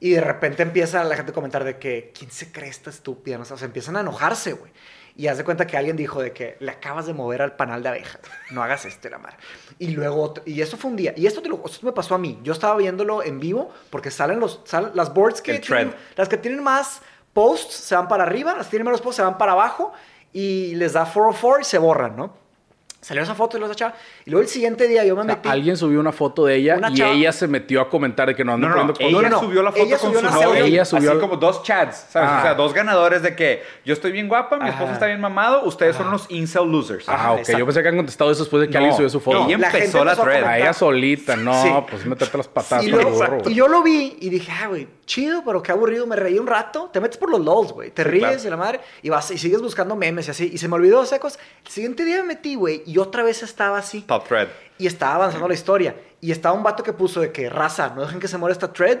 [0.00, 3.38] Y de repente empieza la gente a comentar de que, ¿quién se cree esta estúpida?
[3.38, 4.72] O sea, empiezan a enojarse, güey.
[5.16, 7.82] Y haz de cuenta que alguien dijo de que le acabas de mover al panal
[7.82, 8.20] de abejas.
[8.50, 9.36] No hagas esto, la madre.
[9.78, 11.12] Y luego, otro- y eso fue un día.
[11.16, 12.38] Y esto, te lo, esto me pasó a mí.
[12.42, 15.52] Yo estaba viéndolo en vivo porque salen los, salen las boards que
[15.88, 17.02] tienen, las que tienen más
[17.34, 19.92] posts se van para arriba, las que tienen menos posts se van para abajo
[20.32, 22.41] y les da 404 y se borran, ¿no?
[23.02, 23.94] Salió esa foto y los echaba.
[24.24, 25.48] Y luego el siguiente día yo me O sea, metí.
[25.48, 28.44] alguien subió una foto de ella y chava- ella se metió a comentar de que
[28.44, 29.42] no andan no, no, poniendo ella no, no.
[29.42, 30.54] subió la foto Ella con su novio.
[30.54, 32.28] Ella subió así el- como dos chats, ¿sabes?
[32.32, 32.38] Ah.
[32.38, 35.64] O sea, dos ganadores de que yo estoy bien guapa, mi esposo está bien mamado,
[35.64, 36.14] ustedes son Ajá.
[36.14, 37.08] unos incel losers.
[37.08, 37.38] Ah, ok.
[37.40, 37.58] exacto.
[37.58, 39.38] Yo pensé que habían contestado eso después de que No, alguien subió su foto.
[39.40, 40.44] no, ella La gente empezó la empezó a thread.
[40.44, 41.68] A ella solita, no, Sí.
[41.90, 44.52] pues meterte las patadas y, por el luego- burro, y yo lo vi y dije,
[44.62, 46.06] ah, güey, chido, pero qué aburrido.
[46.06, 46.88] Me reí un rato.
[46.92, 47.90] Te metes por los LOLs, güey.
[47.90, 48.80] Te Sí, ríes y la madre.
[49.02, 50.50] Y vas y sigues buscando memes y así.
[50.54, 51.36] Y se me olvidó secos.
[51.66, 52.82] El siguiente día me metí, güey.
[52.92, 54.02] Y otra vez estaba así.
[54.02, 54.48] Top thread.
[54.76, 55.96] Y estaba avanzando la historia.
[56.20, 58.70] Y estaba un vato que puso de que, raza, no dejen que se muera esta
[58.70, 58.98] thread.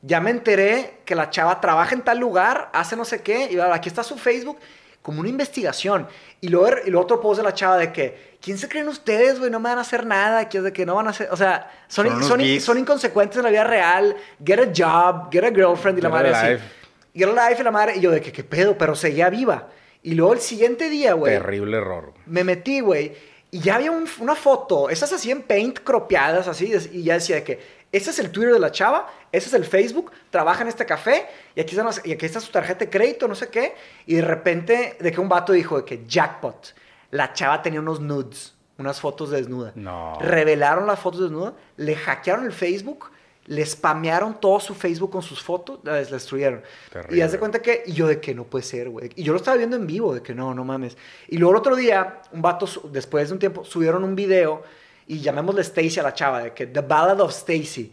[0.00, 3.48] Ya me enteré que la chava trabaja en tal lugar, hace no sé qué.
[3.50, 4.58] Y ahora aquí está su Facebook.
[5.02, 6.06] Como una investigación.
[6.40, 9.40] Y luego, y luego otro post de la chava de que, ¿quién se creen ustedes,
[9.40, 9.50] güey?
[9.50, 10.48] No me van a hacer nada.
[10.48, 11.28] Que es de que no van a hacer.
[11.32, 14.14] O sea, son, Son son, son inconsecuentes en la vida real.
[14.44, 16.64] Get a job, get a girlfriend y la Get madre así.
[17.12, 17.96] Get a life y la madre.
[17.96, 18.78] Y yo de que, ¿qué pedo?
[18.78, 19.68] Pero seguía viva.
[20.04, 22.12] Y luego el siguiente día, güey Terrible error.
[22.26, 23.14] me metí, güey,
[23.54, 27.36] y ya había un- una foto, esas así en Paint cropeadas, así, y ya decía
[27.36, 30.68] de que este es el Twitter de la chava, este es el Facebook, trabaja en
[30.68, 33.50] este café, y aquí, están las- y aquí está su tarjeta de crédito, no sé
[33.50, 33.74] qué,
[34.06, 36.74] y de repente, de que un vato dijo de que jackpot,
[37.10, 39.72] la chava tenía unos nudes, unas fotos desnuda.
[39.74, 40.18] No.
[40.22, 43.10] Revelaron las fotos desnudas, le hackearon el Facebook,
[43.46, 46.62] le spamearon todo su Facebook con sus fotos, la des- la destruyeron.
[46.92, 47.16] Terrible.
[47.16, 49.10] Y haz de cuenta que, y yo de que no puede ser, güey.
[49.16, 50.96] Y yo lo estaba viendo en vivo, de que no, no mames.
[51.28, 54.62] Y luego el otro día, un vato, después de un tiempo, subieron un video
[55.08, 57.92] y llamémosle Stacy a la chava, de que The Ballad of Stacy.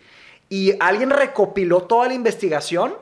[0.49, 2.95] Y alguien recopiló toda la investigación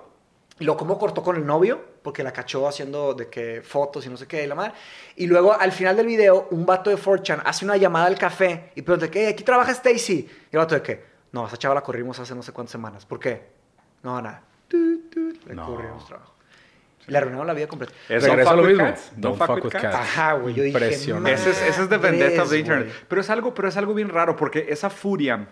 [0.60, 4.10] y lo cómo cortó con el novio, porque la cachó haciendo de que fotos y
[4.10, 4.72] no sé qué, y la madre.
[5.18, 8.72] Y luego al final del video, un vato de 4chan hace una llamada al café
[8.76, 9.28] y pregunta, ¿qué?
[9.28, 10.14] ¿Aquí trabaja Stacy?
[10.14, 13.06] Y el vato de que, no, esa chava la corrimos hace no sé cuántas semanas.
[13.06, 13.48] ¿Por qué?
[14.04, 14.42] No, nada.
[14.72, 15.66] Le No.
[15.68, 16.34] corrimos trabajo.
[17.06, 17.94] Le arruinaron la vida completa.
[18.10, 18.84] Es Regresa Don't fuck lo mismo.
[18.84, 19.12] cats.
[19.16, 19.96] Don't fuck with cats.
[19.96, 20.54] Ajá, güey.
[20.56, 21.34] Yo dije, Impresionante.
[21.34, 22.92] Ese es, ese es the vendetta of the internet.
[23.08, 25.48] Pero es, algo, pero es algo bien raro porque esa furia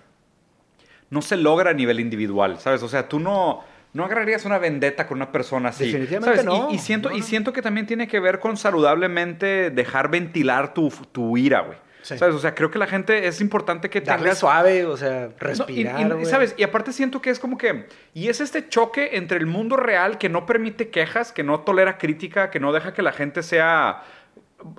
[1.10, 2.84] no se logra a nivel individual, ¿sabes?
[2.84, 3.64] O sea, tú no,
[3.94, 5.86] no agarrarías una vendetta con una persona así.
[5.86, 6.46] Definitivamente ¿sabes?
[6.46, 6.72] no.
[6.72, 7.26] Y, y siento, No, y no.
[7.26, 11.78] siento que también tiene que ver con saludablemente dejar ventilar tu, tu ira, güey.
[12.06, 12.20] Sí.
[12.20, 12.36] ¿Sabes?
[12.36, 15.28] O sea, creo que la gente es importante que Darle tengas suave, o sea, no,
[15.28, 16.26] y- respirar, y.
[16.26, 16.54] ¿sabes?
[16.56, 17.88] Y aparte siento que es como que...
[18.14, 21.98] Y es este choque entre el mundo real que no permite quejas, que no tolera
[21.98, 24.04] crítica, que no deja que la gente sea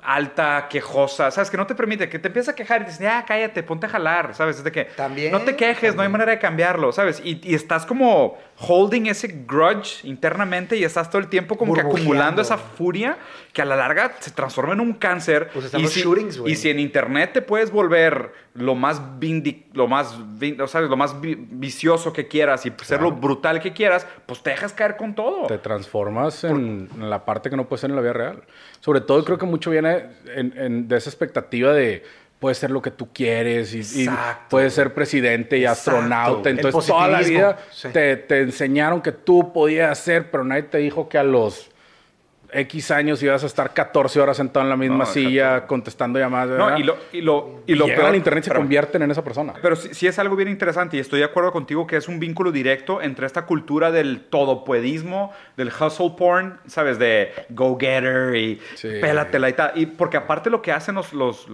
[0.02, 1.50] alta, quejosa, ¿sabes?
[1.50, 3.88] Que no te permite, que te empieza a quejar y dices, ya, cállate, ponte a
[3.88, 4.58] jalar, ¿sabes?
[4.58, 7.20] Es de que También, no te quejes, no hay manera de cambiarlo, ¿sabes?
[7.24, 11.80] Y, y estás como holding ese grudge internamente y estás todo el tiempo como que
[11.82, 13.18] acumulando esa furia
[13.52, 15.50] que a la larga se transforma en un cáncer.
[15.52, 16.40] Pues están y los si, shootings.
[16.46, 20.16] Y si en internet te puedes volver lo más vindi- lo más
[20.60, 20.88] o ¿sabes?
[20.88, 24.72] lo más vi- vicioso que quieras y ser lo brutal que quieras, pues te dejas
[24.72, 25.46] caer con todo.
[25.48, 28.42] Te transformas en, en la parte que no puede ser en la vida real.
[28.80, 30.04] Sobre todo creo que mucho viene
[30.34, 32.02] en- en- de esa expectativa de
[32.38, 35.90] puedes ser lo que tú quieres y, y Exacto, puedes ser presidente y Exacto.
[35.92, 36.50] astronauta.
[36.50, 37.88] El Entonces, toda la vida sí.
[37.92, 41.70] te, te enseñaron que tú podías hacer, pero nadie te dijo que a los
[42.52, 46.56] X años ibas a estar 14 horas sentado en la misma No, silla contestando llamadas.
[46.56, 49.10] No, y lo, y lo, y lo peor- al internet y se pero- convierten en
[49.10, 49.54] esa persona.
[49.60, 52.20] Pero sí, sí es algo bien interesante y estoy de acuerdo contigo que es un
[52.20, 56.98] vínculo directo entre esta cultura del todopuedismo, del hustle porn, ¿sabes?
[57.00, 58.88] De go-getter y Sí.
[59.00, 59.72] pélatela y tal.
[59.74, 61.48] Y porque aparte lo que hacen los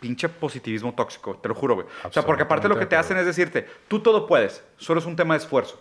[0.00, 1.86] pinche positivismo tóxico, te lo juro, güey.
[2.04, 5.06] O sea, porque aparte lo que te hacen es decirte, tú todo puedes, solo es
[5.06, 5.80] un tema de esfuerzo.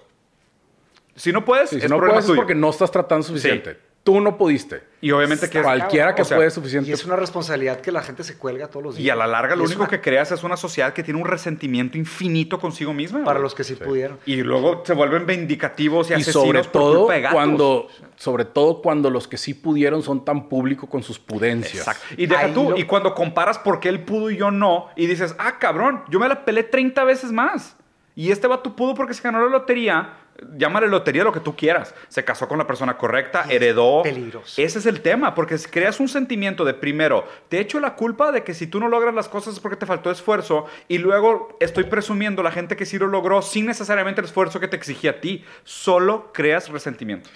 [1.15, 3.88] Si no puedes, Sí, es si no problema puedes es porque no estás tratando suficiente.
[4.03, 4.87] Tú no pudiste.
[5.01, 6.89] Y obviamente que Cualquiera que o sea, puede es suficiente.
[6.89, 9.05] Y es una responsabilidad que la gente se cuelga todos los días.
[9.05, 11.27] Y a la larga lo único una- que creas es una sociedad que tiene un
[11.27, 13.19] resentimiento infinito consigo misma.
[13.23, 13.43] Para güey.
[13.43, 14.17] los que sí, pudieron.
[14.25, 17.35] Y luego se vuelven vindicativos y, y asesinos sobre por todo culpa de gatos.
[17.35, 21.87] cuando sobre todo cuando los que sí pudieron son tan públicos con sus pudencias.
[21.87, 22.05] Exacto.
[22.17, 24.87] Y deja Ahí tú, lo- y cuando comparas por qué él pudo y yo no,
[24.95, 27.75] y dices, ah, cabrón, yo me la pelé 30 veces más.
[28.15, 30.13] Y este vato pudo porque se ganó la lotería.
[30.57, 31.93] Llámale lotería lo que tú quieras.
[32.07, 34.03] Se casó con la persona correcta, es heredó.
[34.03, 34.61] peligroso.
[34.61, 38.31] Ese es el tema, porque si creas un sentimiento de primero, te echo la culpa
[38.31, 41.57] de que si tú no logras las cosas es porque te faltó esfuerzo, y luego
[41.59, 45.11] estoy presumiendo la gente que sí lo logró sin necesariamente el esfuerzo que te exigía
[45.11, 45.43] a ti.
[45.63, 47.29] Solo creas resentimiento.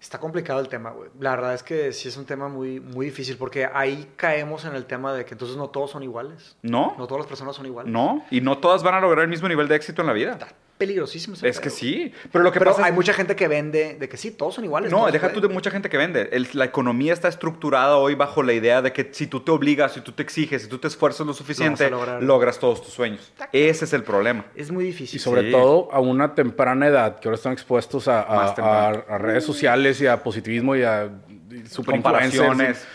[0.00, 1.10] Está complicado el tema, güey.
[1.18, 4.76] La verdad es que sí es un tema muy, muy difícil porque ahí caemos en
[4.76, 6.56] el tema de que entonces no todos son iguales.
[6.62, 6.94] ¿No?
[6.96, 7.92] No todas las personas son iguales.
[7.92, 10.38] No, y no todas van a lograr el mismo nivel de éxito en la vida.
[10.78, 11.34] Está peligrosísimo.
[11.34, 12.94] ese Es pedo, que sí, pero lo que Pero pasa hay es...
[12.94, 14.92] mucha gente que vende de que sí, todos son iguales.
[14.92, 16.28] No, deja tú de mucha gente que vende.
[16.32, 19.92] El- la economía está estructurada hoy bajo la idea de que si tú te obligas,
[19.94, 21.90] si tú te exiges, si tú te esfuerzas lo suficiente,
[22.20, 23.32] logras todos tus sueños.
[23.52, 24.44] Ese es el problema.
[24.54, 25.16] Es muy difícil.
[25.16, 25.50] Y sobre Sí.
[25.50, 30.22] todo a una temprana edad, que ahora están expuestos a, a- redes sociales y a
[30.22, 31.10] positivismo y a
[31.68, 32.86] super Comparaciones.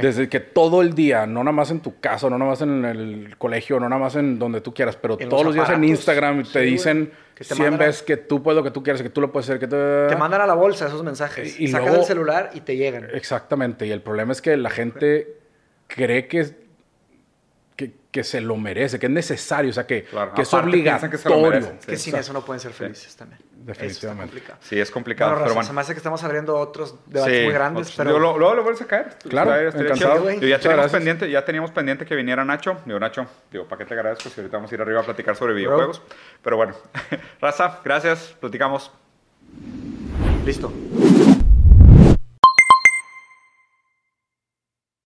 [0.00, 2.84] Desde que todo el día, no nada más en tu casa, no nada más en
[2.84, 5.84] el colegio, no nada más en donde tú quieras, pero En todos los días en.
[5.84, 8.82] Instagram te dicen Que te 100 mandan a- veces que tú puedes lo que tú
[8.82, 10.08] quieras, que tú lo puedes hacer, que te...
[10.08, 11.60] Te mandan a la bolsa esos mensajes.
[11.60, 13.08] Y Y Sacas luego- el celular y te llegan.
[13.12, 15.34] Exactamente, y el problema es que la gente
[15.86, 16.46] cree que,
[18.16, 21.18] que, se lo merece, que es necesario, o sea, que, Claro, que es piensan que
[21.18, 21.50] se lo obligatorio.
[21.60, 21.86] merecen, sí.
[21.86, 23.40] que sin eso no pueden ser felices también.
[23.66, 23.96] Definitivamente.
[23.96, 24.58] Eso está complicado.
[24.62, 25.66] Sí, es complicado, Bueno, pero bueno.
[25.66, 28.10] Se me hace que estamos abriendo otros debates Sí, muy grandes, otros- pero...
[28.12, 29.16] yo lo- luego lo vuelves a caer.
[29.28, 30.30] Claro, Estaría- estaría encantado.
[30.40, 32.76] Yo ya teníamos pendiente, ya teníamos pendiente que viniera Nacho.
[32.86, 35.34] Digo, Nacho, digo, ¿para qué te agradezco si ahorita vamos a ir arriba a platicar
[35.36, 36.00] sobre videojuegos?
[36.42, 36.74] Pero bueno,
[37.40, 38.90] Raza, gracias, platicamos.
[40.44, 40.72] Listo.